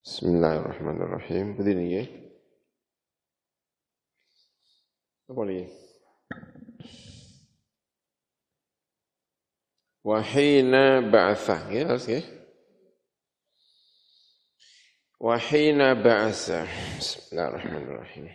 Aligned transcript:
Bismillahirrahmanirrahim. 0.00 1.60
Begini 1.60 1.84
ya. 1.92 2.04
Apa 5.28 5.42
nih? 5.44 5.68
Wahina 10.00 11.04
ba'atha. 11.04 11.68
Ya, 11.68 11.92
harus 11.92 12.08
ya. 12.08 12.24
Wahina 15.20 15.92
ba'asa. 15.92 16.64
Bismillahirrahmanirrahim. 16.96 18.32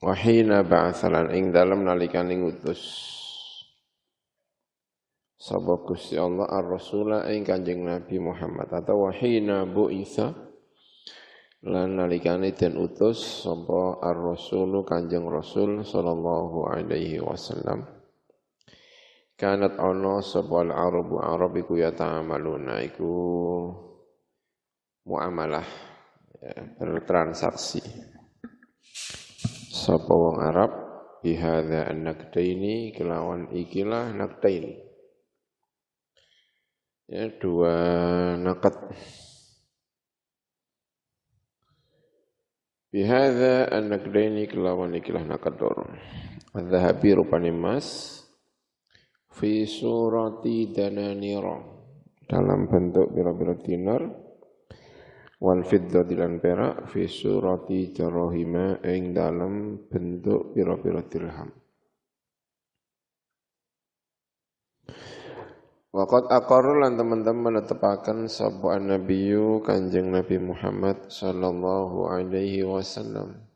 Wahina 0.00 0.64
ba'asa 0.64 1.12
lan 1.12 1.28
dalam 1.52 1.84
nalikan 1.84 2.32
ing 2.32 2.48
utus. 2.48 2.80
Sapa 5.36 5.84
Allah 6.16 6.48
ar-Rasula 6.48 7.28
ing 7.28 7.44
Kanjeng 7.44 7.84
Nabi 7.84 8.16
Muhammad 8.16 8.72
atau 8.72 9.04
wahina 9.04 9.68
bu'itha 9.68 10.53
lan 11.64 11.96
nalikane 11.96 12.52
den 12.52 12.76
utus 12.76 13.48
sapa 13.48 14.04
ar-Rasulu 14.04 14.84
Kanjeng 14.84 15.24
Rasul 15.24 15.80
sallallahu 15.80 16.68
alaihi 16.68 17.24
wasallam. 17.24 17.88
Kanat 19.34 19.80
ana 19.80 20.20
sapa 20.20 20.60
al-arabu 20.60 21.24
arab 21.24 21.56
iku 21.56 21.80
ya 21.80 21.90
ta'amaluna 21.90 22.84
iku 22.84 23.12
muamalah 25.08 25.64
ya, 26.38 26.54
bertransaksi. 26.78 27.80
Sapa 29.74 30.12
wong 30.12 30.38
Arab 30.38 30.70
bihadza 31.24 31.90
an-nakdaini 31.90 32.92
kelawan 32.92 33.50
ikilah 33.50 34.12
nakdain. 34.12 34.84
Ya, 37.04 37.28
dua 37.36 37.74
nakat. 38.40 38.76
Bihadza 42.94 43.66
an-nakdaini 43.74 44.46
kelawan 44.46 44.94
ikilah 44.94 45.26
nakat 45.26 45.58
dor. 45.58 45.82
Adzahabi 46.54 47.18
rupane 47.18 47.50
emas. 47.50 48.22
Fi 49.34 49.66
surati 49.66 50.70
dananira. 50.70 51.58
Dalam 52.22 52.70
bentuk 52.70 53.10
bira-bira 53.10 53.58
dinar. 53.58 53.98
Wal 55.42 55.66
fiddati 55.66 56.14
lan 56.14 56.38
perak. 56.38 56.86
Fi 56.86 57.10
surati 57.10 57.90
jarahima. 57.90 58.78
Ing 58.86 59.10
dalam 59.10 59.82
bentuk 59.90 60.54
pira-pira 60.54 61.02
dirham 61.02 61.63
Waqat 65.94 66.26
aqarru 66.26 66.82
lan 66.82 66.98
teman-teman 66.98 67.62
menetapkan 67.62 68.26
sapa 68.26 68.82
nabiyyu 68.82 69.62
Kanjeng 69.62 70.10
Nabi 70.10 70.42
Muhammad 70.42 71.06
sallallahu 71.06 72.10
alaihi 72.10 72.66
wasallam 72.66 73.46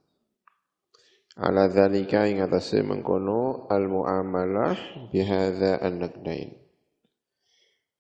ala 1.35 1.67
dzalika 1.67 2.31
ing 2.31 2.39
atase 2.39 2.87
mengkono 2.87 3.67
al 3.67 3.91
muamalah 3.91 4.79
bihadza 5.11 5.83
an-naqdain 5.83 6.69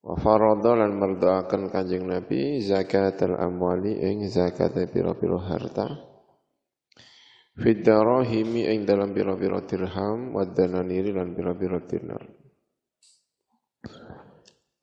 Wa 0.08 0.14
faradha 0.14 0.72
lan 0.78 0.94
merdoaken 0.94 1.68
Kanjeng 1.74 2.06
Nabi 2.06 2.62
zakatul 2.62 3.34
amwali 3.34 3.98
ing 3.98 4.24
zakat 4.30 4.78
pira-pira 4.88 5.36
harta. 5.42 5.86
Fid 7.58 7.82
darahimi 7.82 8.70
ing 8.70 8.86
dalam 8.86 9.10
pira-pira 9.10 9.58
dirham 9.66 10.30
wa 10.30 10.46
dananiri 10.46 11.10
lan 11.10 11.34
pira-pira 11.34 11.82
dinar. 11.82 12.22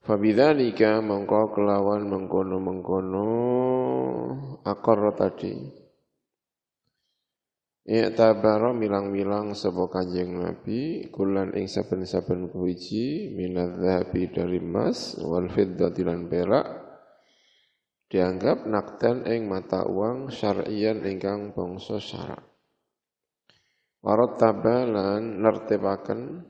Fabidzalika 0.06 1.02
mongko 1.02 1.50
kelawan 1.58 2.06
mengkono-mengkono 2.06 3.30
akar 4.62 5.02
tadi 5.18 5.82
I'tabara 7.90 8.70
milang-milang 8.70 9.58
sapa 9.58 9.90
Kanjeng 9.90 10.46
Nabi 10.46 11.10
kulan 11.10 11.58
ing 11.58 11.66
saben-saben 11.66 12.54
kuwiji 12.54 13.34
minadzabi 13.34 14.30
dari 14.30 14.62
emas 14.62 15.18
wal 15.26 15.50
fiddati 15.50 16.06
lan 16.06 16.30
perak 16.30 16.66
dianggap 18.06 18.70
nakdan 18.70 19.26
ing 19.26 19.50
mata 19.50 19.90
uang 19.90 20.30
syar'iyan 20.30 21.02
ingkang 21.02 21.58
bangsa 21.58 21.98
syarak. 21.98 22.46
Warat 24.06 24.38
tabalan 24.38 25.42
nertibaken 25.42 26.46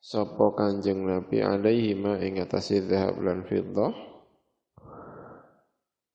sapa 0.00 0.56
Kanjeng 0.56 1.04
Nabi 1.04 1.44
alaihi 1.44 1.92
ma 1.92 2.16
ing 2.16 2.40
atase 2.40 2.80
zahab 2.88 3.20
lan 3.20 3.44
fiddah? 3.44 3.92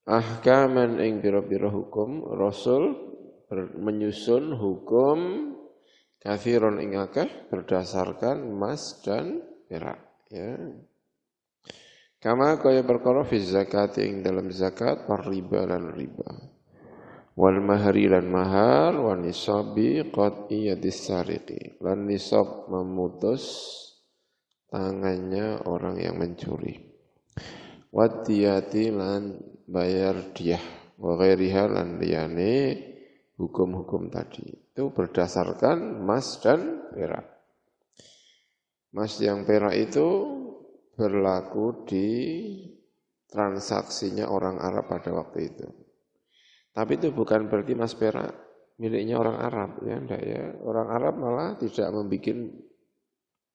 Ahkaman 0.06 1.02
ing 1.02 1.22
pira-pira 1.22 1.70
hukum 1.70 2.26
Rasul 2.38 2.94
menyusun 3.78 4.54
hukum 4.54 5.18
kafiron 6.22 6.82
ing 6.82 6.98
akeh 6.98 7.50
berdasarkan 7.50 8.46
emas 8.46 9.02
dan 9.02 9.42
perak 9.66 10.02
ya. 10.30 10.58
Kama 12.22 12.58
kaya 12.58 12.82
perkara 12.82 13.22
fi 13.22 13.38
zakat 13.38 14.02
ing 14.02 14.26
dalam 14.26 14.50
zakat 14.50 15.06
riba 15.06 15.66
lan 15.70 15.94
riba 15.94 16.55
wal 17.36 17.60
mahri 17.60 18.08
lan 18.08 18.32
mahar 18.32 18.96
wa 18.96 19.14
nisabi 19.14 20.08
qat'iyadis 20.08 21.12
sariqi 21.12 21.78
lan 21.84 22.08
nisab 22.08 22.72
memutus 22.72 23.44
tangannya 24.72 25.62
orang 25.68 26.00
yang 26.00 26.16
mencuri 26.16 26.80
wadiyati 27.92 28.92
lan 28.92 29.36
bayar 29.68 30.32
dia 30.32 30.60
wa 30.96 31.20
ghairiha 31.20 31.64
lan 31.68 32.00
liyane 32.00 32.56
hukum-hukum 33.40 34.08
tadi. 34.12 34.48
Itu 34.76 34.92
berdasarkan 34.92 36.04
emas 36.04 36.40
dan 36.44 36.92
perak. 36.92 37.28
Emas 38.96 39.20
yang 39.20 39.44
perak 39.44 39.76
itu 39.76 40.08
berlaku 40.96 41.84
di 41.84 42.10
transaksinya 43.28 44.32
orang 44.32 44.60
Arab 44.64 44.88
pada 44.88 45.12
waktu 45.12 45.52
itu. 45.52 45.68
Tapi 46.76 46.92
itu 47.00 47.16
bukan 47.16 47.48
berarti 47.48 47.72
emas 47.72 47.96
perak 47.96 48.36
miliknya 48.76 49.16
orang 49.16 49.38
Arab 49.40 49.72
ya, 49.88 49.96
enggak 49.96 50.22
ya. 50.22 50.44
Orang 50.60 50.88
Arab 50.92 51.14
malah 51.16 51.56
tidak 51.56 51.88
membuat 51.96 52.38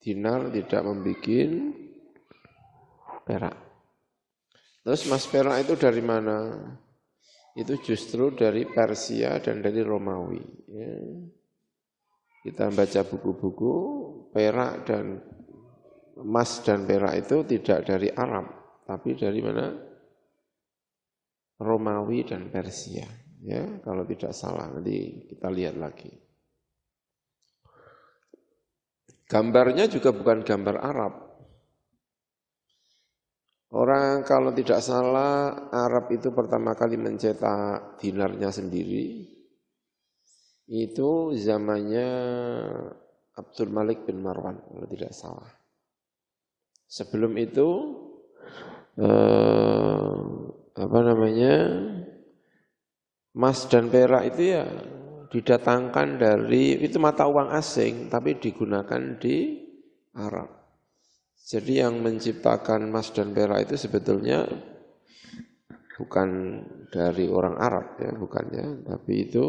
dinar, 0.01 0.41
tidak 0.49 0.83
membuat 0.89 1.51
perak. 3.29 3.57
Terus 4.81 5.05
emas 5.05 5.29
perak 5.29 5.61
itu 5.61 5.77
dari 5.77 6.01
mana? 6.01 6.39
itu 7.59 7.75
justru 7.83 8.31
dari 8.33 8.63
Persia 8.69 9.43
dan 9.43 9.59
dari 9.59 9.83
Romawi. 9.83 10.43
Ya. 10.71 10.97
Kita 12.41 12.73
baca 12.73 13.01
buku-buku 13.05 13.75
perak 14.33 14.87
dan 14.87 15.21
emas 16.17 16.63
dan 16.63 16.87
perak 16.87 17.27
itu 17.27 17.45
tidak 17.45 17.85
dari 17.85 18.09
Arab, 18.15 18.47
tapi 18.87 19.19
dari 19.19 19.41
mana? 19.43 19.90
Romawi 21.61 22.25
dan 22.25 22.49
Persia. 22.49 23.07
Ya, 23.41 23.81
kalau 23.85 24.05
tidak 24.05 24.33
salah 24.37 24.69
nanti 24.69 25.29
kita 25.29 25.49
lihat 25.49 25.77
lagi. 25.77 26.13
Gambarnya 29.31 29.87
juga 29.87 30.11
bukan 30.11 30.43
gambar 30.43 30.77
Arab, 30.83 31.31
Orang 33.71 34.27
kalau 34.27 34.51
tidak 34.51 34.83
salah 34.83 35.71
Arab 35.71 36.11
itu 36.11 36.35
pertama 36.35 36.75
kali 36.75 36.99
mencetak 36.99 38.03
dinarnya 38.03 38.51
sendiri 38.51 39.31
itu 40.67 41.11
zamannya 41.39 42.09
Abdul 43.39 43.71
Malik 43.71 44.03
bin 44.11 44.27
Marwan 44.27 44.59
kalau 44.59 44.87
tidak 44.91 45.15
salah. 45.15 45.51
Sebelum 46.91 47.39
itu 47.39 47.69
eh, 48.99 50.19
apa 50.77 50.99
namanya 51.03 51.55
emas 53.35 53.67
dan 53.71 53.91
perak 53.91 54.35
itu 54.35 54.43
ya 54.59 54.65
didatangkan 55.31 56.19
dari 56.19 56.79
itu 56.83 56.99
mata 56.99 57.31
uang 57.31 57.55
asing 57.55 58.11
tapi 58.11 58.39
digunakan 58.43 59.19
di 59.19 59.67
Arab. 60.19 60.51
Jadi 61.41 61.83
yang 61.83 62.03
menciptakan 62.03 62.91
emas 62.91 63.11
dan 63.15 63.31
perak 63.35 63.67
itu 63.71 63.75
sebetulnya 63.79 64.47
bukan 65.99 66.29
dari 66.91 67.27
orang 67.29 67.57
Arab 67.61 67.87
ya, 68.01 68.11
bukannya, 68.15 68.87
tapi 68.87 69.31
itu 69.31 69.47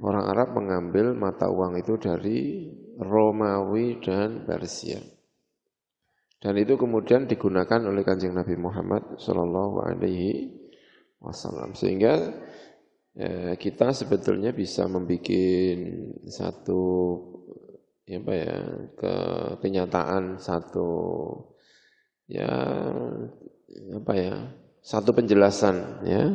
orang 0.00 0.24
Arab 0.30 0.48
mengambil 0.56 1.12
mata 1.12 1.48
uang 1.48 1.80
itu 1.80 1.98
dari 2.00 2.68
Romawi 2.96 3.98
dan 3.98 4.46
Persia. 4.46 5.13
Dan 6.44 6.60
itu 6.60 6.76
kemudian 6.76 7.24
digunakan 7.24 7.80
oleh 7.88 8.04
kanjeng 8.04 8.36
Nabi 8.36 8.60
Muhammad 8.60 9.16
Shallallahu 9.16 9.80
Alaihi 9.80 10.52
Wasallam 11.16 11.72
sehingga 11.72 12.20
ya, 13.16 13.56
kita 13.56 13.96
sebetulnya 13.96 14.52
bisa 14.52 14.84
membuat 14.84 15.24
satu 16.28 16.84
ya 18.04 18.20
apa 18.20 18.32
ya 18.36 18.56
ke 18.92 19.14
kenyataan 19.64 20.36
satu 20.36 20.92
ya 22.28 22.52
apa 23.96 24.12
ya 24.12 24.36
satu 24.84 25.16
penjelasan 25.16 26.04
ya 26.04 26.28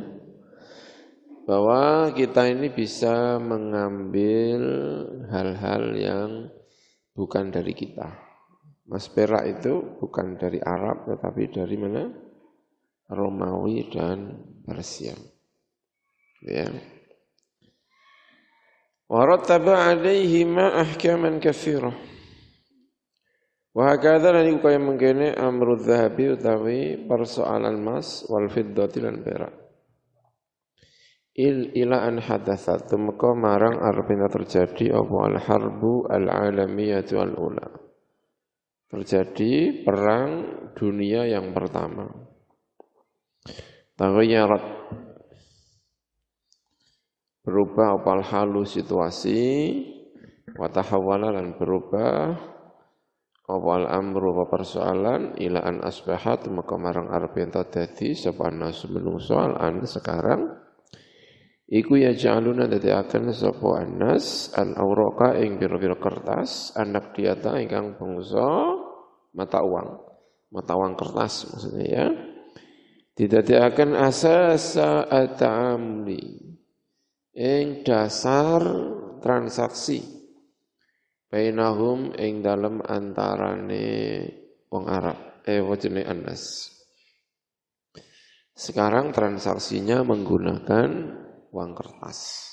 bahwa 1.45 2.09
kita 2.17 2.49
ini 2.49 2.73
bisa 2.73 3.37
mengambil 3.37 4.61
hal-hal 5.29 5.83
yang 5.93 6.29
bukan 7.13 7.53
dari 7.53 7.77
kita. 7.77 8.28
Mas 8.89 9.05
perak 9.05 9.45
itu 9.45 10.01
bukan 10.01 10.33
dari 10.33 10.57
Arab 10.57 11.05
tetapi 11.05 11.43
dari 11.53 11.77
mana? 11.77 12.09
Romawi 13.05 13.85
dan 13.93 14.33
Persia. 14.65 15.13
Ya. 16.41 16.73
Warattaba 19.05 19.93
alaihima 19.93 20.81
ahkaman 20.81 21.37
katsirah. 21.37 21.93
Wa 23.73 23.93
hakadha 23.93 24.33
lan 24.33 24.49
iku 24.49 24.69
kaya 24.69 24.81
mengkene 24.81 25.37
amru 25.37 25.77
dhahabi 25.77 26.33
utawi 26.33 26.81
persoalan 27.05 27.77
mas 27.81 28.25
wal 28.25 28.49
fiddati 28.49 28.97
lan 29.01 29.21
perak. 29.21 29.53
Il 31.37 31.77
ila 31.77 32.09
an 32.09 32.17
hadatsat 32.17 32.89
tumeka 32.89 33.37
marang 33.37 33.77
arepena 33.77 34.27
terjadi 34.27 34.97
apa 34.97 35.17
al 35.29 35.37
harbu 35.37 36.09
al 36.09 36.25
alamiyatu 36.25 37.21
al 37.21 37.33
ula. 37.37 37.88
Terjadi 38.89 39.85
perang 39.85 40.29
dunia 40.73 41.29
yang 41.29 41.53
pertama. 41.53 42.09
Taghayyarat 43.93 44.63
berubah 47.45 48.01
opal 48.01 48.25
halu 48.25 48.65
situasi 48.65 49.41
wa 50.57 50.67
tahawwala 50.69 51.37
lan 51.37 51.53
berubah 51.57 52.49
Awal 53.49 53.89
amru 53.89 54.29
wa 54.29 54.45
persoalan 54.45 55.33
ila 55.41 55.65
an 55.65 55.81
asbahat 55.81 56.45
maka 56.53 56.77
marang 56.77 57.09
arep 57.09 57.33
ento 57.41 57.65
dadi 57.65 58.13
sapa 58.13 58.53
menungso 58.53 59.41
an 59.41 59.81
sekarang 59.89 60.53
iku 61.65 61.97
ya 61.97 62.13
jaluna 62.13 62.69
dadi 62.69 62.93
akan 62.93 63.33
sapa 63.33 63.81
anas 63.81 64.53
al 64.53 64.77
auraka 64.77 65.33
ing 65.41 65.57
pira-pira 65.57 65.97
kertas 65.97 66.77
anak 66.77 67.17
diata 67.17 67.57
ingkang 67.57 67.97
bangsa 67.97 68.45
mata 69.39 69.63
uang. 69.63 69.89
Mata 70.51 70.75
uang 70.75 70.99
kertas 70.99 71.47
maksudnya 71.47 71.87
ya. 71.87 72.07
Didadekaken 73.15 73.95
asasa 73.95 75.07
at-ta'amli 75.07 76.23
ing 77.39 77.87
dasar 77.87 78.59
transaksi. 79.23 80.03
Bainahum 81.29 82.11
ing 82.19 82.43
dalem 82.43 82.83
antarane 82.83 83.87
wong 84.67 84.85
Arab. 84.91 85.43
Eh 85.47 85.63
wajene 85.63 86.03
Anas. 86.03 86.73
Sekarang 88.51 89.15
transaksinya 89.15 90.03
menggunakan 90.03 90.89
uang 91.55 91.71
kertas. 91.77 92.49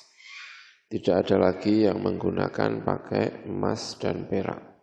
Tidak 0.86 1.14
ada 1.18 1.50
lagi 1.50 1.82
yang 1.82 1.98
menggunakan 1.98 2.86
pakai 2.86 3.50
emas 3.50 3.98
dan 3.98 4.30
perak 4.30 4.75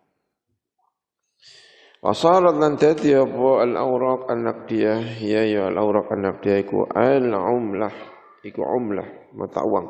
Wasalat 2.04 2.60
lan 2.60 2.76
dadi 2.76 3.16
apa? 3.16 3.64
Al-awraq 3.64 4.28
an-naqdiyah. 4.28 5.24
Ya 5.24 5.40
ya 5.48 5.72
al-awraq 5.72 6.12
an-naqdiyah 6.12 6.58
iku 6.60 6.84
al-umlah. 6.92 7.96
Iku 8.44 8.60
umlah 8.60 9.32
mata 9.32 9.64
uang. 9.64 9.88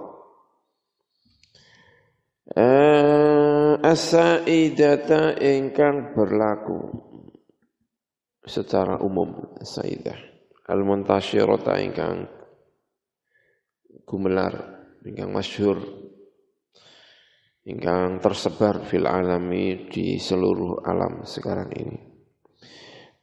Eh 2.55 3.75
as-saidata 3.83 5.43
ingkang 5.43 6.15
berlaku 6.15 7.03
secara 8.47 9.03
umum. 9.03 9.59
Saidah 9.59 10.15
al-muntasyirata 10.71 11.83
ingkang 11.83 12.31
gumelar 14.07 14.55
ingkang 15.03 15.35
masyhur 15.35 16.04
ingkang 17.65 18.21
tersebar 18.21 18.85
fil 18.85 19.09
alami 19.09 19.89
di 19.89 20.21
seluruh 20.21 20.85
alam 20.85 21.25
sekarang 21.25 21.73
ini. 21.73 21.99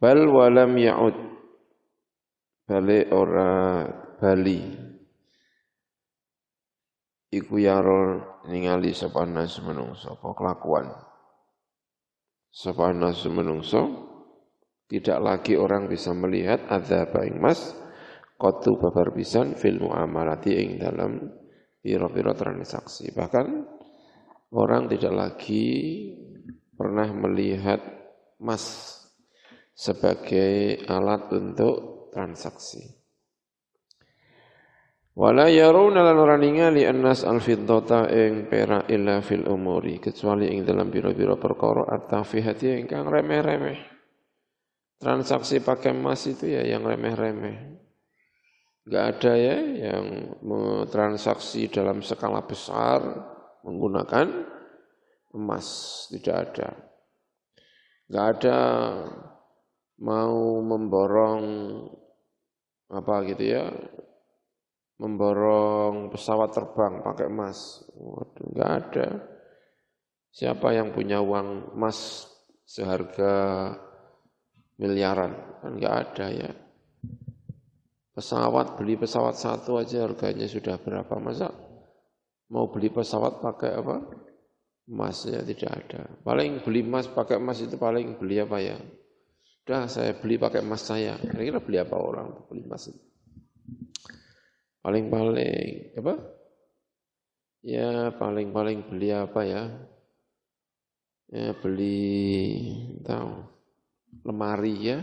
Bal 0.01 0.25
walam 0.25 0.73
ya'ud. 0.73 1.17
Bali 2.65 2.99
ora 3.13 3.85
bali. 4.17 4.61
Iku 7.31 7.55
yarol 7.61 8.43
ningali 8.49 8.91
sapa 8.91 9.23
nas 9.23 9.61
menungso 9.63 10.19
apa 10.19 10.35
kelakuan? 10.35 10.87
Sapa 12.51 12.91
nas 12.91 13.23
menungso 13.29 14.09
tidak 14.91 15.23
lagi 15.23 15.55
orang 15.55 15.87
bisa 15.87 16.11
melihat 16.11 16.67
azab 16.67 17.15
ing 17.23 17.39
mas 17.39 17.71
qatu 18.35 18.75
babar 18.75 19.15
pisan 19.15 19.55
fil 19.55 19.79
muamalati 19.79 20.51
ing 20.59 20.69
dalam 20.81 21.31
pira-pira 21.79 22.35
transaksi. 22.35 23.13
Bahkan 23.15 23.47
orang 24.51 24.91
tidak 24.91 25.13
lagi 25.13 25.67
pernah 26.75 27.07
melihat 27.11 27.79
mas 28.39 28.97
sebagai 29.71 30.83
alat 30.85 31.31
untuk 31.31 32.07
transaksi 32.11 33.01
Wala 35.11 35.51
yaruna 35.51 36.07
lan 36.07 36.17
ora 36.23 36.39
ningali 36.39 36.87
annas 36.87 37.27
al-fiddata 37.27 38.07
ing 38.07 38.47
pera 38.47 38.87
illa 38.87 39.19
fil 39.19 39.43
umuri 39.43 39.99
kecuali 39.99 40.47
ing 40.55 40.63
dalam 40.63 40.87
biro-biro 40.87 41.35
perkara 41.35 41.83
at-tafihati 41.83 42.79
ingkang 42.79 43.11
remeh-remeh. 43.11 43.75
Transaksi 44.95 45.59
pakai 45.59 45.91
emas 45.91 46.23
itu 46.31 46.47
ya 46.55 46.63
yang 46.63 46.87
remeh-remeh. 46.87 47.57
Enggak 48.87 49.05
ada 49.19 49.33
ya 49.35 49.57
yang 49.91 50.05
transaksi 50.87 51.67
dalam 51.67 51.99
skala 51.99 52.47
besar 52.47 53.30
menggunakan 53.65 54.27
emas, 55.35 55.67
tidak 56.11 56.35
ada. 56.49 56.69
Enggak 58.11 58.27
ada 58.37 58.59
mau 60.01 60.59
memborong 60.59 61.43
apa 62.91 63.23
gitu 63.23 63.43
ya 63.55 63.71
memborong 65.01 66.13
pesawat 66.13 66.53
terbang 66.53 67.01
pakai 67.01 67.25
emas. 67.25 67.81
Waduh, 67.97 68.45
enggak 68.53 68.71
ada. 68.85 69.07
Siapa 70.31 70.77
yang 70.77 70.93
punya 70.93 71.19
uang 71.19 71.73
emas 71.73 72.29
seharga 72.63 73.33
miliaran? 74.77 75.33
Kan 75.65 75.81
enggak 75.81 75.95
ada 76.05 76.25
ya. 76.29 76.51
Pesawat, 78.13 78.77
beli 78.77 78.99
pesawat 78.99 79.39
satu 79.39 79.81
aja 79.81 80.05
harganya 80.05 80.45
sudah 80.45 80.77
berapa? 80.77 81.15
Masa 81.17 81.49
mau 82.51 82.67
beli 82.67 82.91
pesawat 82.91 83.39
pakai 83.39 83.71
apa? 83.79 83.97
Emas 84.91 85.23
ya 85.23 85.39
tidak 85.39 85.71
ada. 85.71 86.01
Paling 86.19 86.67
beli 86.67 86.83
emas 86.83 87.07
pakai 87.07 87.39
emas 87.39 87.63
itu 87.63 87.79
paling 87.79 88.19
beli 88.19 88.43
apa 88.43 88.59
ya? 88.59 88.75
Udah 89.63 89.87
saya 89.87 90.19
beli 90.19 90.35
pakai 90.35 90.59
emas 90.59 90.83
saya. 90.83 91.15
Kira-kira 91.15 91.63
beli 91.63 91.79
apa 91.79 91.95
orang 91.95 92.27
beli 92.51 92.67
emas 92.67 92.91
itu? 92.91 92.99
Paling-paling 94.83 95.95
apa? 95.95 96.13
Ya 97.63 98.11
paling-paling 98.19 98.91
beli 98.91 99.15
apa 99.15 99.41
ya? 99.47 99.63
Ya 101.31 101.55
beli 101.55 102.03
tahu 103.07 103.47
lemari 104.27 104.75
ya. 104.91 104.99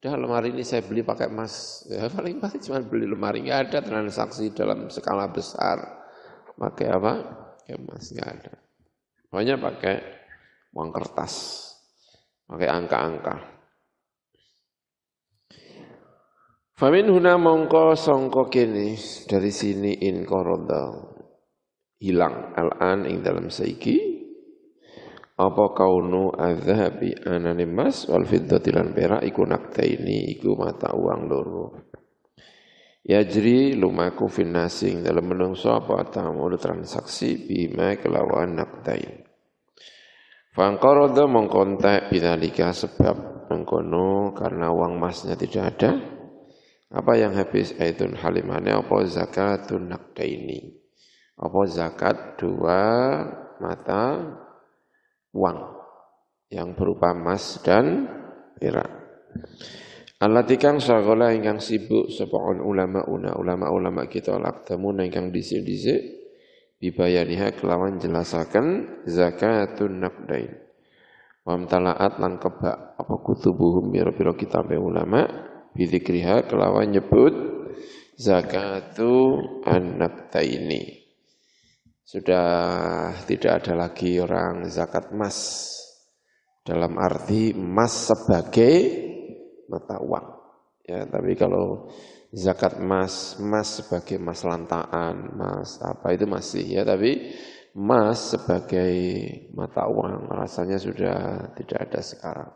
Dah 0.00 0.16
lemari 0.16 0.56
ini 0.56 0.64
saya 0.64 0.80
beli 0.80 1.04
pakai 1.04 1.28
emas. 1.28 1.84
Ya 1.90 2.08
paling 2.08 2.40
paling 2.40 2.60
cuma 2.64 2.80
beli 2.80 3.04
lemari 3.04 3.44
nggak 3.44 3.60
ada 3.68 3.78
transaksi 3.84 4.54
dalam 4.56 4.88
skala 4.88 5.28
besar. 5.28 6.03
Pakai 6.54 6.88
apa? 6.90 7.12
Pakai 7.64 7.74
emas 7.74 8.04
nggak 8.14 8.28
ada. 8.30 8.54
Pokoknya 9.30 9.56
pakai 9.58 9.96
uang 10.74 10.90
kertas, 10.94 11.34
pakai 12.46 12.68
angka-angka. 12.70 13.36
Famin 16.74 17.06
huna 17.06 17.38
mongko 17.38 17.94
songko 17.94 18.50
kini 18.50 18.98
dari 19.30 19.54
sini 19.54 19.94
in 20.06 20.26
koroda 20.26 20.90
hilang 22.02 22.50
al-an 22.58 23.06
ing 23.06 23.22
dalam 23.22 23.46
saiki 23.46 24.14
apa 25.34 25.64
kaunu 25.74 26.34
azhabi 26.34 27.14
anane 27.26 27.66
mas 27.66 28.06
wal 28.06 28.26
fiddati 28.26 28.70
lan 28.70 28.94
perak 28.94 29.22
iku 29.22 29.42
naktaini 29.46 30.30
iku 30.34 30.54
mata 30.54 30.94
uang 30.94 31.20
loro 31.26 31.66
Yajri 33.04 33.76
lumaku 33.76 34.32
finasi 34.32 34.96
ing 34.96 34.98
dalam 35.04 35.28
menungso 35.28 35.76
apa 35.76 36.08
tamu 36.08 36.48
transaksi 36.56 37.36
bima 37.36 38.00
kelawan 38.00 38.56
naktain 38.56 39.28
Fangkoroda 40.54 41.28
mengkontak 41.28 42.08
binalika 42.08 42.72
sebab 42.72 43.50
mengkono 43.52 44.32
karena 44.32 44.70
uang 44.70 44.96
masnya 44.96 45.36
tidak 45.36 45.76
ada 45.76 45.90
apa 46.94 47.12
yang 47.18 47.34
habis 47.34 47.74
aitun 47.82 48.14
halimane 48.14 48.70
apa 48.70 49.02
zakatun 49.02 49.90
nakdaini. 49.90 50.78
Apa 51.34 51.66
zakat 51.66 52.38
dua 52.38 52.86
mata 53.58 54.22
uang 55.34 55.58
yang 56.54 56.78
berupa 56.78 57.10
emas 57.10 57.58
dan 57.66 58.06
perak. 58.54 58.86
Allati 60.24 60.56
kang 60.56 60.80
sagola 60.80 61.36
ingkang 61.36 61.60
sibuk 61.60 62.08
sapa 62.08 62.40
ulama 62.64 63.04
una 63.04 63.36
ulama-ulama 63.36 64.08
kita 64.08 64.40
laktamun 64.40 65.04
ingkang 65.04 65.28
dhisik-dhisik 65.28 66.00
bibayaniha 66.80 67.52
kelawan 67.52 68.00
jelasaken 68.00 68.88
zakatun 69.04 70.00
naqdain. 70.00 70.48
Wa 71.44 71.60
talaat 71.68 72.16
lan 72.24 72.40
kebak 72.40 72.96
apa 72.96 73.14
kutubuhum 73.20 73.92
biro-biro 73.92 74.32
kitab 74.32 74.72
ulama 74.72 75.28
bidzikriha 75.76 76.48
kelawan 76.48 76.88
nyebut 76.88 77.34
zakatu 78.16 79.44
an 79.68 80.00
ini 80.40 81.04
Sudah 82.00 83.12
tidak 83.28 83.60
ada 83.60 83.76
lagi 83.76 84.16
orang 84.24 84.72
zakat 84.72 85.12
emas. 85.12 85.68
Dalam 86.64 86.96
arti 86.96 87.52
emas 87.52 88.08
sebagai 88.08 89.12
mata 89.68 90.00
uang. 90.00 90.26
Ya, 90.84 91.08
tapi 91.08 91.32
kalau 91.32 91.88
zakat 92.28 92.76
emas, 92.76 93.40
emas 93.40 93.80
sebagai 93.80 94.20
emas 94.20 94.44
lantaan, 94.44 95.32
emas 95.32 95.80
apa 95.80 96.12
itu 96.12 96.28
masih 96.28 96.64
ya, 96.76 96.82
tapi 96.84 97.32
emas 97.72 98.36
sebagai 98.36 98.92
mata 99.56 99.88
uang 99.88 100.28
rasanya 100.28 100.76
sudah 100.76 101.50
tidak 101.56 101.78
ada 101.88 102.00
sekarang. 102.04 102.52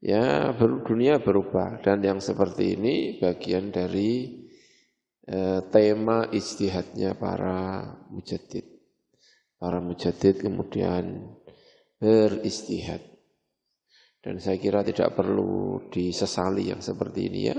Ya, 0.00 0.56
dunia 0.56 1.20
berubah 1.20 1.84
dan 1.84 2.00
yang 2.00 2.24
seperti 2.24 2.80
ini 2.80 3.20
bagian 3.20 3.68
dari 3.68 4.40
eh, 5.28 5.60
tema 5.68 6.24
istihadnya 6.32 7.12
para 7.20 7.84
mujadid. 8.08 8.64
Para 9.60 9.84
mujadid 9.84 10.40
kemudian 10.40 11.36
beristihad. 12.00 13.09
Dan 14.20 14.36
saya 14.36 14.60
kira 14.60 14.84
tidak 14.84 15.16
perlu 15.16 15.88
disesali 15.88 16.68
yang 16.68 16.84
seperti 16.84 17.20
ini 17.32 17.40
ya. 17.48 17.56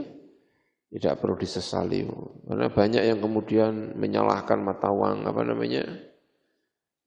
Tidak 0.91 1.17
perlu 1.17 1.35
disesali. 1.39 2.05
Karena 2.45 2.69
banyak 2.69 3.03
yang 3.03 3.19
kemudian 3.19 3.97
menyalahkan 3.97 4.61
mata 4.61 4.93
uang, 4.93 5.25
apa 5.25 5.41
namanya, 5.41 5.83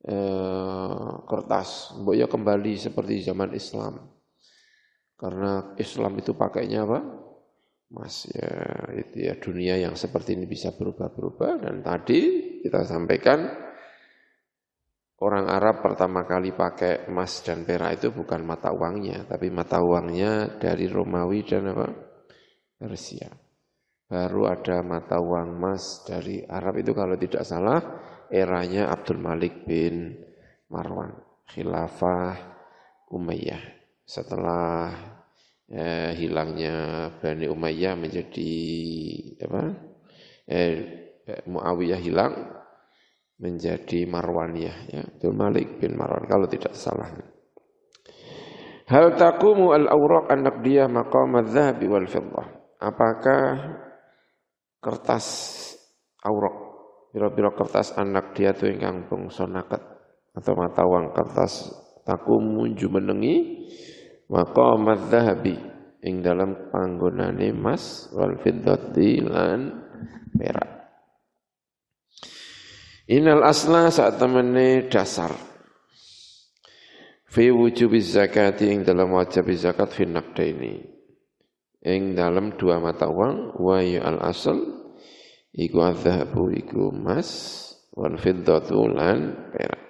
eh, 0.03 1.11
kertas. 1.23 1.95
ya 2.19 2.27
kembali 2.27 2.75
seperti 2.75 3.23
zaman 3.23 3.55
Islam. 3.55 4.03
Karena 5.15 5.73
Islam 5.79 6.19
itu 6.19 6.35
pakainya 6.35 6.83
apa? 6.83 7.01
Mas 7.95 8.27
ya 8.35 8.51
itu 8.99 9.31
ya 9.31 9.39
dunia 9.39 9.79
yang 9.79 9.95
seperti 9.95 10.35
ini 10.35 10.51
bisa 10.51 10.75
berubah-berubah 10.75 11.63
dan 11.63 11.85
tadi 11.87 12.21
kita 12.67 12.83
sampaikan 12.83 13.64
Orang 15.25 15.49
Arab 15.49 15.81
pertama 15.81 16.29
kali 16.29 16.53
pakai 16.53 17.09
emas 17.09 17.41
dan 17.41 17.65
perak 17.65 17.97
itu 17.97 18.13
bukan 18.13 18.45
mata 18.45 18.69
uangnya, 18.77 19.25
tapi 19.25 19.49
mata 19.49 19.81
uangnya 19.81 20.61
dari 20.61 20.85
Romawi 20.85 21.41
dan 21.49 21.73
apa? 21.73 21.89
Persia. 22.77 23.33
Baru 24.05 24.45
ada 24.45 24.85
mata 24.85 25.17
uang 25.17 25.57
emas 25.57 26.05
dari 26.05 26.45
Arab 26.45 26.77
itu 26.77 26.93
kalau 26.93 27.17
tidak 27.17 27.41
salah 27.41 27.81
eranya 28.29 28.93
Abdul 28.93 29.17
Malik 29.17 29.65
bin 29.65 30.13
Marwan, 30.69 31.17
khilafah 31.49 32.37
Umayyah. 33.09 33.65
Setelah 34.05 34.93
eh, 35.73 36.13
hilangnya 36.21 37.09
Bani 37.17 37.49
Umayyah 37.49 37.97
menjadi 37.97 38.53
apa? 39.41 39.73
Eh, 40.53 40.73
Muawiyah 41.49 42.01
hilang, 42.05 42.35
menjadi 43.39 44.07
Marwaniyah 44.07 44.79
ya 44.91 45.01
Abdul 45.03 45.35
Malik 45.35 45.83
bin 45.83 45.99
Marwan 45.99 46.25
kalau 46.31 46.47
tidak 46.47 46.75
salah. 46.79 47.11
Hal 48.85 49.17
taqumu 49.17 49.73
al-awraq 49.73 50.29
an-naqdiyah 50.29 50.93
maqam 50.93 51.41
adz-dzahabi 51.41 51.87
wal 51.89 52.05
fiddah. 52.05 52.47
Apakah 52.85 53.43
kertas 54.85 55.27
awraq 56.21 56.57
biro-biro 57.17 57.57
kertas 57.57 57.97
anak 57.97 58.37
dia 58.37 58.53
itu 58.53 58.69
ingkang 58.69 59.09
bangsa 59.09 59.49
naket 59.49 59.81
atau 60.35 60.53
mata 60.53 60.83
uang 60.85 61.15
kertas 61.17 61.73
takumu 62.05 62.69
jumenengi 62.77 63.65
maqam 64.29 64.85
adz-dzahabi 64.85 65.57
ing 66.05 66.21
dalam 66.21 66.69
panggonane 66.69 67.57
emas 67.57 68.13
wal 68.13 68.37
fiddati 68.37 69.25
lan 69.25 69.81
perak. 70.37 70.84
Inal 73.05 73.45
asla 73.45 73.93
saat 73.93 74.17
temene 74.17 74.89
dasar. 74.89 75.29
Fi 77.29 77.53
wujubi 77.53 78.01
zakati 78.01 78.73
ing 78.73 78.81
dalam 78.81 79.13
wajib 79.13 79.45
zakat 79.53 79.93
fi 79.93 80.09
ini. 80.09 80.81
Ing 81.85 82.17
dalam 82.17 82.57
dua 82.57 82.81
mata 82.81 83.13
uang 83.13 83.61
wa 83.61 83.77
ya 83.85 84.09
al 84.09 84.25
asal 84.25 84.57
iku 85.53 85.85
adzahabu 85.85 86.49
iku 86.57 86.97
emas 86.97 87.29
wal 87.93 88.17
fiddatu 88.17 88.89
lan 88.89 89.53
perak. 89.53 89.85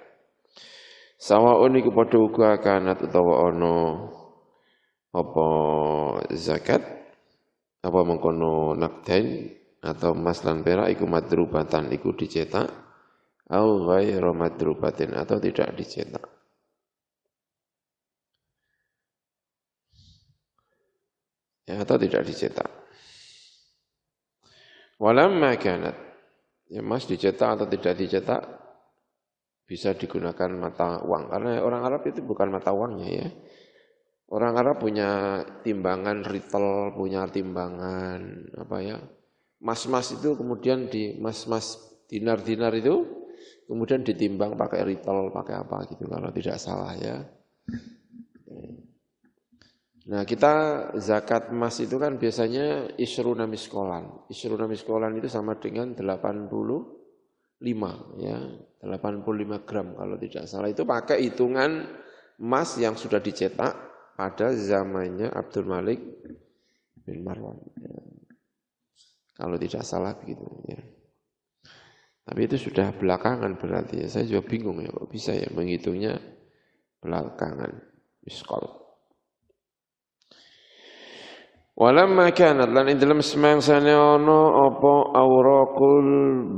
Sawaun 1.15 1.79
iku 1.79 1.95
padha 1.95 2.19
uga 2.19 2.59
kanat 2.59 2.99
utawa 2.99 3.47
ana 3.47 4.11
apa 5.15 5.47
zakat 6.35 6.83
apa 7.79 7.99
mengkono 8.03 8.75
nakdain 8.75 9.55
atau 9.79 10.11
emas 10.11 10.43
lan 10.43 10.67
perak 10.67 10.91
iku 10.91 11.07
madrubatan 11.07 11.95
iku 11.95 12.11
dicetak 12.11 12.84
au 13.51 13.69
ghairu 13.85 14.31
madrubatin 14.33 15.13
atau 15.13 15.37
tidak 15.37 15.75
dicetak. 15.77 16.25
Ya, 21.65 21.81
atau 21.81 21.97
tidak 21.97 22.25
dicetak. 22.25 22.69
Walamma 25.01 25.57
kanat 25.59 25.97
ya 26.71 26.81
mas 26.81 27.03
dicetak 27.05 27.59
atau 27.59 27.67
tidak 27.67 27.93
dicetak 27.99 28.41
bisa 29.65 29.97
digunakan 29.97 30.49
mata 30.55 31.01
uang 31.03 31.29
karena 31.33 31.59
orang 31.61 31.81
Arab 31.83 32.05
itu 32.05 32.21
bukan 32.21 32.53
mata 32.53 32.69
uangnya 32.71 33.09
ya. 33.09 33.27
Orang 34.25 34.57
Arab 34.57 34.81
punya 34.81 35.41
timbangan 35.61 36.25
ritel, 36.25 36.97
punya 36.97 37.29
timbangan 37.29 38.49
apa 38.57 38.77
ya? 38.81 38.97
Mas-mas 39.61 40.17
itu 40.17 40.33
kemudian 40.33 40.89
di 40.89 41.17
mas-mas 41.21 41.77
dinar-dinar 42.09 42.73
itu 42.73 43.24
kemudian 43.65 44.05
ditimbang 44.05 44.53
pakai 44.57 44.85
ritol, 44.85 45.33
pakai 45.33 45.55
apa 45.57 45.85
gitu 45.89 46.05
kalau 46.05 46.29
tidak 46.31 46.57
salah 46.61 46.93
ya. 46.97 47.21
Nah 50.05 50.21
kita 50.21 50.53
zakat 51.01 51.49
emas 51.49 51.81
itu 51.81 51.97
kan 51.97 52.21
biasanya 52.21 52.93
isruna 53.01 53.49
miskolan. 53.49 54.29
Isruna 54.29 54.69
miskolan 54.69 55.17
itu 55.17 55.25
sama 55.25 55.57
dengan 55.57 55.97
85 55.97 57.65
ya, 58.21 58.37
85 58.85 59.65
gram 59.65 59.87
kalau 59.97 60.15
tidak 60.21 60.45
salah. 60.45 60.69
Itu 60.69 60.85
pakai 60.85 61.25
hitungan 61.25 61.89
emas 62.37 62.77
yang 62.77 62.93
sudah 62.93 63.17
dicetak 63.17 63.73
pada 64.13 64.53
zamannya 64.53 65.33
Abdul 65.33 65.65
Malik 65.65 65.99
bin 67.01 67.25
Marwan. 67.25 67.57
Ya. 67.81 67.97
Kalau 69.35 69.57
tidak 69.57 69.83
salah 69.83 70.13
begitu 70.15 70.45
ya. 70.69 70.79
Tapi 72.25 72.39
itu 72.49 72.57
sudah 72.57 72.89
belakangan 72.97 73.53
berarti 73.61 74.01
ya. 74.01 74.07
Saya 74.09 74.25
juga 74.25 74.49
bingung 74.49 74.81
ya 74.81 74.89
kok 74.89 75.09
bisa 75.13 75.37
ya 75.37 75.45
menghitungnya 75.53 76.17
belakangan. 77.05 77.71
Miskol. 78.25 78.65
Walamma 81.77 82.33
kanat 82.33 82.71
lan 82.73 82.89
ing 82.89 82.97
dalam 82.97 83.21
semangsane 83.21 83.93
ana 83.93 84.39
apa 84.65 84.93
auraqul 85.13 86.09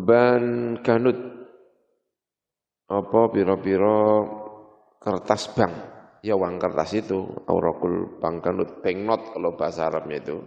ban 0.08 0.44
kanut. 0.80 1.20
Apa 2.88 3.28
pira-pira 3.36 4.24
kertas 5.04 5.52
bank. 5.52 5.74
Ya 6.24 6.40
uang 6.40 6.56
kertas 6.64 6.96
itu 6.96 7.20
auraqul 7.44 8.24
bank 8.24 8.40
kanut, 8.40 8.80
bank 8.80 8.98
not 9.04 9.22
kalau 9.36 9.60
bahasa 9.60 9.92
Arabnya 9.92 10.24
itu. 10.24 10.38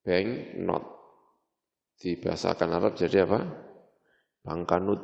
Bank 0.00 0.56
not. 0.64 1.02
Di 2.02 2.18
bahasa 2.18 2.50
Arab 2.58 2.98
jadi 2.98 3.22
apa? 3.22 3.70
Bank 4.42 4.62
kanut 4.66 5.00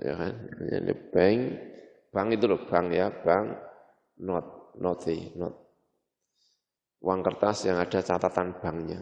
ya 0.00 0.14
kan? 0.16 0.34
Ini 0.60 0.94
bank. 1.12 1.38
Bank 2.12 2.28
itu 2.36 2.44
loh 2.48 2.60
bank 2.68 2.86
ya 2.92 3.08
bank. 3.08 3.46
Not 4.24 4.76
noti 4.80 5.32
not. 5.36 5.54
Uang 7.02 7.20
kertas 7.20 7.66
yang 7.68 7.80
ada 7.82 8.00
catatan 8.00 8.58
banknya. 8.58 9.00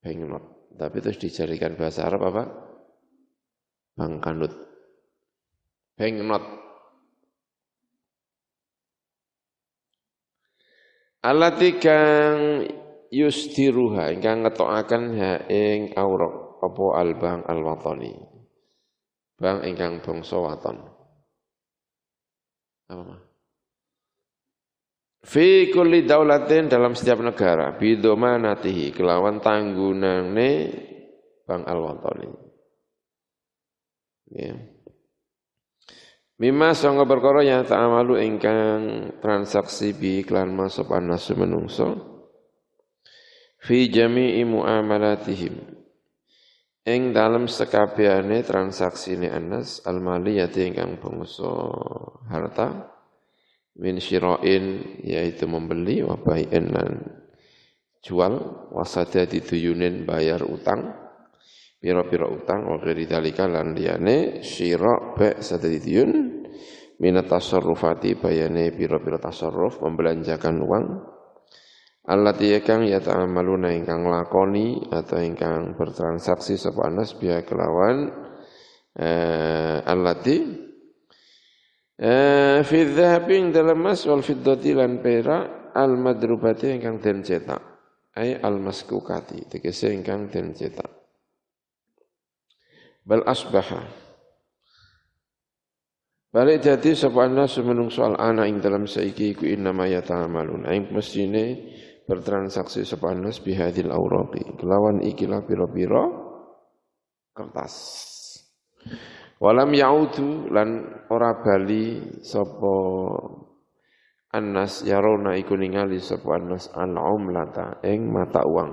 Bank 0.00 0.18
not. 0.24 0.44
Tapi 0.78 0.96
terus 1.02 1.18
dijadikan 1.18 1.74
bahasa 1.74 2.06
Arab 2.06 2.28
apa? 2.28 2.44
Bank 3.96 4.14
kanut. 4.22 4.52
Bank 5.96 6.16
not. 6.22 6.44
Alati 11.18 11.82
kang 11.82 12.62
yustiruha 13.10 14.12
ingkang 14.12 14.44
ngetokaken 14.44 15.02
ha 15.16 15.32
ing 15.48 15.96
aurok 15.96 16.60
apa 16.60 16.84
albang 17.00 17.40
alwatani 17.48 18.27
Bang 19.38 19.62
ingkang 19.62 20.02
bangsa 20.02 20.34
waton. 20.34 20.82
Apa 22.90 23.02
mah? 23.06 23.20
Fi 25.22 25.70
kulli 25.70 26.06
daulatin 26.06 26.70
dalam 26.70 26.94
setiap 26.94 27.22
negara 27.22 27.74
bidomanatihi 27.74 28.94
kelawan 28.94 29.42
tanggunane 29.42 30.50
Bang 31.46 31.62
Al-Watani. 31.66 32.28
Ya. 34.34 34.54
Mimma 36.38 36.70
sangga 36.70 37.02
perkara 37.02 37.42
yang 37.42 37.66
ta'amalu 37.66 38.22
ingkang 38.22 38.80
transaksi 39.18 39.90
bi 39.90 40.22
iklan 40.22 40.54
masuk 40.54 40.94
anasu 40.94 41.34
menungso 41.34 41.98
fi 43.58 43.90
jami'i 43.90 44.46
muamalatihim 44.46 45.58
ing 46.88 47.12
dalam 47.12 47.44
transaksi 47.44 49.20
ni 49.20 49.28
anas 49.28 49.84
almaliyati 49.84 50.72
ingkang 50.72 50.96
bangsa 50.96 51.52
harta 52.32 52.88
min 53.76 54.00
syira'in 54.00 54.96
yaitu 55.04 55.44
membeli 55.44 56.00
wa 56.00 56.16
bai'in 56.16 56.72
lan 56.72 56.92
jual 58.00 58.64
wasadati 58.72 59.44
duyunin 59.44 60.08
bayar 60.08 60.40
utang 60.48 60.96
pira-pira 61.76 62.24
utang 62.24 62.66
wa 62.66 62.80
ghairi 62.80 63.04
dalika 63.04 63.44
lan 63.44 63.76
liyane 63.76 64.40
syira 64.40 65.12
ba 65.12 65.38
sadidiyun 65.38 66.10
minat 66.98 67.28
tasarrufati 67.30 68.16
bayane 68.18 68.72
pira-pira 68.72 69.20
tasarruf 69.20 69.78
membelanjakan 69.84 70.56
uang 70.64 70.86
allati 72.08 72.56
kang 72.64 72.88
ya 72.88 73.04
ta'amaluna 73.04 73.68
ingkang 73.76 74.08
lakoni 74.08 74.88
atau 74.88 75.20
ingkang 75.20 75.76
bertransaksi 75.76 76.56
sapa 76.56 76.88
anas 76.88 77.12
biya 77.12 77.44
kelawan 77.44 78.08
eh, 78.96 79.84
allati 79.84 80.36
eh, 82.00 82.64
fi 82.64 82.78
dhahabi 82.88 83.52
dalam 83.52 83.76
mas 83.84 84.08
wal 84.08 84.24
fiddati 84.24 84.72
lan 84.72 85.04
perak 85.04 85.76
al 85.76 85.94
madrubati 86.00 86.72
ingkang 86.72 86.98
den 86.98 87.20
cetak. 87.20 87.62
Ay 88.18 88.34
al 88.34 88.58
maskukati 88.58 89.46
tegese 89.46 89.92
ingkang 89.94 90.32
den 90.32 90.56
cetak. 90.56 90.90
Bal 93.06 93.22
asbaha. 93.22 93.84
Balik 96.28 96.60
jadi 96.60 96.92
sapa 96.92 97.24
nasu 97.24 97.64
menungso 97.64 98.04
al 98.04 98.20
ana 98.20 98.44
ing 98.44 98.60
dalam 98.60 98.84
saiki 98.84 99.32
iku 99.32 99.48
innama 99.48 99.88
yata'amalun 99.88 100.68
ing 100.68 100.92
mestine 100.92 101.72
bertransaksi 102.08 102.88
sapa 102.88 103.12
nas 103.12 103.44
bihadil 103.44 103.92
auraqi 103.92 104.56
kelawan 104.56 105.04
ikilah 105.04 105.44
pira-pira 105.44 106.08
kertas. 107.36 107.74
Walam 109.38 109.70
yaudu 109.76 110.50
lan 110.50 110.88
ora 111.12 111.38
bali 111.38 112.00
sapa 112.24 112.74
annas 114.34 114.82
yarona 114.82 115.36
iku 115.36 115.54
ningali 115.54 116.00
sapa 116.00 116.40
annas 116.40 116.72
al 116.72 116.96
umlata 116.96 117.84
ing 117.84 118.08
mata 118.08 118.42
uang. 118.42 118.72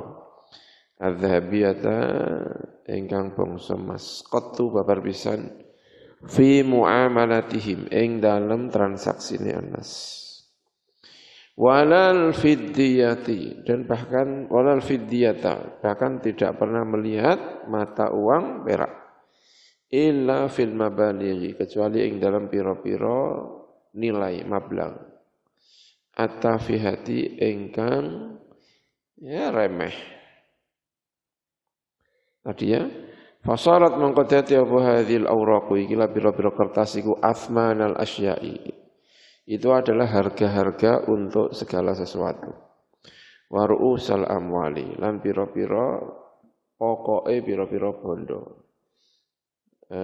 Adhabiyata 0.95 1.97
ingkang 2.87 3.35
bangsa 3.35 3.75
mas 3.75 4.23
qattu 4.31 4.71
babar 4.71 5.03
pisan 5.03 5.51
fi 6.23 6.63
muamalatihim 6.63 7.91
ing 7.91 8.23
dalem 8.23 8.71
transaksine 8.71 9.51
anas 9.53 10.23
walal 11.55 12.35
fiddiyati. 12.35 13.63
Dan 13.63 13.87
bahkan 13.87 14.47
walal 14.51 14.83
fiddiyata. 14.83 15.81
Bahkan 15.81 16.21
tidak 16.23 16.59
pernah 16.59 16.83
melihat 16.83 17.67
mata 17.71 18.11
uang 18.11 18.67
perak. 18.67 18.93
Illa 19.89 20.51
fil 20.51 20.75
mabalighi 20.75 21.55
kecuali 21.55 22.03
ing 22.03 22.19
dalam 22.19 22.51
piro-piro 22.51 23.21
nilai 23.95 24.43
mablang. 24.43 24.99
Atafihati 26.15 27.39
ingkang 27.39 28.35
ya 29.19 29.51
remeh. 29.51 29.95
Tadi 32.43 32.65
ya. 32.69 32.83
Fasarat 33.45 34.01
mengkodati 34.01 34.57
abu 34.57 34.81
hadhil 34.81 35.29
awraqu 35.29 35.77
ikilah 35.77 36.09
biro-biro 36.09 36.57
kertas 36.57 36.97
iku 36.97 37.13
athman 37.21 37.77
al 37.77 37.93
asyai. 38.01 38.84
Itu 39.45 39.69
adalah 39.77 40.09
harga-harga 40.09 41.05
untuk 41.05 41.53
segala 41.53 41.93
sesuatu. 41.93 42.49
Waru'usal 43.53 44.25
amwali. 44.25 44.97
Lan 44.97 45.21
biro-biro 45.21 46.01
pokoknya 46.81 47.45
biro-biro 47.45 47.91
bondo. 48.01 48.41
E, 49.85 49.99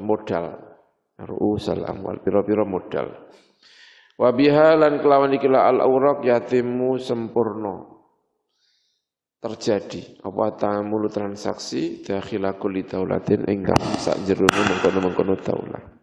modal. 0.00 0.56
Ru'usal 1.20 1.84
amwal. 1.84 2.24
Biro-biro 2.24 2.64
modal. 2.64 3.28
Wabiha 4.16 4.76
lan 4.80 5.00
kelawan 5.00 5.36
ikilah 5.36 5.68
al 5.68 5.84
awraq 5.84 6.24
yatimu 6.24 6.96
sempurna 7.00 8.00
terjadi 9.40 10.20
apa 10.20 10.52
ta'amulu 10.52 11.08
transaksi 11.08 12.04
dakhila 12.04 12.60
kulli 12.60 12.84
daulatin 12.84 13.48
ingkang 13.48 13.80
sak 13.96 14.20
jerone 14.28 14.52
mengkono-mengkono 14.52 15.40
daulah 15.40 15.99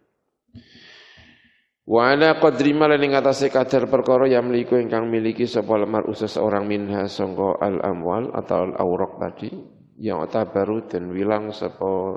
Wa 1.88 2.12
ala 2.12 2.36
qadri 2.36 2.76
ma 2.76 2.84
lan 2.84 3.00
ing 3.00 3.16
atase 3.16 3.48
kadar 3.48 3.88
perkara 3.88 4.28
yang 4.28 4.44
miliku 4.44 4.76
ingkang 4.76 5.08
miliki 5.08 5.48
sapa 5.48 5.72
lemar 5.80 6.04
usus 6.04 6.36
seorang 6.36 6.68
minha 6.68 7.08
sangka 7.08 7.56
al 7.64 7.80
amwal 7.80 8.28
atau 8.36 8.68
al 8.68 8.72
awraq 8.76 9.16
tadi 9.16 9.48
yang 9.96 10.20
baru 10.28 10.84
dan 10.84 11.08
wilang 11.08 11.48
sapa 11.48 12.12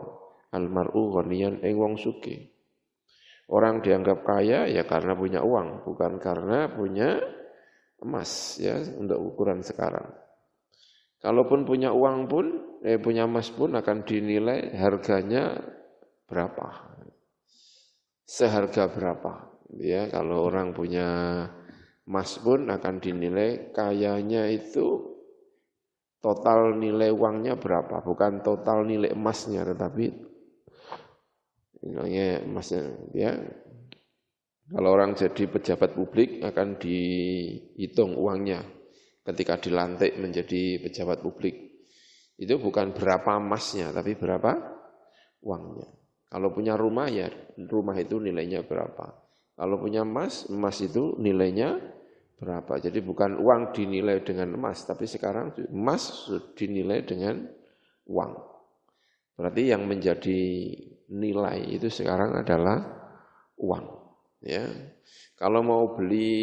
al 0.51 0.67
mar'u 0.67 1.15
ghaniyan 1.15 1.63
ing 1.63 1.79
wong 1.79 1.95
sugih 1.95 2.51
Orang 3.51 3.83
dianggap 3.83 4.23
kaya 4.23 4.63
ya 4.71 4.87
karena 4.87 5.11
punya 5.11 5.43
uang, 5.43 5.83
bukan 5.83 6.23
karena 6.23 6.71
punya 6.71 7.19
emas 7.99 8.55
ya 8.55 8.79
untuk 8.95 9.19
ukuran 9.19 9.59
sekarang. 9.59 10.07
Kalaupun 11.19 11.67
punya 11.67 11.91
uang 11.91 12.31
pun, 12.31 12.79
eh, 12.79 12.95
punya 12.95 13.27
emas 13.27 13.51
pun 13.51 13.75
akan 13.75 14.07
dinilai 14.07 14.71
harganya 14.79 15.59
berapa. 16.31 16.95
Seharga 18.23 18.87
berapa. 18.87 19.50
Ya, 19.79 20.11
kalau 20.11 20.51
orang 20.51 20.75
punya 20.75 21.07
emas 22.03 22.35
pun 22.43 22.67
akan 22.67 22.99
dinilai 22.99 23.71
kayanya 23.71 24.51
itu 24.51 25.15
total 26.19 26.75
nilai 26.75 27.07
uangnya 27.07 27.55
berapa, 27.55 28.03
bukan 28.03 28.43
total 28.43 28.83
nilai 28.83 29.15
emasnya, 29.15 29.63
tetapi 29.63 30.11
nilainya 31.87 32.43
emasnya. 32.43 32.83
Ya, 33.15 33.31
kalau 34.67 34.91
orang 34.91 35.15
jadi 35.15 35.47
pejabat 35.47 35.95
publik 35.95 36.43
akan 36.43 36.75
dihitung 36.75 38.19
uangnya 38.19 38.67
ketika 39.23 39.55
dilantik 39.55 40.19
menjadi 40.19 40.83
pejabat 40.83 41.23
publik. 41.23 41.55
Itu 42.35 42.57
bukan 42.57 42.91
berapa 42.91 43.37
emasnya, 43.37 43.93
tapi 43.93 44.17
berapa 44.17 44.51
uangnya. 45.45 45.89
Kalau 46.31 46.49
punya 46.55 46.79
rumah 46.79 47.11
ya 47.11 47.29
rumah 47.69 47.93
itu 47.99 48.17
nilainya 48.17 48.63
berapa. 48.63 49.20
Kalau 49.55 49.77
punya 49.77 50.01
emas, 50.01 50.47
emas 50.49 50.79
itu 50.81 51.15
nilainya 51.21 51.77
berapa. 52.41 52.81
Jadi 52.81 52.99
bukan 53.05 53.37
uang 53.37 53.75
dinilai 53.77 54.25
dengan 54.25 54.57
emas, 54.57 54.81
tapi 54.87 55.05
sekarang 55.05 55.53
emas 55.69 56.29
dinilai 56.57 57.05
dengan 57.05 57.45
uang. 58.09 58.33
Berarti 59.37 59.69
yang 59.69 59.85
menjadi 59.85 60.41
nilai 61.13 61.59
itu 61.69 61.87
sekarang 61.91 62.41
adalah 62.41 62.81
uang. 63.61 63.85
Ya, 64.41 64.65
kalau 65.37 65.61
mau 65.61 65.93
beli 65.93 66.33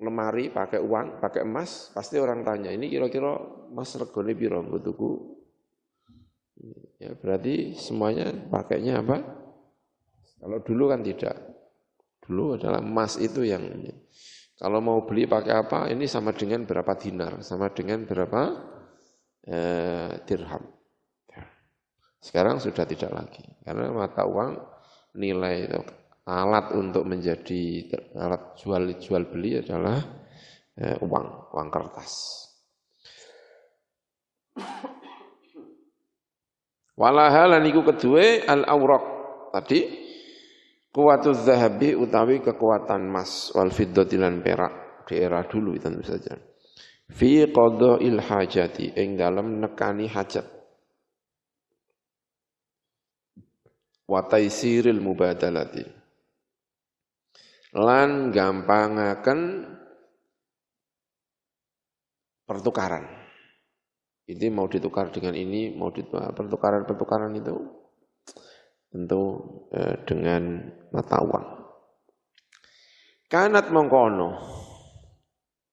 lemari 0.00 0.48
pakai 0.48 0.80
uang, 0.80 1.20
pakai 1.20 1.44
emas, 1.44 1.92
pasti 1.92 2.16
orang 2.16 2.40
tanya, 2.40 2.72
ini 2.72 2.88
kira-kira 2.88 3.36
emas 3.68 3.92
regone 4.00 4.32
piro 4.32 4.64
tuku? 4.80 5.10
Ya, 6.96 7.12
berarti 7.12 7.76
semuanya 7.76 8.32
pakainya 8.48 9.04
apa? 9.04 9.43
Kalau 10.44 10.60
dulu 10.60 10.92
kan 10.92 11.00
tidak. 11.00 11.40
Dulu 12.20 12.60
adalah 12.60 12.84
emas 12.84 13.16
itu 13.16 13.48
yang 13.48 13.64
kalau 14.60 14.78
mau 14.84 15.02
beli 15.08 15.24
pakai 15.24 15.54
apa, 15.56 15.88
ini 15.88 16.04
sama 16.04 16.36
dengan 16.36 16.68
berapa 16.68 16.92
dinar, 17.00 17.40
sama 17.40 17.72
dengan 17.72 18.04
berapa 18.04 18.42
eh, 19.48 20.20
dirham. 20.28 20.64
Ya. 21.32 21.44
Sekarang 22.20 22.60
sudah 22.60 22.84
tidak 22.84 23.08
lagi, 23.12 23.44
karena 23.64 23.88
mata 23.90 24.28
uang 24.28 24.52
nilai 25.16 25.64
itu 25.64 25.80
alat 26.28 26.72
untuk 26.76 27.04
menjadi 27.04 27.92
alat 28.16 28.56
jual 28.60 28.94
jual 29.00 29.24
beli 29.26 29.64
adalah 29.64 30.00
eh, 30.76 30.96
uang 31.00 31.56
uang 31.56 31.68
kertas. 31.72 32.12
Walahalan 36.94 37.64
iku 37.66 37.82
kedua 37.82 38.46
al 38.46 38.62
awraq 38.70 39.04
tadi 39.50 40.03
kuwatu 40.94 41.34
zahabi 41.34 41.98
utawi 41.98 42.38
kekuatan 42.38 43.10
emas 43.10 43.50
wal 43.50 43.74
fiddati 43.74 44.14
lan 44.14 44.38
perak 44.46 45.02
di 45.10 45.18
era 45.18 45.42
dulu 45.42 45.74
tentu 45.82 46.06
saja. 46.06 46.38
Fi 47.10 47.44
il 47.44 48.18
hajati 48.22 48.94
ing 48.94 49.18
dalam 49.18 49.58
nekani 49.58 50.06
hajat. 50.06 50.46
Wa 54.06 54.20
taisiril 54.30 55.02
mubadalati 55.02 55.84
lan 57.74 58.30
gampangaken 58.30 59.40
pertukaran. 62.46 63.04
Ini 64.24 64.48
mau 64.48 64.64
ditukar 64.70 65.12
dengan 65.12 65.36
ini, 65.36 65.74
mau 65.76 65.92
ditukar 65.92 66.32
pertukaran-pertukaran 66.32 67.36
itu 67.36 67.83
tentu 68.94 69.22
eh, 69.74 69.98
dengan 70.06 70.62
mata 70.94 71.18
uang. 71.18 71.46
Kanat 73.26 73.74
mongkono 73.74 74.38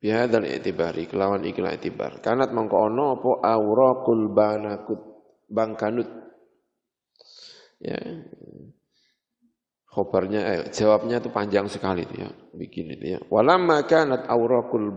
bihadzal 0.01 0.49
i'tibari 0.49 1.05
kelawan 1.05 1.45
ikla 1.45 1.77
i'tibar. 1.77 2.17
Kanat 2.25 2.49
mongkono 2.49 3.21
apa 3.21 3.31
auraqul 3.53 4.33
banakut 4.33 4.99
bangkanut. 5.45 6.09
Ya. 7.77 8.01
Khobarnya 9.91 10.41
eh, 10.41 10.63
jawabnya 10.73 11.21
itu 11.21 11.29
panjang 11.29 11.67
sekali 11.69 12.07
ya, 12.15 12.31
bikin 12.57 12.95
itu 12.95 13.05
ya. 13.13 13.19
Walamma 13.29 13.85
kanat 13.85 14.25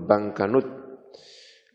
bangkanut 0.08 0.64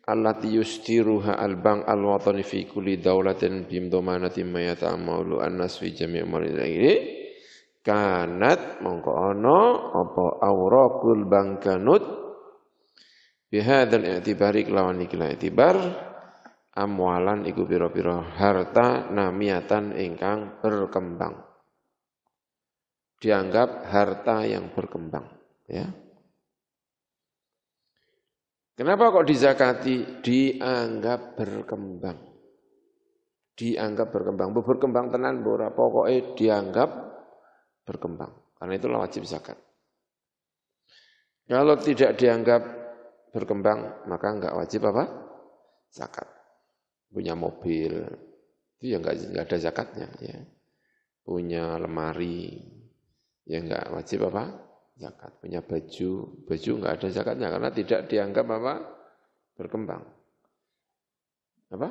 allati 0.09 0.57
yustiruha 0.57 1.37
al-bank 1.37 1.85
al-watani 1.85 2.41
fi 2.41 2.65
kulli 2.65 2.97
daulatin 2.97 3.69
bimdomanatin 3.69 4.49
ma 4.49 4.65
yata'amalu 4.65 5.37
an-nas 5.37 5.77
fi 5.77 5.93
jami' 5.93 6.25
ini. 6.25 6.93
Kanat 7.79 8.81
mongko 8.83 9.11
ana 9.13 9.59
apa 9.93 10.25
awraqul 10.41 11.29
bangkanut? 11.29 12.03
Bihadzal 13.49 14.03
i'tibari 14.05 14.65
kelawan 14.65 14.99
iki 15.05 15.15
i'tibar. 15.15 15.77
Amwalan 16.75 17.43
iku 17.49 17.65
pira-pira 17.67 18.23
harta 18.35 19.09
namiatan 19.09 19.95
ingkang 19.95 20.61
berkembang. 20.61 21.43
Dianggap 23.19 23.83
harta 23.89 24.47
yang 24.47 24.71
berkembang 24.71 25.27
ya 25.67 25.91
Kenapa 28.79 29.11
kok 29.11 29.27
dizakati? 29.27 30.23
Dianggap 30.23 31.35
berkembang. 31.35 32.15
Dianggap 33.59 34.07
berkembang. 34.07 34.55
Berkembang 34.55 35.11
tenan, 35.11 35.43
bu 35.43 35.59
pokoknya 35.75 36.31
dianggap 36.39 36.87
berkembang. 37.83 38.31
Karena 38.55 38.73
itulah 38.79 39.03
wajib 39.03 39.27
zakat. 39.27 39.59
Kalau 41.43 41.75
tidak 41.75 42.15
dianggap 42.15 42.61
berkembang, 43.35 44.07
maka 44.07 44.27
enggak 44.31 44.55
wajib 44.55 44.87
apa? 44.87 45.11
Zakat. 45.91 46.31
Punya 47.11 47.35
mobil, 47.35 48.07
itu 48.79 48.95
ya 48.95 49.03
enggak, 49.03 49.27
enggak 49.27 49.43
ada 49.43 49.57
zakatnya. 49.59 50.07
Ya. 50.23 50.39
Punya 51.27 51.75
lemari, 51.83 52.63
ya 53.43 53.59
enggak 53.59 53.91
wajib 53.91 54.23
apa? 54.31 54.68
Zakat. 54.99 55.31
Punya 55.39 55.63
baju, 55.63 56.11
baju 56.43 56.71
enggak 56.75 56.93
ada 56.99 57.07
zakatnya 57.07 57.47
karena 57.47 57.69
tidak 57.71 57.99
dianggap 58.11 58.45
apa? 58.51 58.73
Berkembang. 59.55 60.03
Apa? 61.71 61.89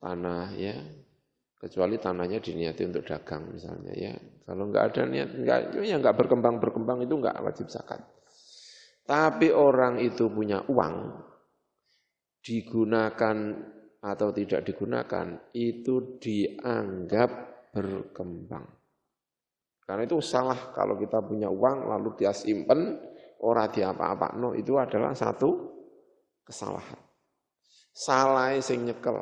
Tanah 0.00 0.52
ya. 0.54 0.76
Kecuali 1.60 2.00
tanahnya 2.00 2.40
diniati 2.40 2.88
untuk 2.88 3.04
dagang 3.04 3.52
misalnya 3.52 3.92
ya. 3.92 4.14
Kalau 4.48 4.68
enggak 4.68 4.92
ada 4.92 5.02
niat, 5.08 5.28
enggak, 5.36 5.60
ya 5.76 5.96
enggak 5.96 6.16
berkembang-berkembang 6.16 7.04
itu 7.04 7.14
enggak 7.20 7.36
wajib 7.44 7.68
zakat. 7.68 8.00
Tapi 9.04 9.52
orang 9.52 10.00
itu 10.00 10.30
punya 10.32 10.64
uang, 10.70 11.20
digunakan 12.40 13.36
atau 14.00 14.28
tidak 14.32 14.64
digunakan, 14.64 15.50
itu 15.52 16.16
dianggap 16.16 17.30
berkembang. 17.76 18.79
Karena 19.90 20.06
itu 20.06 20.22
salah 20.22 20.70
kalau 20.70 20.94
kita 20.94 21.18
punya 21.18 21.50
uang 21.50 21.90
lalu 21.90 22.14
dia 22.14 22.30
simpen, 22.30 22.94
orang 23.42 23.74
dia 23.74 23.90
apa-apa. 23.90 24.38
No, 24.38 24.54
itu 24.54 24.78
adalah 24.78 25.18
satu 25.18 25.50
kesalahan. 26.46 26.94
Salah 27.90 28.54
sing 28.62 28.86
nyekel. 28.86 29.18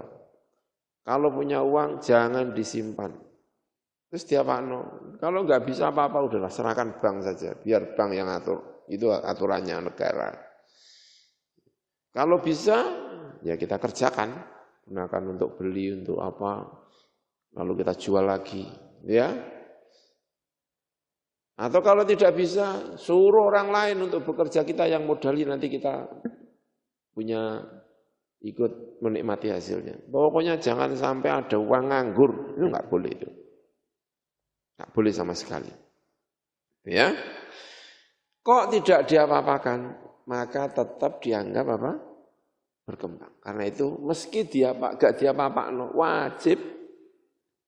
Kalau 1.09 1.33
punya 1.33 1.65
uang 1.65 2.05
jangan 2.05 2.53
disimpan. 2.53 3.17
Terus 4.13 4.29
dia 4.29 4.45
apa 4.45 4.61
no? 4.61 4.81
Kalau 5.17 5.49
nggak 5.49 5.65
bisa 5.65 5.89
apa-apa 5.89 6.21
udahlah 6.21 6.53
serahkan 6.53 7.01
bank 7.01 7.25
saja, 7.25 7.57
biar 7.57 7.97
bank 7.97 8.11
yang 8.13 8.29
atur. 8.29 8.85
Itu 8.93 9.09
aturannya 9.09 9.89
negara. 9.89 10.37
Kalau 12.13 12.45
bisa 12.45 12.77
ya 13.41 13.57
kita 13.57 13.81
kerjakan, 13.81 14.37
gunakan 14.85 15.23
untuk 15.33 15.57
beli 15.57 15.97
untuk 15.97 16.21
apa, 16.21 16.61
lalu 17.57 17.81
kita 17.81 17.97
jual 17.97 18.29
lagi, 18.29 18.69
ya 19.09 19.57
atau 21.59 21.83
kalau 21.83 22.07
tidak 22.07 22.39
bisa, 22.39 22.95
suruh 22.95 23.51
orang 23.51 23.75
lain 23.75 24.07
untuk 24.07 24.23
bekerja 24.23 24.63
kita 24.63 24.87
yang 24.87 25.03
modali 25.03 25.43
nanti 25.43 25.67
kita 25.67 26.07
punya 27.11 27.59
ikut 28.47 29.03
menikmati 29.03 29.51
hasilnya. 29.51 30.07
Pokoknya 30.07 30.63
jangan 30.63 30.95
sampai 30.95 31.27
ada 31.35 31.59
uang 31.59 31.91
nganggur, 31.91 32.55
itu 32.55 32.63
nggak 32.71 32.87
boleh 32.87 33.11
itu. 33.11 33.31
Nggak 34.79 34.91
boleh 34.95 35.11
sama 35.11 35.35
sekali. 35.35 35.75
Ya, 36.87 37.11
kok 38.47 38.71
tidak 38.71 39.11
diapa-apakan, 39.11 39.99
maka 40.31 40.71
tetap 40.71 41.19
dianggap 41.19 41.67
apa? 41.75 41.93
Berkembang. 42.87 43.35
Karena 43.43 43.67
itu 43.67 43.99
meski 43.99 44.47
dia 44.47 44.79
pak 44.79 44.97
gak 44.97 45.19
diapa-apakan, 45.19 45.91
wajib 45.99 46.63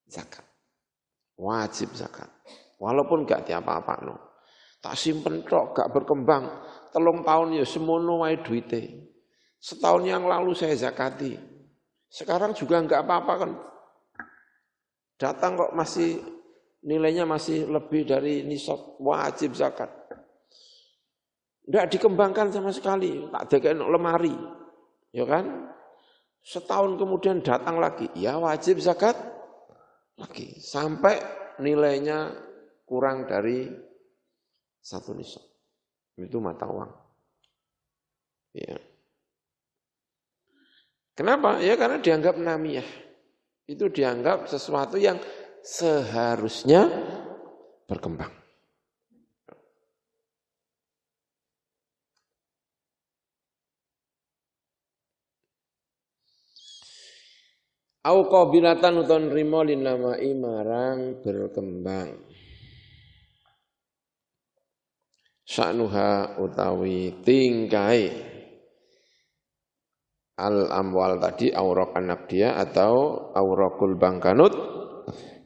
zakat. 0.07 0.47
Wajib 1.35 1.91
zakat. 1.99 2.40
Walaupun 2.81 3.29
gak 3.29 3.45
diapa-apa 3.45 3.95
no. 4.03 4.17
Tak 4.81 4.97
simpen 4.97 5.45
tok, 5.45 5.77
gak 5.77 5.93
berkembang. 5.93 6.49
Telung 6.91 7.21
tahun 7.21 7.61
ya 7.61 7.65
semono 7.69 8.25
wae 8.25 8.41
duite. 8.41 9.13
Setahun 9.61 10.09
yang 10.09 10.25
lalu 10.25 10.57
saya 10.57 10.73
zakati. 10.73 11.37
Sekarang 12.11 12.57
juga 12.57 12.81
enggak 12.81 13.05
apa-apa 13.07 13.33
kan. 13.39 13.53
Datang 15.21 15.61
kok 15.61 15.77
masih 15.77 16.19
nilainya 16.81 17.29
masih 17.29 17.69
lebih 17.69 18.09
dari 18.09 18.43
nisab 18.43 18.97
wajib 18.99 19.53
zakat. 19.53 19.93
Enggak 21.69 21.93
dikembangkan 21.93 22.49
sama 22.51 22.73
sekali, 22.73 23.29
tak 23.31 23.63
ada 23.63 23.85
lemari. 23.85 24.35
Ya 25.13 25.29
kan? 25.29 25.71
Setahun 26.41 26.97
kemudian 26.97 27.45
datang 27.45 27.77
lagi, 27.79 28.09
ya 28.17 28.41
wajib 28.41 28.81
zakat 28.81 29.15
lagi. 30.17 30.57
Sampai 30.57 31.21
nilainya 31.61 32.33
kurang 32.91 33.31
dari 33.31 33.71
satu 34.83 35.15
nisab. 35.15 35.47
Itu 36.19 36.43
mata 36.43 36.67
uang. 36.67 36.91
Ya. 38.51 38.75
Kenapa? 41.15 41.63
Ya 41.63 41.79
karena 41.79 42.03
dianggap 42.03 42.35
namiyah. 42.35 42.89
Itu 43.71 43.87
dianggap 43.87 44.51
sesuatu 44.51 44.99
yang 44.99 45.23
seharusnya 45.63 46.91
berkembang. 47.87 48.35
Au 58.01 58.33
qabilatan 58.33 59.05
uton 59.05 59.29
rimo 59.29 59.61
nama 59.61 60.17
imarang 60.17 61.21
berkembang. 61.21 62.30
Sa'nuha 65.51 66.39
utawi 66.39 67.27
tingkai 67.27 68.07
al 70.39 70.71
amwal 70.71 71.19
tadi 71.19 71.51
aurok 71.51 71.99
anak 71.99 72.31
dia 72.31 72.55
atau 72.55 73.27
aurokul 73.35 73.99
bangkanut 73.99 74.55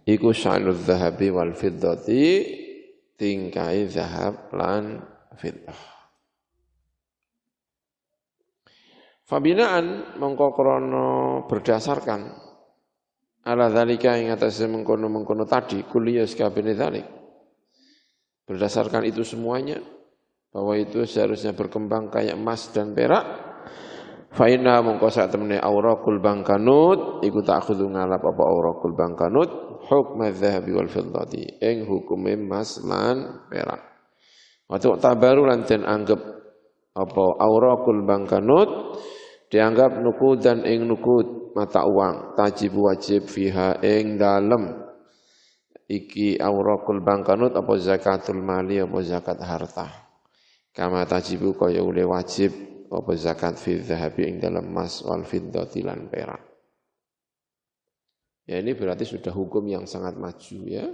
iku 0.04 0.28
sya'nud 0.28 0.76
zahabi 0.76 1.32
wal 1.32 1.56
fiddati 1.56 2.44
tingkai 3.16 3.88
zahab 3.88 4.52
lan 4.52 5.00
fiddah 5.40 5.96
Fabinaan 9.24 10.20
mongko 10.20 10.52
krono 10.52 11.08
berdasarkan 11.48 12.28
ala 13.48 13.72
zalika 13.72 14.20
ing 14.20 14.28
atase 14.28 14.68
mengkono-mengkono 14.68 15.48
tadi 15.48 15.80
kuliah 15.88 16.28
kabeh 16.28 16.76
zalik. 16.76 17.08
Berdasarkan 18.44 19.08
itu 19.08 19.24
semuanya 19.24 19.80
bahwa 20.54 20.78
itu 20.78 21.02
seharusnya 21.02 21.50
berkembang 21.50 22.14
kayak 22.14 22.38
emas 22.38 22.70
dan 22.70 22.94
perak 22.94 23.26
Faina 24.34 24.82
mongko 24.82 25.14
sak 25.14 25.30
auraqul 25.38 26.18
bangkanut 26.18 27.22
iku 27.22 27.38
ta'khudhu 27.46 27.86
ngalap 27.86 28.18
apa 28.18 28.42
auraqul 28.42 28.90
bangkanut 28.90 29.78
hukma 29.86 30.34
dzahabi 30.34 30.74
wal 30.74 30.90
fiddati 30.90 31.62
ing 31.62 31.86
hukume 31.86 32.34
emas 32.34 32.82
lan 32.82 33.46
perak. 33.46 33.78
Waktu 34.66 34.98
tabaru 34.98 35.46
lan 35.46 35.62
den 35.62 35.86
anggap 35.86 36.18
apa 36.98 37.24
auraqul 37.46 38.02
bangkanut 38.02 38.98
dianggap 39.54 40.02
nukud 40.02 40.42
dan 40.42 40.66
ing 40.66 40.82
nukud 40.82 41.54
mata 41.54 41.86
uang 41.86 42.34
tajib 42.34 42.74
wajib 42.74 43.30
fiha 43.30 43.78
ing 43.86 44.18
dalem 44.18 44.82
iki 45.86 46.42
aurakul 46.42 46.98
bangkanut 47.06 47.54
apa 47.54 47.72
zakatul 47.78 48.42
mali 48.42 48.82
apa 48.82 48.98
zakat 48.98 49.38
harta. 49.38 50.03
Kama 50.74 51.06
tajibu 51.06 51.54
kaya 51.54 51.87
ule 51.87 52.02
wajib 52.02 52.50
apa 52.90 53.14
zakat 53.14 53.54
fi 53.54 53.78
dhahabi 53.78 54.26
ing 54.26 54.37
dalam 54.42 54.74
emas 54.74 55.06
wal 55.06 55.22
fiddati 55.22 55.87
lan 55.87 56.10
perak. 56.10 56.42
Ya 58.44 58.58
ini 58.58 58.74
berarti 58.74 59.06
sudah 59.06 59.30
hukum 59.30 59.64
yang 59.70 59.87
sangat 59.87 60.18
maju 60.18 60.58
ya. 60.66 60.84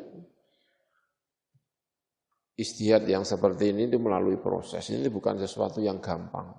Istihad 2.60 3.08
yang 3.08 3.24
seperti 3.24 3.72
ini 3.72 3.88
itu 3.88 3.96
melalui 3.96 4.36
proses. 4.36 4.84
Ini 4.92 5.08
bukan 5.08 5.40
sesuatu 5.40 5.80
yang 5.80 5.96
gampang. 5.96 6.52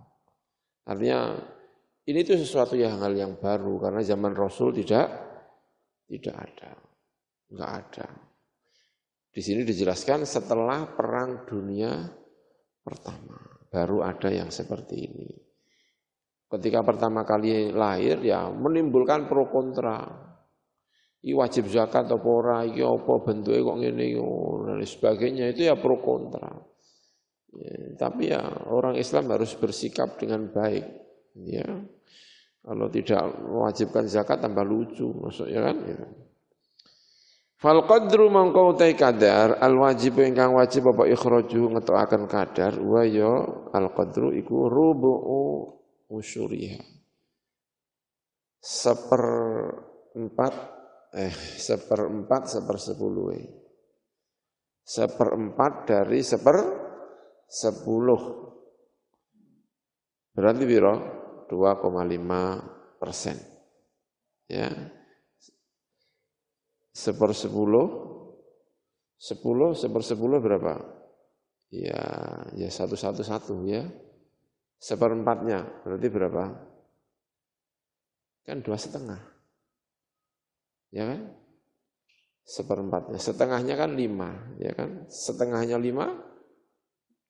Artinya 0.90 1.38
ini 2.10 2.26
itu 2.26 2.34
sesuatu 2.34 2.74
yang 2.74 2.98
hal 3.06 3.14
yang 3.14 3.38
baru 3.38 3.78
karena 3.78 4.02
zaman 4.02 4.34
Rasul 4.34 4.74
tidak 4.74 5.14
tidak 6.10 6.36
ada. 6.42 6.74
Enggak 7.54 7.72
ada. 7.86 8.08
Di 9.30 9.40
sini 9.46 9.62
dijelaskan 9.62 10.26
setelah 10.26 10.90
perang 10.90 11.46
dunia 11.46 12.21
pertama 12.84 13.38
baru 13.72 14.04
ada 14.04 14.30
yang 14.30 14.52
seperti 14.52 14.96
ini. 15.00 15.30
Ketika 16.52 16.84
pertama 16.84 17.24
kali 17.24 17.72
lahir 17.72 18.20
ya 18.20 18.52
menimbulkan 18.52 19.32
pro 19.32 19.48
kontra. 19.48 20.28
I 21.22 21.38
wajib 21.38 21.70
zakat 21.70 22.10
atau 22.10 22.18
ora, 22.18 22.66
iki 22.66 22.82
apa 22.82 23.14
bentuknya 23.22 23.62
kok 23.62 23.78
ngene 23.78 24.08
dan 24.66 24.82
sebagainya 24.82 25.46
itu 25.54 25.70
ya 25.70 25.78
pro 25.78 26.02
kontra. 26.02 26.50
Ya, 27.54 27.94
tapi 27.94 28.34
ya 28.34 28.42
orang 28.66 28.98
Islam 28.98 29.30
harus 29.30 29.54
bersikap 29.54 30.18
dengan 30.18 30.50
baik. 30.50 30.82
Ya, 31.46 31.68
kalau 32.66 32.90
tidak 32.90 33.38
mewajibkan 33.38 34.10
zakat 34.10 34.42
tambah 34.42 34.66
lucu, 34.66 35.14
maksudnya 35.14 35.62
kan. 35.62 35.78
Ya. 35.86 36.02
Fal 37.62 37.86
qadru 37.86 38.26
mangkau 38.34 38.74
utai 38.74 38.98
kadar 38.98 39.62
al 39.62 39.78
wajib 39.78 40.18
ingkang 40.18 40.58
wajib 40.58 40.90
apa 40.90 41.06
ikhraju 41.06 41.78
ngetokaken 41.78 42.26
kadar 42.26 42.74
wa 42.82 43.06
ya 43.06 43.46
al 43.70 43.94
qadru 43.94 44.34
iku 44.34 44.66
rubu'u 44.66 45.70
usyuriha. 46.10 46.82
Seperempat 48.58 50.54
eh 51.14 51.30
seperempat 51.62 52.50
sepersepuluh 52.50 53.62
seperempat 54.82 55.86
dari 55.86 56.26
seper 56.26 56.58
sepuluh. 57.46 58.22
Berarti 60.34 60.64
biro 60.66 60.94
2,5 61.46 62.98
persen. 62.98 63.38
Ya 64.50 64.68
seper 66.92 67.32
sepuluh, 67.32 67.88
sepuluh 69.16 69.72
seper 69.76 70.04
sepuluh 70.04 70.44
berapa? 70.44 70.80
Ya, 71.72 72.04
ya 72.56 72.68
satu 72.68 73.00
satu 73.00 73.24
satu 73.24 73.64
ya. 73.64 73.88
Seperempatnya 74.82 75.88
berarti 75.88 76.08
berapa? 76.12 76.44
Kan 78.44 78.60
dua 78.66 78.76
setengah. 78.76 79.22
Ya 80.92 81.08
kan? 81.08 81.22
Seperempatnya. 82.44 83.22
Setengahnya 83.22 83.80
kan 83.80 83.96
lima, 83.96 84.52
ya 84.60 84.76
kan? 84.76 85.08
Setengahnya 85.08 85.80
lima, 85.80 86.12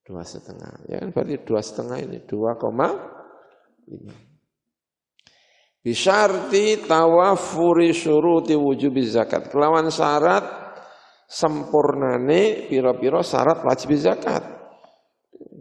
dua 0.02 0.26
setengah. 0.26 0.90
Ya 0.90 0.98
kan? 1.04 1.14
Berarti 1.14 1.38
dua 1.46 1.60
setengah 1.62 2.02
ini 2.02 2.18
dua 2.26 2.58
koma 2.58 2.90
lima. 3.86 4.31
Bisyarti 5.82 6.86
tawafuri 6.86 7.90
syuruti 7.90 8.54
wujubi 8.54 9.02
zakat. 9.02 9.50
Kelawan 9.50 9.90
syarat 9.90 10.46
sempurnane 11.26 12.70
piro-piro 12.70 13.18
syarat 13.26 13.66
wajib 13.66 13.98
zakat. 13.98 14.46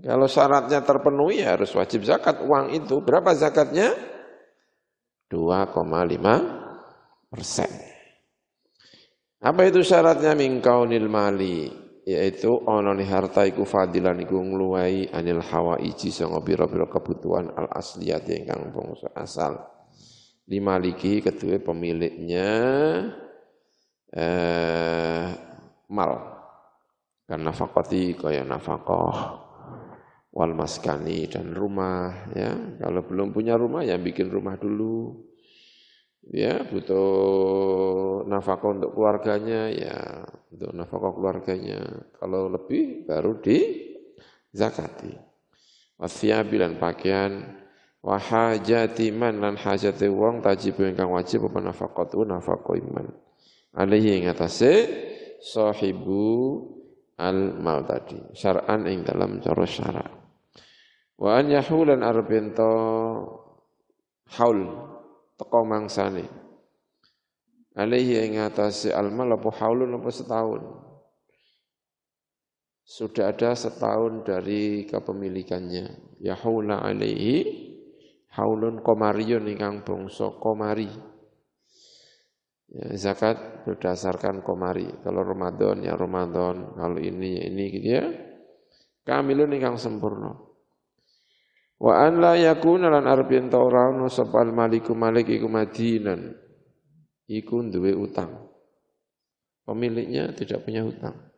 Kalau 0.01 0.29
syaratnya 0.29 0.85
terpenuhi 0.85 1.41
ya 1.41 1.57
harus 1.57 1.73
wajib 1.73 2.05
zakat. 2.05 2.37
Uang 2.45 2.69
itu 2.69 3.01
berapa 3.01 3.33
zakatnya? 3.33 3.97
2,5 5.33 7.33
persen. 7.33 7.69
Apa 9.41 9.61
itu 9.65 9.81
syaratnya 9.81 10.37
mingkaunil 10.37 11.09
mali? 11.09 11.65
Yaitu 12.05 12.61
ononi 12.65 13.05
harta 13.09 13.45
iku 13.45 13.65
fadilan 13.65 14.21
iku 14.21 14.37
ngluwai 14.37 15.09
anil 15.13 15.41
hawa 15.41 15.81
iji 15.81 16.13
sanga 16.13 16.41
pira-pira 16.41 16.89
kebutuhan 16.89 17.53
al 17.53 17.69
asliyat 17.73 18.25
ingkang 18.25 18.73
bangsa 18.73 19.09
asal 19.13 19.80
limaliki 20.51 21.23
kedua 21.23 21.63
pemiliknya 21.63 22.49
eh, 24.11 25.27
mal. 25.87 26.11
Karena 27.23 27.55
fakoti 27.55 28.11
kaya 28.19 28.43
nafkah 28.43 29.39
wal 30.35 30.51
maskani 30.51 31.31
dan 31.31 31.55
rumah 31.55 32.27
ya. 32.35 32.51
Kalau 32.75 33.07
belum 33.07 33.31
punya 33.31 33.55
rumah 33.55 33.87
ya 33.87 33.95
bikin 33.95 34.27
rumah 34.27 34.59
dulu. 34.59 35.31
Ya 36.27 36.67
butuh 36.67 38.27
nafkah 38.27 38.75
untuk 38.75 38.91
keluarganya 38.91 39.71
ya 39.71 40.27
untuk 40.51 40.75
nafkah 40.75 41.15
keluarganya. 41.15 42.11
Kalau 42.19 42.51
lebih 42.51 43.07
baru 43.07 43.39
di 43.39 43.87
zakati. 44.51 45.15
Wasyabilan 45.95 46.75
pakaian 46.81 47.60
wa 48.01 48.17
hajati 48.17 49.13
man 49.13 49.37
lan 49.37 49.53
hajate 49.57 50.09
wong 50.09 50.41
tajib 50.41 50.81
ingkang 50.81 51.13
wajib 51.13 51.45
apa 51.45 51.59
nafaqatu 51.61 52.25
nafaqo 52.25 52.73
iman. 52.81 53.07
Alaihi 53.77 54.19
ing 54.19 54.25
atase 54.27 54.89
sahibu 55.39 56.65
al 57.21 57.61
mal 57.61 57.85
tadi 57.85 58.17
syar'an 58.33 58.89
ing 58.89 59.05
dalam 59.05 59.37
cara 59.39 59.63
syara 59.69 60.05
wa 61.21 61.37
an 61.37 61.53
yahulan 61.53 62.01
arbento 62.01 62.73
haul 64.33 64.59
teko 65.37 65.61
mangsane. 65.63 66.25
Alaihi 67.77 68.27
ing 68.27 68.41
atase 68.41 68.91
al 68.91 69.13
mal 69.13 69.31
apa 69.31 69.47
haulun 69.61 69.95
apa 69.95 70.09
setahun. 70.11 70.61
Sudah 72.83 73.31
ada 73.31 73.55
setahun 73.55 74.27
dari 74.27 74.83
kepemilikannya. 74.83 76.19
Yahula 76.19 76.83
alaihi 76.83 77.70
haulun 78.35 78.79
komariyun 78.83 79.47
ingkang 79.51 79.83
bangsa 79.83 80.31
komari. 80.39 80.87
Ya, 82.71 82.87
zakat 82.95 83.67
berdasarkan 83.67 84.39
komari. 84.47 84.87
Kalau 85.03 85.27
Ramadan 85.27 85.83
ya 85.83 85.99
Ramadan, 85.99 86.71
kalau 86.71 86.99
ini 86.99 87.39
ya 87.39 87.43
ini 87.51 87.63
gitu 87.67 87.89
ya. 87.99 88.05
Kamilun 89.03 89.51
ingkang 89.51 89.75
sempurna. 89.75 90.31
Wa 91.81 92.05
an 92.05 92.21
la 92.21 92.37
yakuna 92.37 92.93
lan 92.93 93.09
arbin 93.09 93.49
taurano 93.49 94.05
sapal 94.07 94.53
maliku 94.53 94.93
malik 94.93 95.27
iku 95.27 95.49
madinan. 95.49 96.31
Iku 97.25 97.67
duwe 97.67 97.91
utang. 97.97 98.51
Pemiliknya 99.65 100.31
tidak 100.35 100.67
punya 100.67 100.83
hutang. 100.83 101.30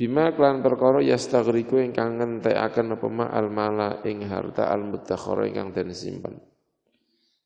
Bima 0.00 0.32
klan 0.32 0.64
perkara 0.64 1.04
yastaghriku 1.04 1.76
ingkang 1.76 2.16
ngentekaken 2.16 2.96
apa 2.96 3.06
ma 3.12 3.28
al 3.28 3.52
mala 3.52 4.00
ing 4.08 4.24
harta 4.24 4.72
al 4.72 4.88
mutakhara 4.88 5.44
ingkang 5.44 5.76
den 5.76 5.92
simpen. 5.92 6.40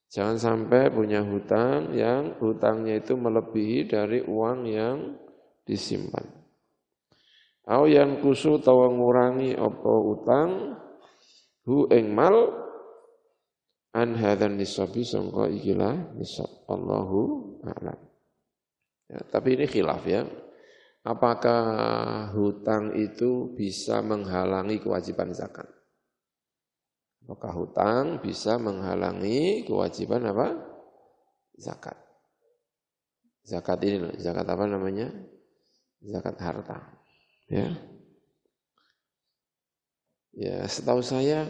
Jangan 0.07 0.38
sampai 0.38 0.87
punya 0.95 1.27
hutang 1.27 1.90
yang 1.99 2.38
hutangnya 2.38 3.03
itu 3.03 3.19
melebihi 3.19 3.90
dari 3.90 4.23
uang 4.23 4.71
yang 4.71 5.19
disimpan. 5.67 6.23
Au 7.67 7.90
yang 7.90 8.23
kusu 8.23 8.62
tawa 8.62 8.87
ngurangi 8.87 9.59
apa 9.59 9.93
utang 9.99 10.79
hu 11.67 11.90
ing 11.90 12.14
mal 12.14 12.55
an 13.99 14.14
hadzal 14.14 14.55
nisabi 14.55 15.03
sangka 15.03 15.51
ikilah 15.51 16.14
nisab 16.14 16.71
Allahu 16.71 17.21
a'lam. 17.67 17.99
Ya, 19.11 19.19
tapi 19.27 19.59
ini 19.59 19.67
khilaf 19.67 20.07
ya. 20.07 20.23
Apakah 21.05 22.33
hutang 22.33 22.97
itu 22.97 23.53
bisa 23.53 24.01
menghalangi 24.01 24.81
kewajiban 24.81 25.37
zakat? 25.37 25.69
Apakah 27.29 27.53
hutang 27.53 28.05
bisa 28.25 28.57
menghalangi 28.57 29.69
kewajiban 29.69 30.25
apa? 30.33 30.57
Zakat. 31.61 32.01
Zakat 33.45 33.85
ini 33.85 34.17
zakat 34.17 34.49
apa 34.49 34.64
namanya? 34.64 35.12
Zakat 36.01 36.40
harta. 36.40 36.81
Ya. 37.53 37.69
Ya, 40.33 40.64
setahu 40.64 41.05
saya 41.05 41.45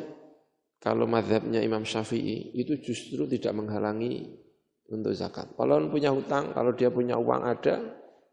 kalau 0.82 1.06
madhabnya 1.06 1.62
Imam 1.62 1.86
Syafi'i 1.86 2.58
itu 2.58 2.76
justru 2.82 3.24
tidak 3.30 3.54
menghalangi 3.54 4.34
untuk 4.90 5.14
zakat. 5.14 5.54
Kalau 5.54 5.88
punya 5.88 6.10
hutang, 6.10 6.52
kalau 6.52 6.74
dia 6.74 6.90
punya 6.90 7.16
uang 7.16 7.40
ada, 7.40 7.80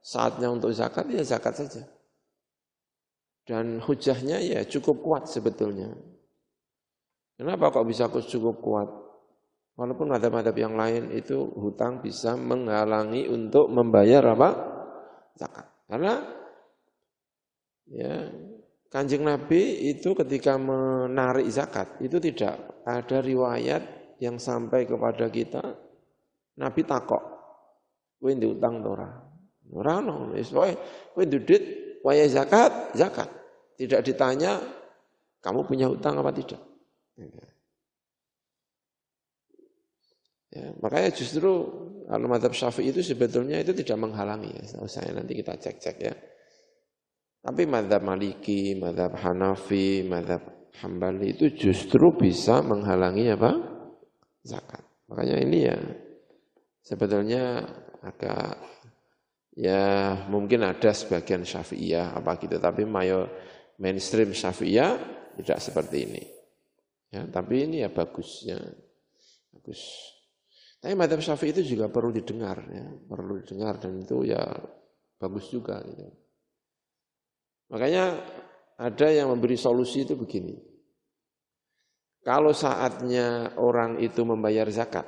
saatnya 0.01 0.49
untuk 0.49 0.73
zakat, 0.73 1.07
ya 1.07 1.21
zakat 1.21 1.53
saja. 1.55 1.85
Dan 3.45 3.81
hujahnya 3.81 4.41
ya 4.41 4.61
cukup 4.65 5.01
kuat 5.01 5.23
sebetulnya. 5.29 5.93
Kenapa 7.37 7.73
kok 7.73 7.87
bisa 7.89 8.05
cukup 8.09 8.61
kuat? 8.61 8.89
Walaupun 9.79 10.13
ada 10.13 10.29
madhab 10.29 10.53
yang 10.53 10.77
lain 10.77 11.09
itu 11.15 11.41
hutang 11.57 12.05
bisa 12.05 12.37
menghalangi 12.37 13.25
untuk 13.31 13.71
membayar 13.71 14.35
apa? 14.37 14.49
zakat. 15.37 15.65
Karena 15.89 16.13
ya 17.89 18.29
Kanjeng 18.91 19.23
Nabi 19.23 19.87
itu 19.87 20.11
ketika 20.11 20.59
menarik 20.59 21.47
zakat 21.47 21.97
itu 22.03 22.19
tidak 22.19 22.83
ada 22.83 23.23
riwayat 23.23 23.83
yang 24.19 24.35
sampai 24.35 24.83
kepada 24.83 25.31
kita 25.31 25.63
Nabi 26.59 26.81
takok 26.83 27.23
kowe 28.19 28.31
utang 28.35 28.83
ora 28.83 29.30
ora 29.71 30.03
ono 30.03 30.35
wis 30.35 30.51
wae 30.51 30.75
kowe 31.15 31.23
waya 32.03 32.25
zakat 32.27 32.95
zakat 32.95 33.29
tidak 33.79 34.01
ditanya 34.05 34.61
kamu 35.41 35.65
punya 35.65 35.87
utang 35.89 36.19
apa 36.19 36.31
tidak 36.35 36.61
ya, 40.51 40.67
makanya 40.83 41.09
justru 41.15 41.51
kalau 42.05 42.27
madhab 42.27 42.51
syafi'i 42.51 42.91
itu 42.91 43.01
sebetulnya 43.01 43.63
itu 43.63 43.71
tidak 43.71 43.97
menghalangi 44.01 44.51
ya. 44.51 44.63
saya 44.85 45.15
nanti 45.15 45.39
kita 45.39 45.55
cek-cek 45.55 45.97
ya 46.01 46.13
tapi 47.41 47.65
madhab 47.65 48.05
maliki, 48.05 48.77
madhab 48.77 49.17
hanafi, 49.17 50.05
madhab 50.05 50.45
hambali 50.77 51.33
itu 51.33 51.49
justru 51.57 52.13
bisa 52.13 52.61
menghalangi 52.61 53.33
apa? 53.33 53.51
Zakat. 54.45 54.85
Makanya 55.09 55.37
ini 55.41 55.59
ya 55.65 55.77
sebetulnya 56.85 57.65
agak 58.05 58.61
ya 59.55 60.15
mungkin 60.31 60.63
ada 60.63 60.91
sebagian 60.95 61.43
syafi'iyah 61.43 62.15
apa 62.15 62.39
gitu. 62.39 62.55
Tapi 62.57 62.87
mayo 62.87 63.27
mainstream 63.79 64.31
syafi'iyah 64.31 64.91
tidak 65.39 65.59
seperti 65.59 65.97
ini. 66.07 66.23
Ya, 67.11 67.27
tapi 67.27 67.67
ini 67.67 67.83
ya 67.83 67.91
bagusnya. 67.91 68.59
Bagus. 69.51 69.81
Tapi 70.81 70.93
madhab 70.97 71.21
syafi'i 71.21 71.53
itu 71.53 71.75
juga 71.77 71.91
perlu 71.91 72.09
didengar 72.09 72.63
ya, 72.71 72.87
perlu 73.05 73.43
didengar 73.43 73.77
dan 73.77 74.01
itu 74.01 74.25
ya 74.25 74.41
bagus 75.21 75.45
juga 75.53 75.77
gitu. 75.85 76.09
Makanya 77.69 78.17
ada 78.81 79.07
yang 79.13 79.29
memberi 79.29 79.55
solusi 79.55 80.03
itu 80.03 80.17
begini. 80.17 80.57
Kalau 82.21 82.53
saatnya 82.53 83.57
orang 83.57 83.97
itu 83.97 84.21
membayar 84.21 84.69
zakat, 84.69 85.05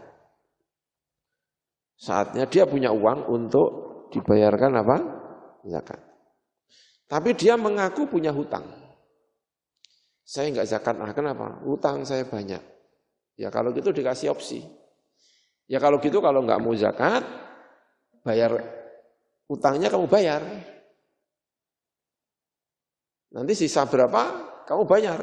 saatnya 1.98 2.50
dia 2.50 2.66
punya 2.66 2.90
uang 2.90 3.30
untuk 3.30 3.93
dibayarkan 4.14 4.72
apa? 4.78 4.98
Zakat. 5.66 6.00
Tapi 7.10 7.34
dia 7.34 7.58
mengaku 7.58 8.06
punya 8.06 8.30
hutang. 8.30 8.64
Saya 10.24 10.50
enggak 10.54 10.70
zakat, 10.70 10.96
ah 11.04 11.12
kenapa? 11.12 11.60
Hutang 11.68 12.08
saya 12.08 12.24
banyak. 12.24 12.62
Ya 13.36 13.52
kalau 13.52 13.76
gitu 13.76 13.92
dikasih 13.92 14.32
opsi. 14.32 14.64
Ya 15.68 15.82
kalau 15.82 16.00
gitu 16.00 16.24
kalau 16.24 16.46
enggak 16.46 16.62
mau 16.64 16.72
zakat, 16.78 17.26
bayar 18.24 18.56
hutangnya 19.52 19.92
kamu 19.92 20.08
bayar. 20.08 20.42
Nanti 23.34 23.54
sisa 23.58 23.84
berapa 23.90 24.22
kamu 24.70 24.84
bayar. 24.88 25.22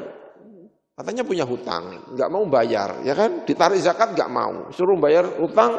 Katanya 0.91 1.23
punya 1.25 1.47
hutang, 1.47 2.13
nggak 2.13 2.29
mau 2.29 2.45
bayar, 2.45 3.01
ya 3.01 3.17
kan? 3.17 3.41
Ditarik 3.47 3.81
zakat 3.81 4.13
nggak 4.13 4.29
mau, 4.29 4.69
suruh 4.69 4.93
bayar 5.01 5.25
hutang 5.39 5.73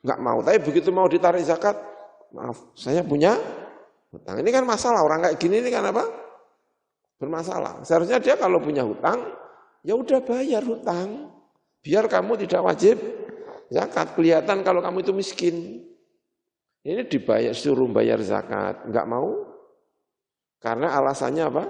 nggak 0.00 0.20
mau. 0.22 0.40
Tapi 0.40 0.58
begitu 0.64 0.88
mau 0.94 1.04
ditarik 1.10 1.44
zakat, 1.44 1.76
maaf, 2.32 2.72
saya 2.78 3.04
punya 3.04 3.36
hutang. 4.14 4.40
Ini 4.40 4.50
kan 4.54 4.64
masalah 4.64 5.04
orang 5.04 5.28
kayak 5.28 5.36
gini 5.36 5.60
ini 5.60 5.68
kan 5.68 5.84
apa? 5.90 6.04
Bermasalah. 7.18 7.84
Seharusnya 7.84 8.22
dia 8.22 8.38
kalau 8.38 8.62
punya 8.62 8.86
hutang, 8.86 9.20
ya 9.84 9.98
udah 9.98 10.22
bayar 10.24 10.64
hutang. 10.64 11.28
Biar 11.84 12.08
kamu 12.08 12.40
tidak 12.48 12.64
wajib 12.64 12.96
zakat. 13.68 14.16
Kelihatan 14.16 14.64
kalau 14.64 14.80
kamu 14.80 15.04
itu 15.04 15.12
miskin. 15.12 15.84
Ini 16.84 17.08
dibayar, 17.08 17.56
suruh 17.56 17.88
bayar 17.88 18.20
zakat, 18.20 18.84
nggak 18.84 19.08
mau, 19.08 19.54
karena 20.64 20.96
alasannya 20.96 21.44
apa? 21.44 21.64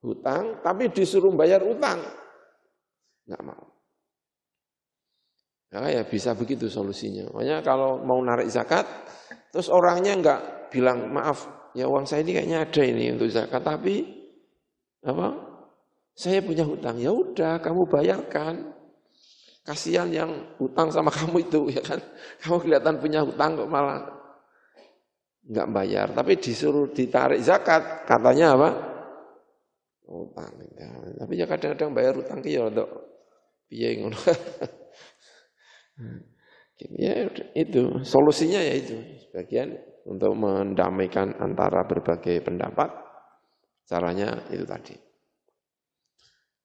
Hutang, 0.00 0.64
tapi 0.64 0.88
disuruh 0.88 1.32
bayar 1.36 1.60
utang. 1.60 2.00
Enggak 3.28 3.42
mau. 3.44 3.64
Nah, 5.68 5.92
ya 5.92 6.00
bisa 6.08 6.32
begitu 6.32 6.64
solusinya. 6.72 7.28
Makanya 7.28 7.60
kalau 7.60 8.00
mau 8.00 8.16
narik 8.24 8.48
zakat, 8.48 8.88
terus 9.52 9.68
orangnya 9.68 10.12
enggak 10.16 10.40
bilang, 10.72 11.12
maaf, 11.12 11.44
ya 11.76 11.84
uang 11.84 12.08
saya 12.08 12.24
ini 12.24 12.32
kayaknya 12.40 12.64
ada 12.64 12.82
ini 12.84 13.04
untuk 13.12 13.28
zakat, 13.28 13.60
tapi 13.60 14.00
apa? 15.04 15.28
Saya 16.16 16.40
punya 16.40 16.64
hutang. 16.64 16.96
Ya 16.96 17.12
udah, 17.12 17.60
kamu 17.60 17.84
bayarkan. 17.84 18.74
Kasihan 19.60 20.08
yang 20.08 20.56
hutang 20.56 20.88
sama 20.88 21.12
kamu 21.20 21.44
itu, 21.44 21.68
ya 21.68 21.84
kan? 21.84 22.00
Kamu 22.40 22.64
kelihatan 22.64 22.96
punya 22.96 23.20
hutang 23.20 23.60
kok 23.60 23.68
malah 23.68 24.00
nggak 25.48 25.68
bayar, 25.72 26.06
tapi 26.12 26.40
disuruh 26.40 26.92
ditarik 26.92 27.40
zakat, 27.44 28.08
katanya 28.08 28.56
apa? 28.56 28.70
Utang. 30.08 30.52
Ya, 30.80 30.88
tapi 31.20 31.32
ya 31.36 31.44
kadang-kadang 31.44 31.92
bayar 31.92 32.16
utang 32.16 32.40
ya 32.40 32.64
untuk 32.64 32.88
piye 33.68 34.00
ngono. 34.00 34.16
ya 36.94 37.26
itu 37.58 38.02
solusinya 38.06 38.62
ya 38.62 38.74
itu 38.78 38.96
sebagian 39.28 39.74
untuk 40.08 40.32
mendamaikan 40.38 41.36
antara 41.36 41.84
berbagai 41.84 42.40
pendapat 42.40 42.88
caranya 43.84 44.48
itu 44.48 44.64
tadi. 44.64 44.96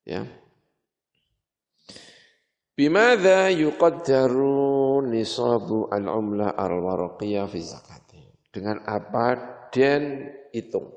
Ya. 0.04 0.24
Bimadha 2.74 3.54
yuqaddaru 3.54 5.06
nisabu 5.08 5.88
al-umla 5.88 6.56
al-waraqiyah 6.56 7.48
fi 7.48 7.60
zakat. 7.64 8.02
Dengan 8.54 8.86
apa 8.86 9.26
dan 9.72 10.30
hitung. 10.52 10.94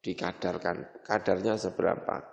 Dikadarkan. 0.00 1.04
Kadarnya 1.04 1.58
seberapa. 1.58 2.24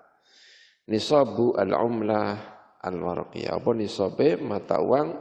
Nisabu 0.87 1.57
al-umlah 1.57 2.56
al-waraqiyah. 2.83 3.57
Apa 3.57 3.69
nisabe 3.73 4.37
mata 4.41 4.81
uang 4.81 5.13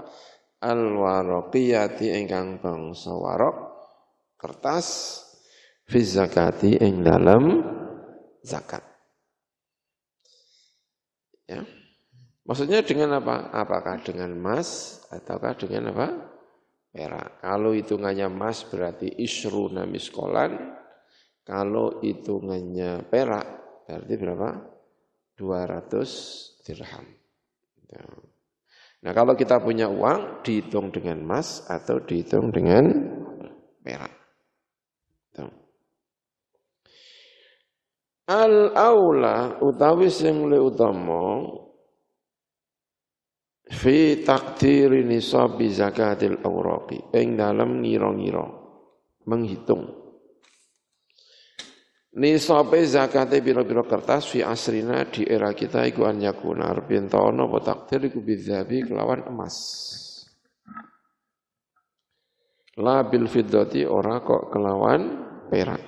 al-waraqiyati 0.61 2.13
ingkang 2.17 2.61
bangsa 2.61 3.13
warok. 3.15 3.57
Kertas. 4.37 5.21
Fi 5.87 6.03
zakati 6.03 6.83
ing 6.83 7.07
dalam 7.07 7.63
zakat. 8.43 8.83
Ya. 11.47 11.63
Maksudnya 12.43 12.83
dengan 12.83 13.23
apa? 13.23 13.55
Apakah 13.55 14.03
dengan 14.03 14.35
emas 14.35 14.99
ataukah 15.15 15.55
dengan 15.55 15.95
apa? 15.95 16.09
perak. 16.97 17.45
Kalau 17.45 17.77
hitungannya 17.77 18.33
emas 18.33 18.65
berarti 18.65 19.21
isru 19.21 19.69
namiskolan. 19.69 20.73
Kalau 21.45 22.01
hitungannya 22.03 23.07
perak 23.07 23.47
berarti 23.85 24.15
berapa? 24.17 24.49
200 25.37 26.65
dirham. 26.65 27.07
Ya. 27.93 28.03
Nah 29.07 29.13
kalau 29.15 29.39
kita 29.39 29.63
punya 29.63 29.87
uang 29.87 30.43
dihitung 30.43 30.91
dengan 30.91 31.23
emas 31.23 31.63
atau 31.71 32.03
dihitung 32.03 32.51
dengan 32.51 32.85
perak. 33.85 34.17
Al-aula 38.27 39.63
utawi 39.63 40.11
sing 40.11 40.51
le 40.51 40.59
utama 40.59 41.47
fi 43.71 44.19
takdiri 44.19 45.07
nisabi 45.07 45.71
zakatil 45.71 46.43
awraqi 46.43 47.15
ing 47.15 47.39
dalam 47.39 47.87
ngira-ngira 47.87 48.43
menghitung 49.31 50.06
nisabe 52.17 52.81
zakate 52.89 53.45
biro-biro 53.45 53.85
kertas 53.85 54.33
fi 54.33 54.41
asrina 54.41 55.05
di 55.05 55.29
era 55.29 55.53
kita 55.53 55.85
iku 55.85 56.09
an 56.09 56.25
yakuna 56.25 56.73
arben 56.73 57.13
ana 57.13 57.45
apa 57.45 57.59
takdir 57.61 58.09
iku 58.09 58.25
bizabi 58.25 58.89
kelawan 58.89 59.29
emas. 59.29 59.57
La 62.81 63.05
bil 63.05 63.29
fiddati 63.29 63.85
ora 63.85 64.21
kok 64.21 64.53
kelawan 64.53 65.01
perak. 65.49 65.83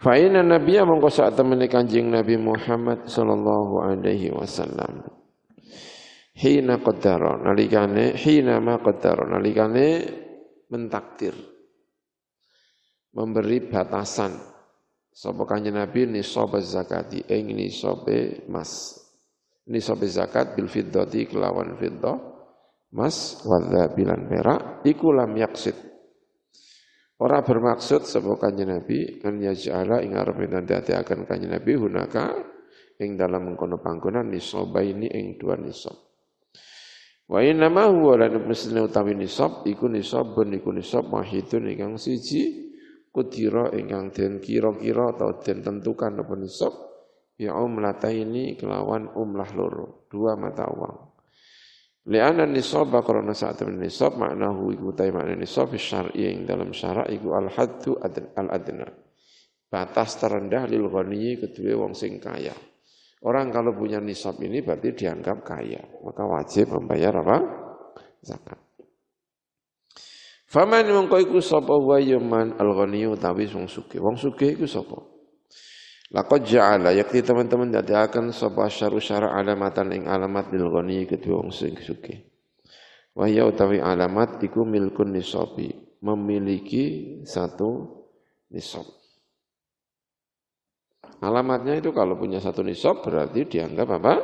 Fa 0.00 0.16
inna 0.16 0.42
nabiyya 0.42 0.88
mongko 0.88 1.12
sak 1.12 1.36
temene 1.36 1.68
Kanjeng 1.68 2.08
Nabi 2.08 2.34
Muhammad 2.40 3.04
sallallahu 3.06 3.84
alaihi 3.84 4.32
wasallam. 4.32 5.06
Hina 6.34 6.80
qaddara 6.80 7.36
nalikane 7.36 8.16
hina 8.16 8.58
ma 8.64 8.80
qaddara 8.80 9.28
nalikane 9.28 9.86
mentakdir. 10.72 11.36
Memberi 13.12 13.60
batasan 13.60 14.49
sapa 15.10 15.42
kanjeng 15.44 15.76
Nabi 15.76 16.06
nisab 16.06 16.56
zakati 16.62 17.26
ing 17.28 17.54
nisabe 17.54 18.46
mas. 18.46 18.96
Nisab 19.70 20.02
zakat 20.08 20.58
bil 20.58 20.66
fiddati 20.66 21.30
kelawan 21.30 21.78
fiddah. 21.78 22.18
Mas 22.90 23.38
wadza 23.46 23.94
bilan 23.94 24.26
perak 24.26 24.82
iku 24.82 25.14
lam 25.14 25.30
yaksid 25.38 25.78
ora 27.22 27.38
bermaksud 27.44 28.02
sapa 28.02 28.34
kanjeng 28.34 28.66
Nabi 28.66 29.22
kan 29.22 29.38
yaj'ala 29.38 30.02
ing 30.02 30.18
arep 30.18 30.40
dadi 30.66 30.90
akan 30.98 31.22
kanjeng 31.22 31.54
Nabi 31.54 31.78
hunaka 31.78 32.34
ing 32.98 33.14
dalam 33.14 33.46
mengkono 33.46 33.78
panggonan 33.78 34.28
nisabaini 34.32 35.06
ing 35.06 35.38
dua 35.38 35.54
nisab. 35.54 35.94
Wa 37.30 37.46
inna 37.46 37.70
ma 37.70 37.86
huwa 37.86 38.26
lan 38.26 38.42
mesne 38.42 38.82
utawi 38.82 39.14
nisab 39.14 39.62
iku 39.62 39.86
nisabun 39.86 40.50
iku 40.58 40.74
nisab 40.74 41.06
wahidun 41.14 41.70
ingkang 41.70 41.94
siji 41.94 42.69
kudira 43.10 43.74
ingkang 43.74 44.14
den 44.14 44.32
kira-kira 44.38 45.14
atau 45.14 45.38
den 45.42 45.62
tentukan 45.66 46.22
apa 46.22 46.34
nisab 46.38 46.74
ya 47.34 47.58
umlataini 47.58 48.54
kelawan 48.54 49.10
umlah 49.18 49.50
loro 49.54 50.06
dua 50.06 50.38
mata 50.38 50.66
uang 50.70 51.10
Li'ana 52.00 52.48
nisab 52.48 52.96
karena 53.04 53.36
saat 53.36 53.60
nisab 53.60 54.16
maknahu 54.16 54.72
iku 54.72 54.96
utai 54.96 55.12
makna 55.12 55.36
nisab 55.36 55.76
syar'i 55.76 56.32
ing 56.32 56.48
dalam 56.48 56.72
syarak 56.72 57.12
iku 57.12 57.36
al 57.36 57.52
haddu 57.52 58.00
al 58.00 58.48
adna 58.48 58.88
batas 59.68 60.16
terendah 60.16 60.64
lil 60.64 60.88
ghani 60.88 61.36
kedua 61.36 61.86
wong 61.86 61.92
sing 61.92 62.16
kaya 62.16 62.56
Orang 63.20 63.52
kalau 63.52 63.76
punya 63.76 64.00
nisab 64.00 64.40
ini 64.40 64.64
berarti 64.64 64.96
dianggap 64.96 65.44
kaya, 65.44 65.84
maka 66.00 66.24
wajib 66.24 66.72
membayar 66.72 67.20
apa? 67.20 67.36
Zakat. 68.24 68.59
Faman 70.50 70.82
mongko 70.90 71.22
iku 71.22 71.38
sapa 71.38 71.78
wa 71.78 71.94
yaman 72.02 72.58
al-ghani 72.58 73.06
utawi 73.06 73.46
wong 73.54 73.70
sugih. 73.70 74.02
Wong 74.02 74.18
sugih 74.18 74.58
iku 74.58 74.66
sapa? 74.66 74.98
Laqad 76.10 76.42
ja'ala 76.42 76.90
yakti 76.90 77.22
teman-teman 77.22 77.70
akan 77.70 78.34
sapa 78.34 78.66
syaru 78.66 78.98
syara 78.98 79.30
alamatan 79.30 79.94
ing 79.94 80.02
alamat 80.10 80.50
lil 80.50 80.66
ghani 80.74 81.06
kedua 81.06 81.46
wong 81.46 81.54
sing 81.54 81.78
sugih. 81.78 82.26
Wa 83.14 83.30
ya 83.30 83.46
utawi 83.46 83.78
alamat 83.78 84.42
iku 84.42 84.66
milkun 84.66 85.14
nisabi, 85.14 85.70
memiliki 86.02 87.22
satu 87.22 88.02
nisab. 88.50 88.90
Alamatnya 91.22 91.78
itu 91.78 91.94
kalau 91.94 92.18
punya 92.18 92.42
satu 92.42 92.66
nisab 92.66 93.06
berarti 93.06 93.46
dianggap 93.46 93.88
apa? 94.02 94.14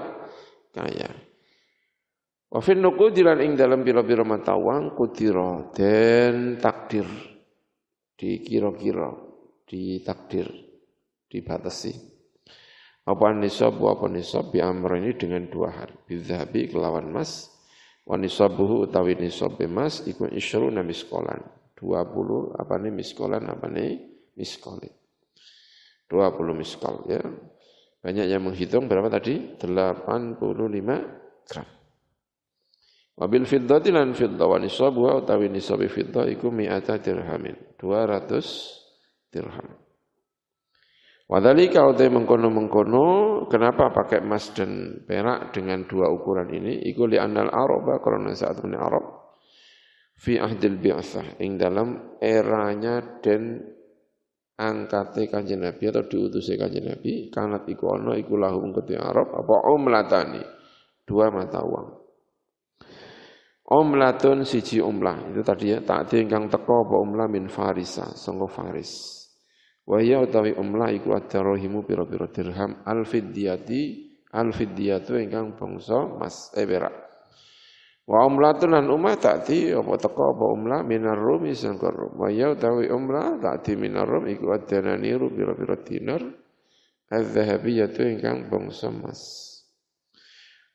Kaya. 0.74 1.35
Wafin 2.46 2.78
nuku 2.78 3.10
dilan 3.10 3.42
ing 3.42 3.52
dalam 3.58 3.82
biro-biro 3.82 4.22
mata 4.22 4.54
uang 4.54 4.94
kudiro 4.94 5.74
dan 5.74 6.56
takdir 6.62 7.06
dikira-kira, 8.16 9.12
ditakdir, 9.68 10.48
dibatasi. 11.28 11.92
Apa 13.06 13.30
nisab, 13.34 13.78
apa 13.86 14.10
nisab 14.10 14.50
bi 14.50 14.58
amr 14.58 14.98
ini 14.98 15.14
dengan 15.14 15.46
dua 15.46 15.70
hal. 15.70 15.90
Bidhabi 16.06 16.70
kelawan 16.70 17.10
mas, 17.10 17.50
wa 18.02 18.18
nisabuhu 18.18 18.90
utawi 18.90 19.14
nisab 19.14 19.58
emas 19.62 20.02
iku 20.06 20.26
isyru 20.26 20.72
na 20.72 20.82
miskolan. 20.82 21.38
20 21.76 22.56
apa 22.56 22.74
nih 22.80 22.88
miskolan 22.88 23.44
apa 23.52 23.68
nih 23.68 24.00
miskolit. 24.34 24.96
20 26.08 26.56
miskal 26.56 27.04
ya. 27.10 27.20
Banyak 28.00 28.26
yang 28.30 28.42
menghitung 28.46 28.86
berapa 28.86 29.10
tadi? 29.10 29.58
85 29.58 30.40
gram. 31.46 31.66
Wabil 33.16 33.48
fiddati 33.48 33.88
lan 33.88 34.12
fiddah 34.12 34.44
wa 34.44 34.60
nisabu 34.60 35.08
wa 35.08 35.16
utawi 35.16 35.48
nisabi 35.48 35.88
fiddah 35.88 36.28
iku 36.28 36.52
mi'ata 36.52 37.00
dirhamin. 37.00 37.56
200 37.80 39.32
dirham. 39.32 39.68
Wadhalika 41.26 41.82
utai 41.82 42.06
mengkono-mengkono, 42.06 43.04
kenapa 43.50 43.90
pakai 43.90 44.22
emas 44.22 44.54
dan 44.54 45.02
perak 45.02 45.50
dengan 45.50 45.82
dua 45.82 46.06
ukuran 46.06 46.54
ini? 46.54 46.86
Iku 46.86 47.10
li'annal 47.10 47.50
araba, 47.50 47.98
karena 47.98 48.30
saat 48.30 48.62
ini 48.62 48.78
Arab, 48.78 49.34
fi 50.14 50.38
ahdil 50.38 50.78
bi'asah, 50.78 51.42
ing 51.42 51.58
dalam 51.58 52.20
eranya 52.22 53.02
dan 53.18 53.58
angkate 54.56 55.26
kanjeng 55.26 55.66
Nabi 55.66 55.84
atau 55.90 56.06
diutusnya 56.08 56.56
kanjeng 56.56 56.88
Nabi 56.88 57.28
kanat 57.28 57.68
iku 57.68 57.92
ana 57.92 58.16
iku 58.16 58.40
kedhe 58.80 58.96
Arab 58.96 59.36
apa 59.36 59.68
umlatani 59.68 60.40
dua 61.04 61.28
mata 61.28 61.60
uang 61.60 62.05
umlatun 63.66 64.46
siji 64.46 64.78
umlah 64.78 65.26
itu 65.30 65.42
tadi 65.42 65.74
ya 65.74 65.82
tak 65.82 66.14
ingkang 66.14 66.46
teko 66.46 66.86
apa 66.86 66.96
umlah 67.02 67.26
min 67.26 67.50
farisa. 67.50 68.14
Sangka 68.14 68.46
faris. 68.46 69.22
Wa 69.86 70.02
ya 70.02 70.22
utawi 70.22 70.54
umlah 70.54 70.90
iku 70.94 71.14
ad-darahimu 71.14 71.86
pira-pira 71.86 72.26
dirham. 72.30 72.82
Al-fidyati 72.82 74.06
al-fidyatu 74.34 75.14
ingkang 75.18 75.54
bangsa 75.54 76.18
mas 76.18 76.50
eh 76.58 76.66
berak 76.66 77.06
Wa 78.06 78.22
umlatun 78.22 78.70
lan 78.70 78.86
umah 78.86 79.18
takti 79.18 79.74
apa 79.74 79.98
teko 79.98 80.30
apa 80.30 80.44
umlah 80.46 80.80
minar 80.86 81.18
rum 81.18 81.42
sangka 81.50 81.90
rum. 81.90 82.14
Wa 82.14 82.30
ya 82.30 82.54
utawi 82.54 82.86
umlah 82.86 83.42
takti 83.42 83.74
minar 83.74 84.06
rum 84.06 84.30
iku 84.30 84.54
adanani 84.54 85.10
ru 85.18 85.26
pira-pira 85.34 85.74
dinar. 85.82 86.22
Az-zahabiyatu 87.10 88.06
ingkang 88.06 88.46
bangsa 88.46 88.94
emas. 88.94 89.22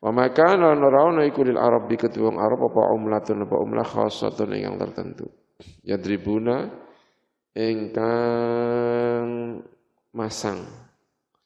Wa 0.02 0.10
maka 0.10 0.58
ana 0.58 0.74
rauna 0.74 1.22
iku 1.30 1.45
lil 1.45 1.62
Arab 1.62 1.86
bi 1.86 1.93
ketuwang 1.93 2.41
Arab 2.41 2.74
apa 2.74 2.89
umlatun 2.89 3.45
apa 3.45 3.56
umlah 3.62 3.86
khassatun 3.86 4.58
ingkang 4.58 4.82
tertentu. 4.82 5.30
Yadribuna 5.86 6.66
ingkang 7.54 9.26
masang 10.18 10.66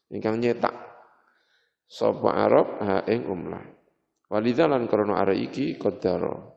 ingkang 0.07 0.39
nyetak 0.39 0.71
sapa 1.83 2.31
Arab 2.31 2.79
ha 2.79 3.03
ing 3.11 3.27
umlah. 3.27 3.63
Walidalan 4.31 4.87
krono 4.87 5.19
ara 5.19 5.35
iki 5.35 5.75
kodaro 5.75 6.55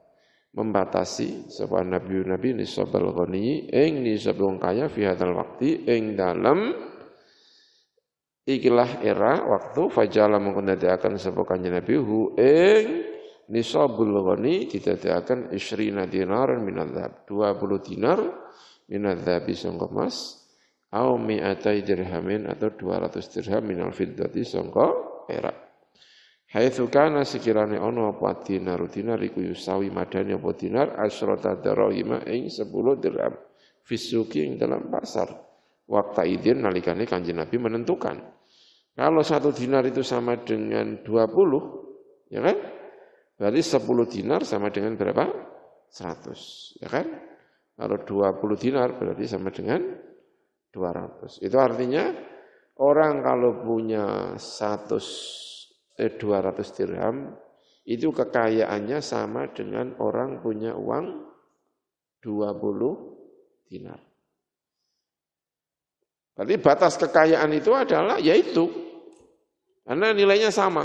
membatasi 0.54 1.50
sapa 1.50 1.82
nabi 1.82 2.22
nabi 2.24 2.56
nisabal 2.56 3.10
ghani 3.12 3.68
ing 3.74 4.06
nisab 4.06 4.38
wong 4.38 4.62
kaya 4.62 4.86
fi 4.86 5.04
hadzal 5.04 5.34
waqti 5.34 5.84
ing 5.90 6.14
dalam 6.14 6.72
ikilah 8.48 9.04
era 9.04 9.44
waktu 9.44 9.92
fajala 9.92 10.40
mengko 10.40 10.64
akan 10.64 11.20
sapa 11.20 11.44
kanjeng 11.44 11.76
nabi 11.76 12.00
hu 12.00 12.32
ing 12.40 13.04
nisabul 13.52 14.24
ghani 14.24 14.64
didadekaken 14.64 15.52
isrina 15.52 16.08
dinar 16.08 16.56
min 16.56 16.80
adzab 16.80 17.28
20 17.28 17.84
dinar 17.84 18.18
min 18.88 19.04
adzab 19.04 19.44
sangka 19.52 19.86
emas 19.92 20.16
au 20.96 21.20
mi'atai 21.20 21.84
dirhamin 21.84 22.48
atau 22.48 22.72
200 22.72 23.12
dirham 23.36 23.62
minal 23.68 23.92
fiddati 23.92 24.40
sangka 24.40 24.88
perak 25.28 25.68
Haitsu 26.48 26.88
kana 26.88 27.28
sekirane 27.28 27.76
ana 27.76 28.16
apa 28.16 28.40
dinar 28.40 28.80
dinar 28.88 29.20
iku 29.20 29.44
yusawi 29.44 29.92
madani 29.92 30.32
apa 30.32 30.48
dinar 30.56 30.96
asyrata 30.96 31.60
darahima 31.60 32.24
ing 32.24 32.48
10 32.48 32.64
dirham 33.04 33.36
fisuki 33.84 34.48
ing 34.48 34.56
dalam 34.56 34.88
pasar. 34.88 35.28
Waktu 35.88 36.40
idin 36.40 36.64
nalikane 36.64 37.04
kanjeng 37.04 37.40
Nabi 37.40 37.56
menentukan. 37.60 38.37
Kalau 38.98 39.22
satu 39.22 39.54
dinar 39.54 39.86
itu 39.86 40.02
sama 40.02 40.42
dengan 40.42 41.06
20, 41.06 42.34
ya 42.34 42.42
kan? 42.42 42.56
Berarti 43.38 43.60
10 43.62 44.10
dinar 44.10 44.42
sama 44.42 44.74
dengan 44.74 44.98
berapa? 44.98 45.22
100, 45.86 46.82
ya 46.82 46.90
kan? 46.90 47.06
Kalau 47.78 48.02
20 48.02 48.58
dinar 48.58 48.98
berarti 48.98 49.30
sama 49.30 49.54
dengan 49.54 49.78
200. 50.74 51.38
Itu 51.46 51.62
artinya 51.62 52.10
orang 52.82 53.22
kalau 53.22 53.62
punya 53.62 54.34
100 54.34 55.94
eh, 56.02 56.18
200 56.18 56.58
dirham 56.74 57.38
itu 57.86 58.10
kekayaannya 58.10 58.98
sama 58.98 59.46
dengan 59.54 59.94
orang 60.02 60.42
punya 60.42 60.74
uang 60.74 61.22
20 62.18 63.70
dinar. 63.70 64.02
Berarti 66.34 66.54
batas 66.58 66.98
kekayaan 66.98 67.50
itu 67.54 67.70
adalah 67.78 68.18
yaitu 68.18 68.87
karena 69.88 70.12
nilainya 70.12 70.52
sama. 70.52 70.84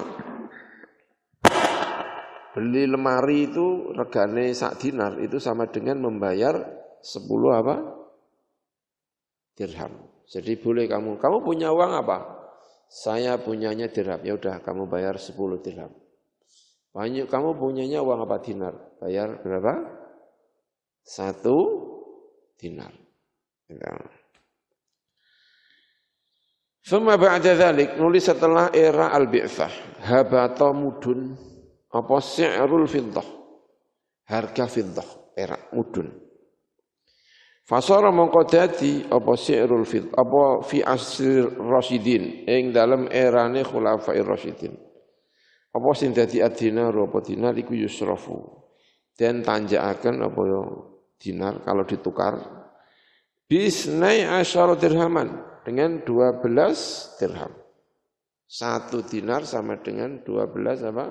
Beli 2.53 2.87
lemari 2.87 3.51
itu 3.51 3.91
regane 3.91 4.55
sak 4.55 4.79
dinar 4.79 5.19
itu 5.19 5.41
sama 5.43 5.67
dengan 5.67 5.99
membayar 5.99 6.55
10 7.03 7.27
apa? 7.51 7.75
dirham. 9.53 9.93
Jadi 10.25 10.57
boleh 10.57 10.89
kamu, 10.89 11.21
kamu 11.21 11.37
punya 11.45 11.69
uang 11.69 11.93
apa? 11.93 12.41
Saya 12.89 13.37
punyanya 13.41 13.89
dirham, 13.89 14.21
ya 14.21 14.33
udah 14.37 14.61
kamu 14.61 14.89
bayar 14.89 15.17
10 15.17 15.33
dirham. 15.61 15.93
Banyak 16.93 17.25
kamu 17.25 17.57
punyanya 17.57 18.05
uang 18.05 18.25
apa 18.25 18.37
dinar? 18.41 18.73
Bayar 19.01 19.41
berapa? 19.41 19.73
Satu 21.01 21.57
dinar. 22.57 22.93
Suma 26.83 27.15
ba'da 27.15 27.55
dhalik, 27.55 27.95
nulis 27.95 28.27
setelah 28.27 28.67
era 28.75 29.15
al-bi'thah, 29.15 30.03
habata 30.03 30.75
mudun, 30.75 31.31
apa 31.87 32.15
si'rul 32.19 32.91
fiddah, 32.91 33.23
harga 34.27 34.67
fiddah, 34.67 35.07
era 35.31 35.55
mudun. 35.71 36.11
Fasara 37.63 38.11
mongko 38.11 38.43
dadi 38.43 39.07
apa 39.07 39.39
si'rul 39.39 39.87
fid 39.87 40.11
apa 40.11 40.59
fi 40.67 40.83
asr 40.83 41.63
rasyidin 41.63 42.43
ing 42.43 42.75
dalam 42.75 43.07
erane 43.07 43.63
khulafair 43.63 44.27
rasyidin. 44.27 44.75
Apa 45.71 45.89
sing 45.95 46.11
dadi 46.11 46.43
adina 46.43 46.91
apa 46.91 47.23
dinar 47.23 47.55
iku 47.55 47.71
yusrafu. 47.71 48.35
Den 49.15 49.47
tanjakaken 49.47 50.27
apa 50.27 50.41
yo 50.43 50.61
dinar 51.15 51.63
kalau 51.63 51.87
ditukar 51.87 52.35
bisnai 53.47 54.27
asyara 54.27 54.75
dirhaman 54.75 55.52
dengan 55.63 56.03
12 56.03 57.19
dirham. 57.19 57.51
Satu 58.45 59.01
dinar 59.01 59.49
sama 59.49 59.81
dengan 59.81 60.21
12 60.21 60.85
apa? 60.85 61.09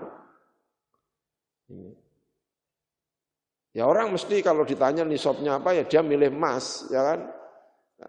Ya 3.74 3.90
orang 3.90 4.14
mesti 4.14 4.38
kalau 4.38 4.62
ditanya 4.62 5.02
nisabnya 5.02 5.58
apa 5.58 5.74
ya 5.74 5.82
dia 5.82 5.98
milih 5.98 6.30
emas, 6.30 6.86
ya 6.94 7.02
kan? 7.02 7.20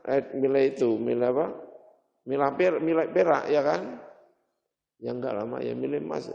Eh, 0.05 0.21
milih 0.38 0.63
itu, 0.78 0.89
milih 1.01 1.26
apa? 1.26 1.47
Milih, 2.30 2.53
milih 2.86 3.05
perak, 3.09 3.49
ya 3.49 3.65
kan? 3.65 3.97
Ya 5.00 5.12
enggak 5.12 5.36
lama 5.36 5.60
ya 5.60 5.76
milih 5.76 6.00
emas. 6.04 6.32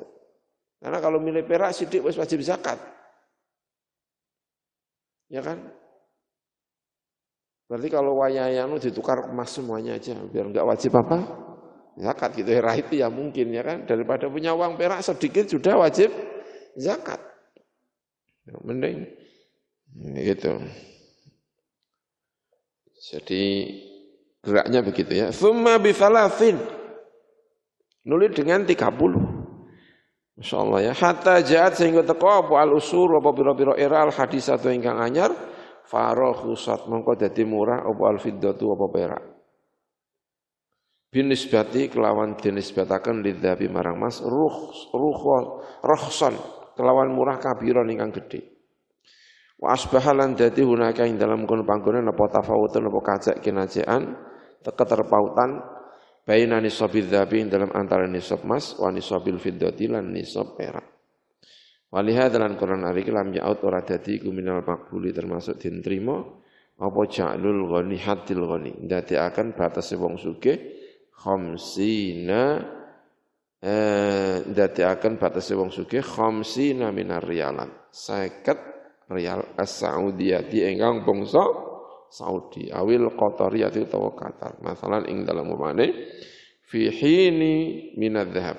Karena 0.80 0.98
kalau 1.00 1.20
milih 1.20 1.44
perak 1.44 1.76
sidik 1.76 2.04
wajib 2.04 2.40
zakat. 2.40 2.80
Ya 5.30 5.40
kan? 5.44 5.60
Berarti 7.70 7.88
kalau 7.92 8.18
wayayanu 8.18 8.82
ditukar 8.82 9.30
emas 9.30 9.54
semuanya 9.54 9.94
aja, 9.94 10.18
biar 10.26 10.50
enggak 10.50 10.66
wajib 10.66 10.90
apa? 10.98 11.22
Zakat 12.00 12.34
gitu 12.34 12.50
ya, 12.50 12.64
itu 12.74 12.94
ya 12.98 13.08
mungkin 13.12 13.52
ya 13.52 13.62
kan. 13.62 13.86
Daripada 13.86 14.26
punya 14.26 14.56
uang 14.56 14.74
perak 14.74 15.04
sedikit 15.04 15.46
sudah 15.46 15.78
wajib 15.78 16.10
zakat. 16.74 17.20
Ya, 18.48 18.56
mending 18.64 19.06
gitu. 20.24 20.58
Jadi 23.00 23.42
geraknya 24.42 24.80
begitu 24.82 25.12
ya. 25.12 25.28
Thumma 25.30 25.76
bithalathin. 25.78 26.79
Nulis 28.08 28.32
dengan 28.32 28.64
30. 28.64 30.40
Masya 30.40 30.56
Allah 30.56 30.80
ya. 30.88 30.92
Hatta 30.96 31.44
jahat 31.44 31.76
sehingga 31.76 32.00
teko 32.00 32.48
apa 32.48 32.64
al-usur 32.64 33.20
apa 33.20 33.28
biro-biro 33.36 33.76
era 33.76 34.08
al-hadis 34.08 34.48
atau 34.48 34.72
ingkang 34.72 34.96
anyar. 34.96 35.28
Faroh 35.84 36.32
khusat 36.32 36.86
mengkau 36.86 37.18
dadi 37.18 37.42
murah 37.44 37.82
apa 37.84 38.02
al-fiddatu 38.08 38.72
apa 38.72 38.86
perak. 38.88 39.22
Binisbati 41.10 41.90
kelawan 41.90 42.38
dinisbatakan 42.38 43.18
lidhabi 43.18 43.66
marang 43.66 43.98
mas 43.98 44.22
ruh 44.22 44.70
ruh 44.94 45.20
rohson 45.82 46.38
kelawan 46.78 47.10
murah 47.10 47.42
kabiron 47.42 47.90
ingkang 47.90 48.14
gede. 48.22 48.46
Wa 49.58 49.74
asbahalan 49.74 50.38
dadi 50.38 50.62
hunaka 50.62 51.04
ing 51.04 51.18
dalam 51.18 51.44
kono 51.44 51.66
panggonan 51.66 52.06
apa 52.06 52.24
tafawutun 52.38 52.86
apa 52.86 53.00
kacek 53.02 53.36
kinajean 53.42 54.14
keterpautan 54.62 55.79
baina 56.26 56.60
nisabil 56.60 57.06
dzabi 57.08 57.44
ing 57.44 57.48
dalam 57.48 57.70
antara 57.72 58.06
nisab 58.06 58.44
mas 58.44 58.76
wa 58.78 58.88
nisabil 58.92 59.36
fiddati 59.40 59.84
lan 59.90 60.12
nisab 60.12 60.56
perak. 60.56 60.86
Waliha 61.90 62.30
dalam 62.30 62.54
Quran 62.54 62.86
hari 62.86 63.02
lam 63.10 63.34
yaut 63.34 63.58
ora 63.66 63.82
dadi 63.82 64.22
makbuli 64.22 65.10
termasuk 65.10 65.58
den 65.58 65.82
apa 66.80 67.00
ja'lul 67.04 67.66
ghani 67.68 67.98
hadil 67.98 68.46
ghani 68.46 68.72
akan 68.88 69.46
batas 69.52 69.92
wong 69.98 70.16
sugih 70.16 70.56
khamsina 71.12 72.42
eh 73.60 74.40
akan 74.48 75.12
batas 75.20 75.50
wong 75.52 75.68
sugih 75.68 76.00
khamsina 76.00 76.88
minar 76.94 77.20
rialan 77.26 77.68
50 77.92 78.70
Riyal 79.10 79.58
as-Saudiyati 79.58 80.62
engkang 80.70 81.02
Saudi 82.10 82.74
awil 82.74 83.14
Qatariyati 83.14 83.86
utawa 83.86 84.10
Qatar. 84.18 84.58
Masalan 84.60 85.06
ing 85.06 85.22
dalam 85.22 85.46
umane 85.48 86.10
fi 86.66 86.90
hini 86.90 87.94
minadz 87.94 88.34
dhahab. 88.34 88.58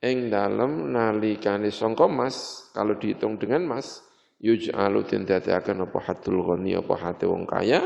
Ing 0.00 0.32
dalam 0.32 0.94
nalikane 0.94 1.68
sangka 1.68 2.06
emas, 2.06 2.70
kalau 2.72 2.96
dihitung 2.96 3.36
dengan 3.36 3.66
emas, 3.66 4.00
yuj'alu 4.38 5.04
den 5.04 5.26
dadekaken 5.26 5.84
apa 5.84 5.98
hatul 6.06 6.46
ghani 6.46 6.78
apa 6.78 6.94
hati 6.94 7.26
wong 7.26 7.50
kaya, 7.50 7.82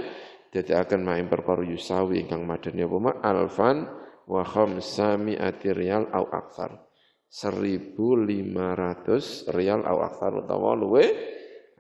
dadekaken 0.53 1.03
maing 1.03 1.33
perkara 1.33 1.65
yusawi 1.65 2.23
ingkang 2.23 2.45
madani 2.45 2.85
apa 2.85 3.17
alfan 3.25 3.89
wa 4.29 4.45
khamsami'ati 4.45 5.73
riyal 5.73 6.13
au 6.13 6.29
akthar. 6.29 6.85
1500 7.33 9.57
rial 9.57 9.81
au 9.89 10.05
akthar 10.05 10.37
utawa 10.37 10.77
luwe 10.77 11.33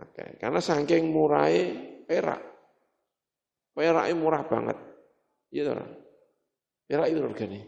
Okay. 0.02 0.34
Karena 0.40 0.58
saking 0.58 1.14
murai 1.14 1.78
perak. 2.02 2.51
Perak 3.72 4.04
itu 4.08 4.16
murah 4.16 4.44
banget. 4.44 4.76
Iya 5.48 5.72
toh. 5.72 5.88
Perak 6.88 7.08
itu 7.08 7.20
regane. 7.24 7.60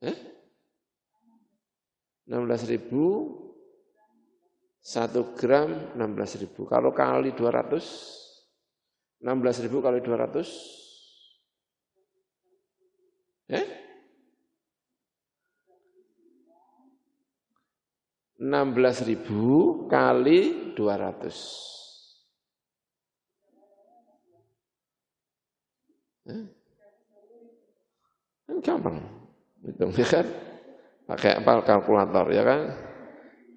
Eh? 0.00 0.16
16 2.30 2.70
ribu 2.70 3.04
satu 4.80 5.34
gram 5.34 5.92
16 5.98 6.42
ribu. 6.46 6.64
Kalau 6.70 6.94
kali 6.94 7.34
200, 7.34 7.82
16 9.20 9.64
ribu 9.66 9.82
kali 9.82 9.98
200, 10.00 10.46
eh? 13.50 13.66
16.000 18.40 19.92
kali 19.92 20.72
200. 20.72 21.79
Kan 28.46 28.56
gampang. 28.62 28.96
Hitung 29.64 29.92
ya 29.94 30.06
kan? 30.08 30.26
Pakai 31.10 31.42
apa 31.42 31.62
kalkulator 31.66 32.26
ya 32.32 32.42
kan? 32.46 32.60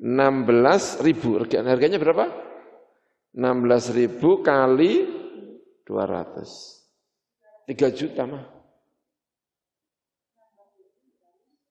16.000 0.04 1.64
harganya 1.64 2.02
berapa? 2.02 2.26
16.000 3.34 4.20
kali 4.44 4.94
200. 5.88 7.72
3 7.72 7.98
juta 7.98 8.24
mah. 8.28 8.44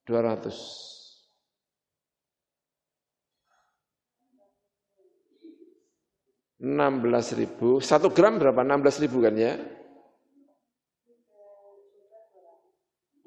200. 0.09 0.92
16 6.62 7.34
ribu, 7.42 7.82
satu 7.82 8.14
gram 8.14 8.38
berapa? 8.38 8.62
16 8.62 9.03
ribu 9.03 9.18
kan 9.18 9.34
ya? 9.34 9.59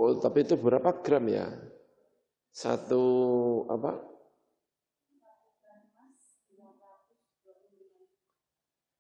Oh, 0.06 0.22
tapi 0.22 0.46
itu 0.46 0.54
berapa 0.54 1.02
gram 1.02 1.26
ya? 1.26 1.50
Satu 2.54 3.02
apa? 3.66 3.98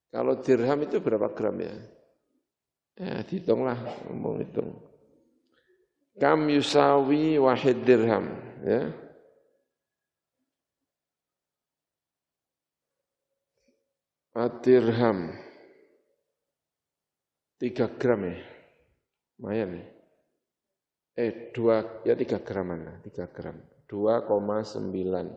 Kalau 0.09 0.41
dirham 0.41 0.81
itu 0.81 0.97
berapa 0.97 1.29
gram 1.29 1.61
ya? 1.61 1.77
Ya, 2.97 3.21
dihitunglah, 3.21 3.77
ngomong 4.09 4.41
hitung. 4.41 4.81
Kam 6.17 6.49
yusawi 6.49 7.37
wahid 7.37 7.85
dirham, 7.85 8.33
ya. 8.65 8.89
Adirham. 14.33 15.37
Tiga 17.61 17.85
gram 17.93 18.25
ya. 18.25 18.41
Lumayan 19.37 19.79
ya. 19.79 19.94
Eh, 21.15 21.55
dua, 21.55 22.03
ya 22.03 22.11
tiga 22.19 22.43
graman 22.43 22.79
lah, 22.83 22.97
tiga 22.99 23.31
gram. 23.31 23.55
Dua 23.87 24.27
koma 24.27 24.67
sembilan. 24.67 25.27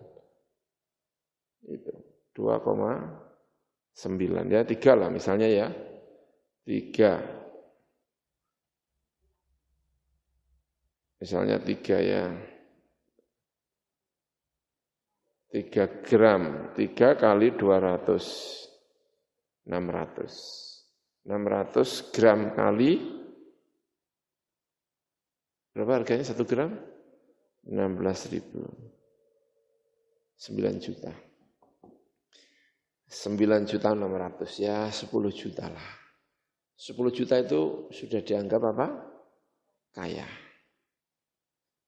Itu, 1.70 1.92
dua 2.34 2.58
koma 2.58 2.98
sembilan. 3.94 4.50
Ya, 4.50 4.66
tiga 4.66 4.98
lah 4.98 5.06
misalnya 5.06 5.46
ya. 5.46 5.70
Tiga. 6.66 7.22
Misalnya 11.22 11.62
tiga 11.62 11.98
ya. 12.02 12.26
Tiga 15.48 15.84
gram, 16.02 16.74
tiga 16.74 17.14
kali 17.14 17.54
dua 17.54 17.78
ratus. 17.78 18.26
Enam 19.62 19.94
ratus. 19.94 20.34
Enam 21.22 21.46
ratus 21.46 22.10
gram 22.10 22.50
kali 22.50 23.17
Berapa 25.78 26.02
harganya 26.02 26.26
satu 26.26 26.42
gram? 26.42 26.74
16 27.62 28.34
ribu. 28.34 28.66
9 30.34 30.74
juta. 30.82 31.14
9 33.06 33.62
juta 33.62 33.94
600, 33.94 34.58
ya 34.58 34.90
10 34.90 35.06
juta 35.30 35.70
lah. 35.70 35.88
10 36.74 36.98
juta 37.14 37.38
itu 37.38 37.86
sudah 37.94 38.20
dianggap 38.26 38.58
apa? 38.74 38.86
Kaya. 39.94 40.26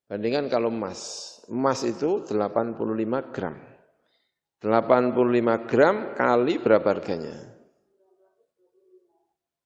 Bandingkan 0.07 0.47
kalau 0.47 0.71
emas. 0.71 1.43
Emas 1.51 1.83
itu 1.83 2.23
85 2.31 2.79
gram. 3.35 3.59
85 4.63 5.67
gram 5.67 6.15
kali 6.15 6.63
berapa 6.63 6.87
harganya? 6.95 7.43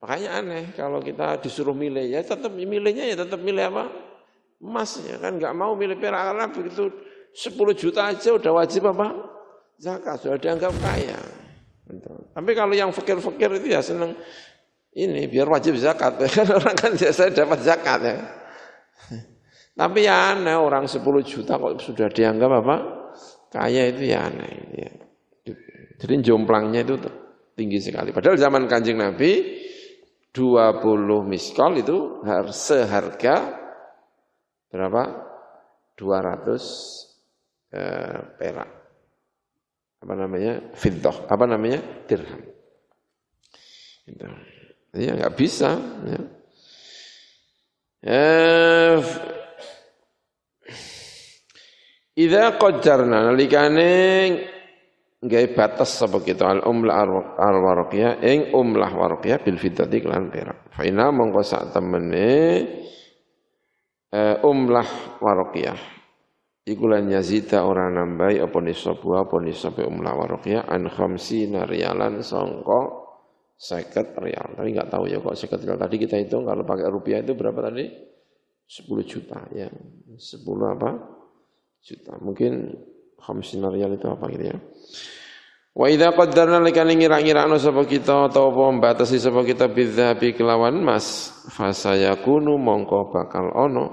Makanya 0.00 0.30
aneh 0.40 0.64
kalau 0.76 1.00
kita 1.00 1.40
disuruh 1.40 1.76
milih 1.76 2.06
ya 2.12 2.20
tetap 2.24 2.52
milihnya 2.52 3.12
ya 3.12 3.16
tetap 3.24 3.40
milih 3.40 3.72
apa? 3.72 3.84
Emas 4.62 5.00
ya 5.00 5.16
kan 5.20 5.36
nggak 5.36 5.54
mau 5.56 5.72
milih 5.76 5.96
perak 5.96 6.32
karena 6.32 6.44
begitu 6.48 6.92
10 7.32 7.72
juta 7.76 8.00
aja 8.12 8.28
udah 8.36 8.52
wajib 8.62 8.88
apa? 8.92 9.12
Zakat 9.80 10.16
sudah 10.20 10.38
dianggap 10.40 10.72
kaya. 10.80 11.20
Tapi 12.32 12.50
kalau 12.56 12.72
yang 12.72 12.88
fakir-fakir 12.94 13.60
itu 13.60 13.74
ya 13.74 13.80
senang 13.84 14.16
ini 14.92 15.24
biar 15.28 15.48
wajib 15.48 15.76
zakat 15.80 16.20
kan 16.36 16.48
orang 16.48 16.76
kan 16.76 16.92
biasa 16.96 17.32
dapat 17.32 17.58
zakat 17.64 18.00
ya. 18.04 18.16
Tapi 19.72 20.04
ya 20.04 20.36
aneh 20.36 20.52
orang 20.52 20.84
10 20.84 21.00
juta 21.24 21.56
kok 21.56 21.80
sudah 21.80 22.12
dianggap 22.12 22.50
apa? 22.60 22.76
Kaya 23.48 23.88
itu 23.88 24.12
ya 24.12 24.28
aneh. 24.28 24.52
Ya. 24.76 24.90
Jadi 25.96 26.14
jomplangnya 26.20 26.84
itu 26.84 27.00
tinggi 27.56 27.80
sekali. 27.80 28.12
Padahal 28.12 28.36
zaman 28.36 28.68
kanjeng 28.68 29.00
Nabi 29.00 29.62
20 30.32 31.28
miskol 31.28 31.80
itu 31.80 32.24
seharga 32.52 33.60
berapa? 34.72 35.02
200 35.96 37.72
eh, 37.72 38.20
perak. 38.40 38.70
Apa 40.02 40.14
namanya? 40.18 40.74
Fiddoh. 40.74 41.28
Apa 41.28 41.44
namanya? 41.46 41.78
Dirham. 42.08 42.42
Itu. 44.08 44.26
Ya 44.98 45.12
nggak 45.14 45.36
bisa. 45.38 45.78
Ya. 46.08 46.20
Eh, 48.02 48.96
Idza 52.12 52.60
qaddarna 52.60 53.32
nalikane 53.32 53.90
gawe 55.22 55.46
batas 55.56 55.96
sapa 55.96 56.20
kita 56.20 56.44
al 56.44 56.60
umlah 56.68 57.08
al 57.40 57.56
warqiyah 57.64 58.20
ing 58.20 58.52
umlah 58.52 58.92
warqiyah 58.92 59.40
bil 59.40 59.56
fiddati 59.56 60.04
lan 60.04 60.28
perak. 60.28 60.76
Fa 60.76 60.84
ina 60.84 61.08
mongko 61.08 61.40
sak 61.40 61.72
temene 61.72 62.28
uh, 64.12 64.44
umlah 64.44 65.16
warqiyah 65.24 65.80
iku 66.68 66.84
lan 66.84 67.08
yazita 67.08 67.64
ora 67.64 67.88
nambahi 67.88 68.44
apa 68.44 68.58
nisab 68.60 69.00
wa 69.00 69.24
apa 69.24 69.40
nisab 69.40 69.80
umlah 69.80 70.12
warqiyah 70.12 70.68
an 70.68 70.92
khamsina 70.92 71.64
rialan 71.64 72.20
sangka 72.20 73.02
50 73.56 74.20
rial. 74.20 74.58
Tapi 74.58 74.68
enggak 74.74 74.90
tahu 74.90 75.06
ya 75.06 75.16
kok 75.22 75.38
50 75.38 75.64
rial. 75.64 75.78
Tadi 75.78 75.96
kita 75.96 76.18
hitung 76.18 76.44
kalau 76.44 76.66
pakai 76.66 76.90
rupiah 76.90 77.22
itu 77.22 77.32
berapa 77.38 77.72
tadi? 77.72 77.88
10 78.68 78.84
juta 79.06 79.38
ya. 79.54 79.70
10 79.70 80.18
apa? 80.76 81.21
Juta. 81.82 82.16
Mungkin 82.22 82.72
khamsina 83.18 83.68
riyal 83.70 83.98
itu 83.98 84.06
apa 84.06 84.24
gitu 84.30 84.44
ya. 84.54 84.58
Wa 85.72 85.88
idza 85.88 86.12
qaddarna 86.12 86.60
likan 86.60 86.92
ngira-ngirakno 86.92 87.56
sapa 87.56 87.88
kita 87.88 88.28
atau 88.28 88.52
apa 88.52 88.62
membatasi 88.76 89.16
sapa 89.16 89.40
kita 89.40 89.72
bidzabi 89.72 90.36
kelawan 90.36 90.76
mas 90.84 91.32
fasayakunu 91.48 92.60
mongko 92.60 93.08
bakal 93.08 93.48
ono 93.56 93.86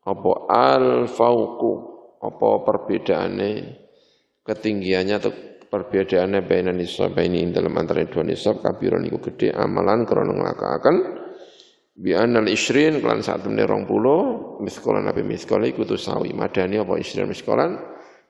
apa 0.00 0.32
al 0.48 1.04
fauqu 1.04 1.72
apa 2.24 2.48
perbedaane 2.64 3.50
ketinggiannya 4.48 5.14
atau 5.20 5.32
perbedaannya 5.68 6.40
baina 6.40 6.72
nisab 6.72 7.20
ini 7.20 7.52
dalam 7.52 7.76
antara 7.76 8.00
dua 8.08 8.24
nisab 8.24 8.64
kabiron 8.64 9.04
iku 9.04 9.28
gede 9.28 9.52
amalan 9.52 10.08
krana 10.08 10.32
nglakaaken 10.32 11.23
Bi 11.94 12.10
anal 12.10 12.50
isrin 12.50 12.98
kelan 12.98 13.22
saat 13.22 13.46
temne 13.46 13.62
rong 13.62 13.86
puluh 13.86 14.58
miskolan 14.58 15.06
nabi 15.06 15.22
miskola 15.22 15.62
iku 15.70 15.86
sawi 15.94 16.34
madani 16.34 16.82
apa 16.82 16.98
isrin 16.98 17.30
miskolan 17.30 17.78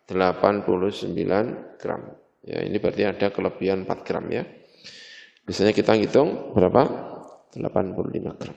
89 0.05 1.81
gram. 1.81 2.03
Ya 2.45 2.61
ini 2.61 2.77
berarti 2.77 3.09
ada 3.09 3.33
kelebihan 3.33 3.89
4 3.89 4.05
gram 4.05 4.25
ya. 4.29 4.45
Biasanya 5.49 5.73
kita 5.73 5.97
hitung 5.97 6.53
berapa? 6.53 6.85
85 7.57 8.37
gram. 8.37 8.57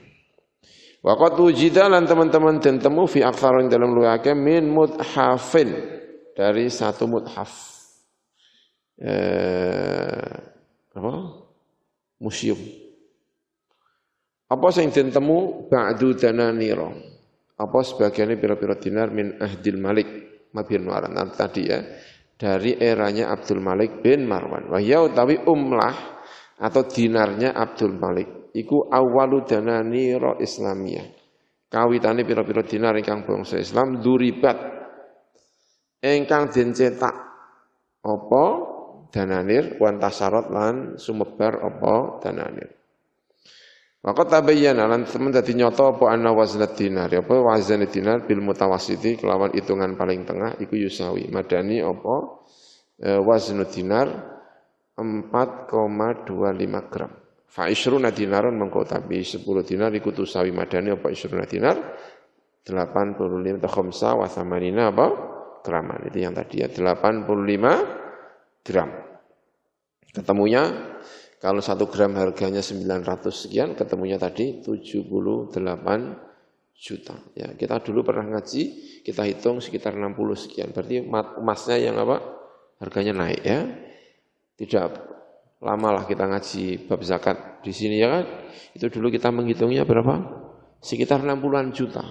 Waqat 0.98 1.40
wujida 1.40 1.88
lan 1.88 2.04
teman-teman 2.04 2.60
dan 2.60 2.76
temu 2.82 3.08
fi 3.08 3.24
aktsarin 3.24 3.72
dalam 3.72 3.96
luwake 3.96 4.36
min 4.36 4.68
muthafin 4.68 5.72
dari 6.36 6.68
satu 6.68 7.08
muthaf. 7.08 7.48
Eh, 9.00 10.36
apa? 10.98 11.12
Museum 12.18 12.58
apa 14.48 14.66
sing 14.72 14.88
den 14.88 15.12
temu 15.12 15.68
ba'du 15.68 16.16
dananira? 16.16 16.88
Apa 17.58 17.84
sebagiannya 17.84 18.40
pira-pira 18.40 18.78
dinar 18.80 19.12
min 19.12 19.36
ahdil 19.36 19.76
Malik 19.76 20.08
bin 20.54 20.88
Marwan 20.88 21.14
tadi 21.36 21.68
ya 21.68 21.82
dari 22.38 22.78
eranya 22.78 23.34
Abdul 23.34 23.58
Malik 23.58 24.00
bin 24.00 24.24
Marwan. 24.24 24.70
Wahya 24.70 25.04
utawi 25.04 25.42
umlah 25.42 26.22
atau 26.58 26.86
dinarnya 26.86 27.52
Abdul 27.52 27.98
Malik 27.98 28.54
iku 28.54 28.86
awalu 28.86 29.42
dananira 29.42 30.38
Islamiyah. 30.38 31.18
Kawitane 31.68 32.24
pira-pira 32.24 32.64
dinar 32.64 32.96
ingkang 32.96 33.28
bangsa 33.28 33.60
Islam 33.60 34.00
duribat 34.00 34.56
ingkang 36.00 36.48
den 36.48 36.72
cetak 36.72 37.12
apa 38.06 38.44
dananir 39.12 39.76
wan 39.76 40.00
tasarot 40.00 40.48
lan 40.48 40.96
sumebar 40.96 41.60
apa 41.60 42.22
dananir. 42.24 42.77
Maka 43.98 44.22
tabayyana 44.30 44.86
lan 44.86 45.02
temen 45.10 45.34
dadi 45.34 45.58
nyoto 45.58 45.98
apa 45.98 46.14
anna 46.14 46.30
waznat 46.30 46.78
dinar 46.78 47.10
apa 47.10 47.34
wazan 47.42 47.82
dinar 47.90 48.22
bil 48.30 48.38
mutawassiti 48.38 49.18
kelawan 49.18 49.50
hitungan 49.50 49.98
paling 49.98 50.22
tengah 50.22 50.54
iku 50.62 50.78
yusawi 50.78 51.26
madani 51.34 51.82
apa 51.82 52.14
e, 52.94 53.18
waznu 53.18 53.66
dinar 53.66 54.38
4,25 54.98 56.90
gram. 56.90 57.10
Fa 57.48 57.66
isruna 57.66 58.14
dinaron 58.14 58.54
mengko 58.54 58.86
tapi 58.86 59.22
10 59.22 59.42
dinar 59.66 59.90
iku 59.90 60.14
sawi 60.22 60.54
madani 60.54 60.94
apa 60.94 61.10
isruna 61.10 61.42
dinar 61.42 61.76
85 62.62 63.58
atau 63.58 63.70
khamsa 63.70 64.14
wa 64.14 64.30
thamanina 64.30 64.94
apa 64.94 65.06
graman. 65.66 66.06
Itu 66.06 66.22
yang 66.22 66.38
tadi 66.38 66.62
ya 66.62 66.70
85 66.70 67.26
gram. 68.62 68.90
Ketemunya 70.08 70.62
kalau 71.38 71.62
satu 71.62 71.86
gram 71.86 72.18
harganya 72.18 72.58
900 72.58 73.30
sekian, 73.30 73.78
ketemunya 73.78 74.18
tadi 74.18 74.58
78 74.58 75.54
juta. 76.74 77.14
Ya, 77.38 77.54
kita 77.54 77.78
dulu 77.82 78.02
pernah 78.02 78.26
ngaji, 78.38 78.62
kita 79.06 79.22
hitung 79.22 79.62
sekitar 79.62 79.94
60 79.94 80.18
sekian. 80.34 80.74
Berarti 80.74 81.06
emasnya 81.38 81.78
yang 81.78 81.94
apa? 82.02 82.18
Harganya 82.82 83.26
naik 83.26 83.42
ya. 83.46 83.70
Tidak 84.58 84.86
lama 85.62 85.88
lah 86.02 86.04
kita 86.06 86.26
ngaji 86.26 86.86
bab 86.90 87.02
zakat 87.06 87.62
di 87.62 87.70
sini 87.70 88.02
ya 88.02 88.10
kan. 88.10 88.24
Itu 88.74 88.90
dulu 88.90 89.10
kita 89.10 89.30
menghitungnya 89.30 89.86
berapa? 89.86 90.18
Sekitar 90.82 91.22
60-an 91.22 91.70
juta. 91.70 92.02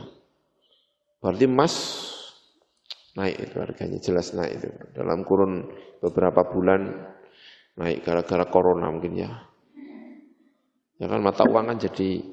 Berarti 1.20 1.48
emas 1.48 1.76
naik 3.20 3.52
itu 3.52 3.56
harganya 3.60 4.00
jelas 4.00 4.32
naik 4.36 4.64
itu. 4.64 4.70
Dalam 4.96 5.28
kurun 5.28 5.68
beberapa 6.00 6.48
bulan 6.48 7.12
naik 7.78 8.02
gara-gara 8.02 8.46
corona 8.50 8.90
mungkin 8.90 9.14
ya. 9.14 9.32
Ya 10.98 11.06
kan 11.06 11.22
mata 11.22 11.46
uang 11.46 11.70
kan 11.70 11.78
jadi 11.78 12.26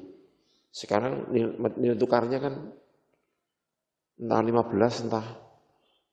sekarang 0.73 1.29
nilai, 1.31 1.95
tukarnya 1.95 2.41
kan 2.41 2.53
entah 4.17 4.41
15 4.41 5.05
entah 5.05 5.25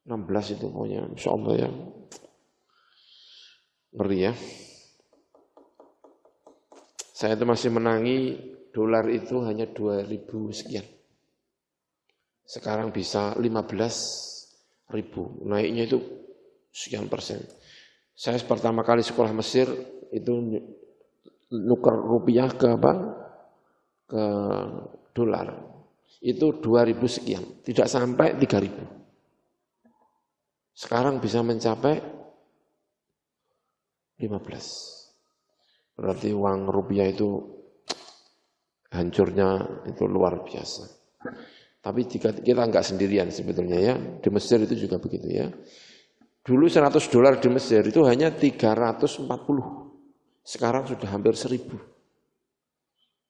16 0.04 0.54
itu 0.60 0.66
pokoknya. 0.68 1.00
Insya 1.16 1.30
Allah 1.32 1.54
ya. 1.56 1.70
Ngeri 3.96 4.18
ya. 4.20 4.32
Saya 7.16 7.38
itu 7.38 7.44
masih 7.48 7.70
menangi 7.72 8.18
dolar 8.74 9.08
itu 9.08 9.40
hanya 9.48 9.64
2000 9.70 10.52
sekian. 10.52 10.84
Sekarang 12.44 12.92
bisa 12.92 13.32
15 13.40 14.92
ribu. 14.92 15.40
Naiknya 15.48 15.88
itu 15.88 15.98
sekian 16.68 17.08
persen 17.08 17.40
saya 18.22 18.38
pertama 18.46 18.86
kali 18.86 19.02
sekolah 19.02 19.34
Mesir 19.34 19.66
itu 20.14 20.62
nuker 21.50 21.96
rupiah 22.06 22.54
ke 22.54 22.70
apa? 22.70 22.92
Ke 24.06 24.24
dolar. 25.10 25.50
Itu 26.22 26.54
2000 26.62 27.02
sekian, 27.10 27.42
tidak 27.66 27.90
sampai 27.90 28.38
3000. 28.38 28.78
Sekarang 30.70 31.18
bisa 31.18 31.42
mencapai 31.42 31.98
15. 34.22 35.98
Berarti 35.98 36.30
uang 36.30 36.70
rupiah 36.70 37.10
itu 37.10 37.26
hancurnya 38.94 39.82
itu 39.90 40.06
luar 40.06 40.46
biasa. 40.46 40.86
Tapi 41.82 42.06
jika 42.06 42.30
kita 42.38 42.70
enggak 42.70 42.86
sendirian 42.86 43.34
sebetulnya 43.34 43.82
ya, 43.82 43.98
di 43.98 44.30
Mesir 44.30 44.62
itu 44.62 44.86
juga 44.86 45.02
begitu 45.02 45.26
ya. 45.26 45.50
Dulu 46.42 46.66
100 46.66 47.06
dolar 47.06 47.38
di 47.38 47.46
Mesir 47.46 47.86
itu 47.86 48.02
hanya 48.02 48.34
340. 48.34 49.30
Sekarang 50.42 50.82
sudah 50.90 51.08
hampir 51.14 51.38
1000. 51.38 51.78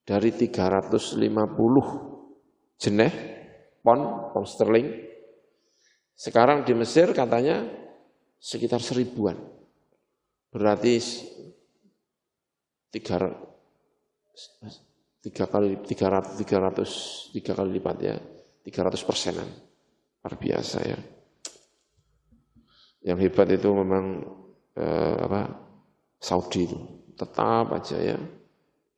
Dari 0.03 0.33
350 0.33 1.21
jeneh 2.81 3.13
pon, 3.85 4.33
pon 4.33 4.45
sterling. 4.49 4.89
Sekarang 6.17 6.65
di 6.65 6.73
Mesir 6.73 7.13
katanya 7.13 7.69
sekitar 8.41 8.81
seribuan. 8.81 9.37
Berarti 10.49 10.97
tiga, 12.93 13.29
tiga 15.23 15.45
kali 15.47 15.79
tiga 15.87 16.07
ratus 16.11 16.33
tiga 16.43 16.57
ratus 16.59 16.91
tiga 17.31 17.53
kali 17.55 17.79
lipat 17.79 17.97
ya 18.03 18.17
tiga 18.67 18.91
ratus 18.91 19.07
persenan 19.07 19.47
luar 19.47 20.35
biasa 20.35 20.79
ya 20.83 20.99
yang 23.03 23.19
hebat 23.19 23.51
itu 23.51 23.69
memang 23.71 24.23
eh, 24.79 25.17
apa 25.19 25.43
Saudi 26.23 26.67
itu. 26.67 26.79
Tetap 27.19 27.71
aja 27.75 27.99
ya. 27.99 28.19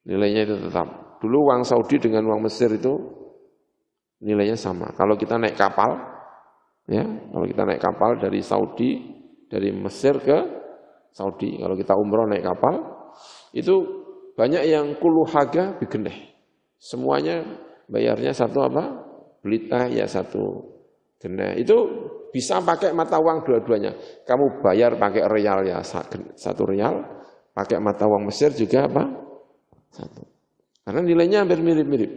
Nilainya 0.04 0.44
itu 0.44 0.56
tetap. 0.68 1.18
Dulu 1.20 1.48
uang 1.48 1.64
Saudi 1.64 1.96
dengan 1.96 2.28
uang 2.28 2.44
Mesir 2.44 2.68
itu 2.68 2.92
nilainya 4.20 4.56
sama. 4.56 4.92
Kalau 4.92 5.16
kita 5.16 5.40
naik 5.40 5.56
kapal 5.56 5.96
ya 6.84 7.00
kalau 7.04 7.48
kita 7.48 7.62
naik 7.64 7.80
kapal 7.80 8.20
dari 8.20 8.44
Saudi 8.44 9.00
dari 9.48 9.72
Mesir 9.72 10.20
ke 10.20 10.38
Saudi. 11.12 11.56
Kalau 11.56 11.76
kita 11.76 11.96
umroh 11.96 12.28
naik 12.28 12.44
kapal 12.44 12.76
itu 13.56 14.04
banyak 14.36 14.68
yang 14.68 14.98
kuluhaga 15.00 15.78
bigeneh 15.80 16.34
semuanya 16.84 17.40
bayarnya 17.88 18.36
satu 18.36 18.68
apa? 18.68 18.84
Belita 19.40 19.88
ya 19.88 20.04
satu 20.04 20.60
geneh. 21.20 21.56
Itu 21.64 21.88
bisa 22.34 22.58
pakai 22.58 22.90
mata 22.90 23.22
uang 23.22 23.46
dua-duanya. 23.46 23.94
Kamu 24.26 24.58
bayar 24.58 24.98
pakai 24.98 25.22
real 25.30 25.62
ya 25.62 25.78
satu 26.34 26.66
real, 26.66 26.98
pakai 27.54 27.78
mata 27.78 28.10
uang 28.10 28.26
Mesir 28.26 28.50
juga 28.50 28.90
apa? 28.90 29.06
Satu. 29.94 30.26
Karena 30.82 31.00
nilainya 31.06 31.46
hampir 31.46 31.62
mirip-mirip. 31.62 32.10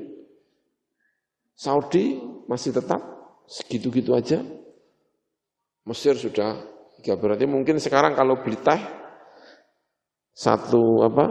Saudi 1.54 2.18
masih 2.50 2.74
tetap 2.74 2.98
segitu-gitu 3.46 4.18
aja. 4.18 4.42
Mesir 5.86 6.18
sudah 6.18 6.66
ya 7.06 7.14
berarti 7.14 7.46
mungkin 7.46 7.78
sekarang 7.78 8.18
kalau 8.18 8.42
beli 8.42 8.58
teh 8.58 8.82
satu 10.34 11.06
apa 11.06 11.26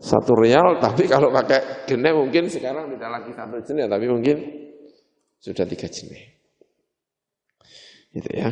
satu 0.00 0.32
real, 0.36 0.76
tapi 0.84 1.08
kalau 1.08 1.32
pakai 1.32 1.88
jenis 1.88 2.12
mungkin 2.12 2.44
sekarang 2.52 2.92
tidak 2.92 3.10
lagi 3.16 3.30
satu 3.32 3.56
jenis, 3.64 3.88
tapi 3.88 4.06
mungkin 4.08 4.36
sudah 5.40 5.64
tiga 5.64 5.88
jenis. 5.88 6.39
Gitu 8.10 8.30
ya. 8.30 8.50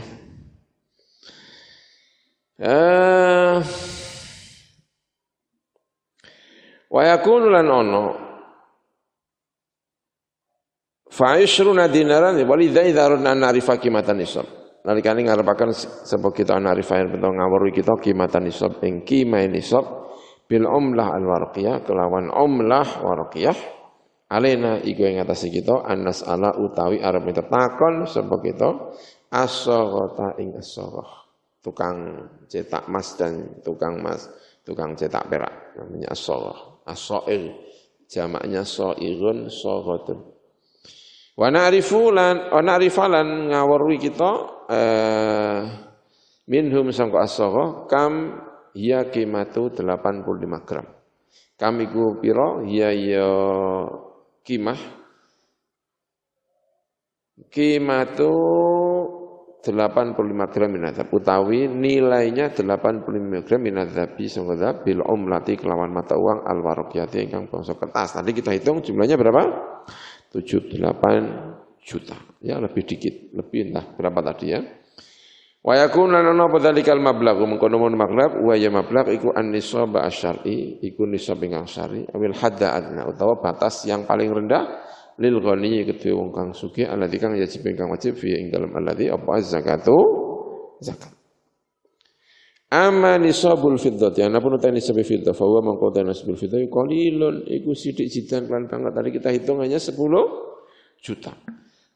Eh, 2.58 3.56
wa 6.90 7.02
yakunu 7.06 7.46
lan 7.50 7.66
ono. 7.70 8.04
Fa 11.10 11.34
isruna 11.38 11.90
dinaran 11.90 12.38
walidza 12.46 12.86
idza 12.86 13.06
aradna 13.10 13.34
na'rifa 13.34 13.78
qimatan 13.82 14.18
nisab. 14.22 14.46
Nalikane 14.86 15.26
ngarepaken 15.26 15.74
sebab 16.06 16.30
kita 16.30 16.54
na'rifa 16.62 17.02
yen 17.02 17.10
bento 17.10 17.30
ngawruhi 17.34 17.74
kita 17.74 17.98
qimatan 17.98 18.46
nisab 18.46 18.78
ing 18.86 19.02
qimah 19.02 19.42
nisab 19.50 19.84
bil 20.46 20.64
umlah 20.70 21.18
al 21.18 21.26
warqiyah 21.26 21.82
kelawan 21.82 22.30
umlah 22.30 23.02
warqiyah. 23.02 23.58
Alena 24.28 24.76
iku 24.84 25.08
ing 25.08 25.24
atase 25.24 25.48
kita 25.48 25.88
anas 25.88 26.20
ala 26.20 26.52
utawi 26.52 27.00
arep 27.00 27.32
takon 27.48 28.04
sebab 28.04 28.38
kita 28.44 28.68
Asogota 29.28 30.36
ing 30.40 30.56
asogoh. 30.56 31.28
Tukang 31.60 32.28
cetak 32.48 32.88
emas 32.88 33.12
dan 33.20 33.60
tukang 33.60 34.00
emas, 34.00 34.30
tukang 34.64 34.96
cetak 34.96 35.28
perak. 35.28 35.76
Namanya 35.76 36.16
asogoh. 36.16 36.80
Asoir. 36.88 37.52
Jamaknya 38.08 38.64
soirun 38.64 39.52
sogotun. 39.52 40.24
Wa 41.36 41.52
na'rifu 41.52 42.08
lan 42.08 42.48
wa 42.48 42.60
na'rifalan 42.64 43.52
ngawarwi 43.52 44.00
kita 44.00 44.32
eh, 44.72 45.60
minhum 46.48 46.88
sangka 46.88 47.28
asogoh 47.28 47.84
kam 47.84 48.32
ya 48.72 49.06
kimatu 49.12 49.68
85 49.68 50.64
gram. 50.64 50.88
Kami 51.60 51.84
ku 51.92 52.16
piro 52.18 52.64
ya 52.64 52.88
ya 52.96 53.28
kimah 54.40 54.80
kimatu 57.52 58.32
85 59.58 60.54
gram 60.54 60.70
minadzab 60.70 61.10
utawi 61.10 61.66
nilainya 61.66 62.54
85 62.54 63.42
gram 63.42 63.60
minadzabi 63.60 64.30
sangka 64.30 64.86
bil 64.86 65.02
umlati 65.02 65.58
kelawan 65.58 65.90
mata 65.90 66.14
uang 66.14 66.46
al 66.46 66.62
warqiyati 66.62 67.26
ingkang 67.26 67.50
bangsa 67.50 67.74
kertas. 67.74 68.14
Tadi 68.14 68.30
kita 68.30 68.54
hitung 68.54 68.80
jumlahnya 68.80 69.18
berapa? 69.18 69.42
78 70.30 71.82
juta. 71.82 72.16
Ya 72.38 72.62
lebih 72.62 72.86
dikit, 72.86 73.34
lebih 73.34 73.72
entah 73.72 73.84
berapa 73.98 74.20
tadi 74.30 74.46
ya. 74.54 74.60
Wa 75.58 75.74
yakun 75.74 76.14
lan 76.14 76.22
ana 76.22 76.46
padzalikal 76.46 77.02
mablagh 77.02 77.42
mengkono 77.42 77.82
mon 77.82 77.92
mablagh 77.98 78.38
wa 78.40 78.54
ya 78.54 78.70
mablagh 78.70 79.10
iku 79.10 79.34
an-nisab 79.34 79.90
asyari 79.98 80.78
iku 80.86 81.02
nisab 81.02 81.42
ingkang 81.42 81.66
syari 81.66 82.06
awil 82.14 82.30
hadda 82.30 82.78
adna 82.78 83.02
utawa 83.10 83.42
batas 83.42 83.82
yang 83.84 84.06
paling 84.06 84.30
rendah 84.30 84.64
lil 85.18 85.42
ghani 85.42 85.84
kedue 85.84 86.14
wong 86.14 86.30
kang 86.30 86.50
sugih 86.54 86.86
alladzi 86.86 87.18
kang 87.18 87.34
yajib 87.34 87.66
kang 87.74 87.90
wajib 87.90 88.14
fi 88.14 88.38
ing 88.38 88.54
dalem 88.54 88.70
alladzi 88.74 89.10
apa 89.10 89.42
zakatu 89.42 89.98
zakat 90.78 91.18
Amma 92.68 93.16
nisabul 93.16 93.80
fiddati 93.80 94.20
ana 94.20 94.44
pun 94.44 94.60
utai 94.60 94.68
nisabul 94.76 95.00
fiddah 95.00 95.32
fa 95.32 95.40
huwa 95.48 95.72
mangko 95.72 95.88
ta 95.88 96.04
nisabul 96.04 96.36
fiddah 96.36 96.60
qalilun 96.68 97.48
iku 97.48 97.72
sithik 97.72 98.12
jidan 98.12 98.44
kan 98.44 98.68
banget 98.68 98.92
tadi 98.92 99.08
kita 99.08 99.32
hitung 99.32 99.64
hanya 99.64 99.80
10 99.80 99.96
juta. 101.00 101.32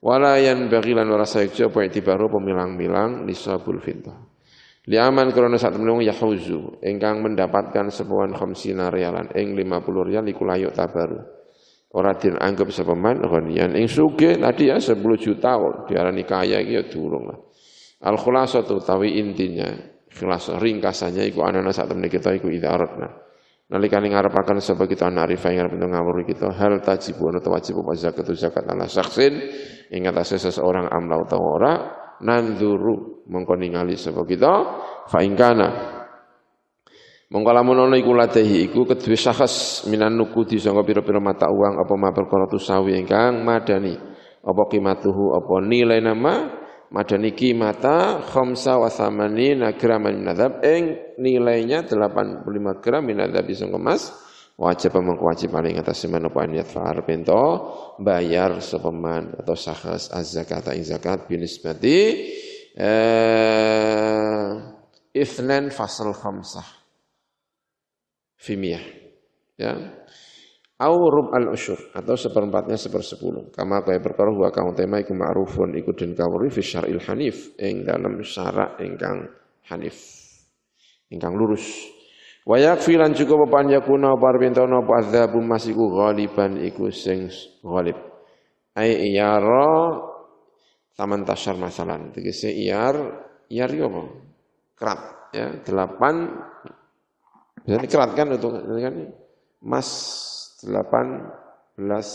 Wala 0.01 0.41
yan 0.41 0.73
baghilan 0.73 1.05
wa 1.13 1.21
rasa 1.21 1.45
apa 1.45 1.79
itibaru 1.85 2.33
pemilang-milang 2.33 3.29
nisabul 3.29 3.85
fiddah. 3.85 4.17
Liaman 4.89 5.31
krono 5.37 5.61
sak 5.61 5.77
temene 5.77 6.09
yahuzu 6.09 6.81
ingkang 6.81 7.21
mendapatkan 7.21 7.93
sepuan 7.93 8.33
khamsina 8.33 8.89
rialan 8.89 9.29
ing 9.37 9.53
50 9.53 10.09
rial 10.09 10.25
iku 10.25 10.43
layuk 10.49 10.73
tabaru. 10.73 11.21
Ora 11.93 12.17
dianggap 12.17 12.73
sepeman 12.73 13.21
ghanian 13.21 13.77
ing 13.77 13.85
suge 13.85 14.41
tadi 14.41 14.73
ya 14.73 14.81
10 14.81 14.97
juta 15.21 15.61
diarani 15.85 16.25
kaya 16.25 16.65
iki 16.65 16.73
ya 16.73 16.83
durung 16.89 17.29
lah. 17.29 17.37
Al 18.09 18.17
khulasatu 18.17 18.81
tawi 18.81 19.21
intinya 19.21 19.69
khilas 20.09 20.57
ringkasannya 20.57 21.29
iku 21.29 21.45
anana 21.45 21.69
sak 21.69 21.93
temene 21.93 22.09
kita 22.09 22.33
iku 22.33 22.49
idaratna. 22.49 23.13
Nalikane 23.73 24.09
ngarepaken 24.09 24.61
sapa 24.61 24.85
kita 24.89 25.09
narifa 25.09 25.49
ing 25.53 25.65
arep 25.65 25.81
ngawur 25.81 26.25
kita 26.29 26.53
hal 26.57 26.81
tajibu 26.85 27.33
ana 27.33 27.41
wajib 27.41 27.81
apa 27.81 27.93
zakat 27.97 28.29
zakat 28.37 28.65
ala 28.69 28.85
saksin 28.85 29.33
ing 29.89 30.05
atase 30.09 30.37
seseorang 30.37 30.93
amla 30.93 31.17
utawa 31.21 31.47
ora 31.57 31.73
nanzuru 32.21 33.25
mongko 33.29 33.57
ningali 33.57 33.97
sapa 33.97 34.29
kita 34.29 34.53
fa 35.09 35.25
ingkana 35.25 35.69
mongko 37.33 37.51
lamun 37.57 37.89
ana 37.89 37.97
iku 37.97 38.13
ladehi 38.13 38.69
iku 38.69 38.85
kedue 38.85 39.17
syakhs 39.17 39.89
minan 39.89 40.21
nukudi 40.21 40.61
sanga 40.61 40.85
pira-pira 40.85 41.17
mata 41.17 41.49
uang 41.49 41.81
apa 41.81 41.95
ma 41.97 42.13
perkara 42.13 42.45
tusawi 42.45 43.01
ingkang 43.01 43.41
madani. 43.41 43.97
Apa 44.43 44.69
qimatuhu 44.69 45.39
apa 45.39 45.65
nilai 45.65 46.05
nama 46.05 46.51
madani 46.93 47.33
qimata 47.33 48.21
khamsa 48.21 48.77
wa 48.77 48.93
thamanina 48.93 49.73
graman 49.81 50.21
minadzab 50.21 50.61
ing 50.61 51.17
nilainya 51.17 51.89
85 51.89 52.45
gram 52.85 53.01
minadzab 53.01 53.49
sanga 53.57 53.81
emas 53.81 54.13
wajib 54.61 55.01
mengwajib 55.01 55.49
paling 55.49 55.81
atas 55.81 56.05
semen 56.05 56.29
apa 56.29 56.45
niat 56.45 56.69
fa'ar 56.69 57.01
bento 57.09 57.73
bayar 57.97 58.61
sepeman 58.61 59.33
atau 59.41 59.57
sahas 59.57 60.13
az-zakat 60.13 60.77
ing 60.77 60.85
zakat 60.85 61.25
binisbati 61.25 61.99
eh 62.77 64.49
ithnan 65.17 65.73
fasal 65.73 66.13
khamsah 66.13 66.82
fimiyah 68.43 68.85
ya 69.55 69.73
au 70.83 70.97
rub 71.07 71.31
al 71.31 71.55
usyur 71.55 71.95
atau 71.95 72.19
seperempatnya 72.19 72.75
sepersepuluh 72.75 73.55
kama 73.55 73.87
kaya 73.87 74.03
perkara 74.03 74.35
wa 74.35 74.51
kang 74.51 74.75
tema 74.75 74.99
iku 74.99 75.15
ma'rufun 75.15 75.79
iku 75.79 75.95
den 75.95 76.19
kawuri 76.19 76.51
fi 76.51 76.59
syar'il 76.59 76.99
hanif 77.07 77.55
ing 77.63 77.87
dalam 77.87 78.19
syarak 78.27 78.83
ingkang 78.83 79.31
hanif 79.71 79.95
ingkang 81.15 81.39
lurus 81.39 81.63
Wa 82.43 82.59
yakfi 82.59 82.99
lan 82.99 83.15
cukup 83.15 83.47
papan 83.47 83.79
yakuna 83.79 84.19
parpintana 84.19 84.83
apa 84.83 84.99
adzabu 84.99 85.39
masiku 85.39 85.95
ghaliban 85.95 86.59
iku 86.59 86.91
sing 86.91 87.31
ghalib. 87.63 87.95
Ai 88.75 89.15
iyara 89.15 89.95
taman 90.99 91.23
tasyar 91.23 91.55
masalan. 91.55 92.11
Tegese 92.11 92.51
iyar 92.51 92.99
iyar 93.47 93.71
yo 93.71 93.87
apa? 93.87 94.03
Kerat 94.75 95.01
ya, 95.31 95.47
delapan 95.63 96.15
jadi 97.63 97.87
kerat 97.87 98.11
kan 98.19 98.27
itu 98.35 98.49
kan 98.51 98.95
emas 99.63 99.89
delapan 100.63 101.07
belas 101.79 102.09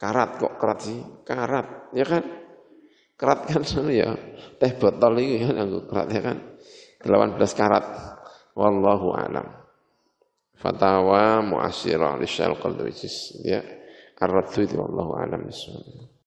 karat 0.00 0.40
kok 0.40 0.54
kerat 0.60 0.78
sih 0.80 1.00
karat 1.24 1.92
ya 1.92 2.04
kan 2.08 2.24
kerat 3.16 3.40
kan 3.46 3.62
ya 3.92 4.16
teh 4.60 4.72
botol 4.76 5.20
ini 5.20 5.44
kan 5.44 5.56
kerat 5.88 6.08
ya 6.12 6.22
kan 6.24 6.38
18 7.04 7.36
karat 7.52 7.84
Wallahu 8.54 9.18
alam. 9.18 9.50
Fatawa 10.54 11.42
muasirah 11.42 12.14
li 12.16 12.26
Syekh 12.30 12.54
Al-Qadri 12.54 12.94
ya. 13.42 13.60
Ar-Radhu 14.24 14.64
wallahu 14.78 15.18
alam 15.18 15.44
bismillah. 15.44 16.13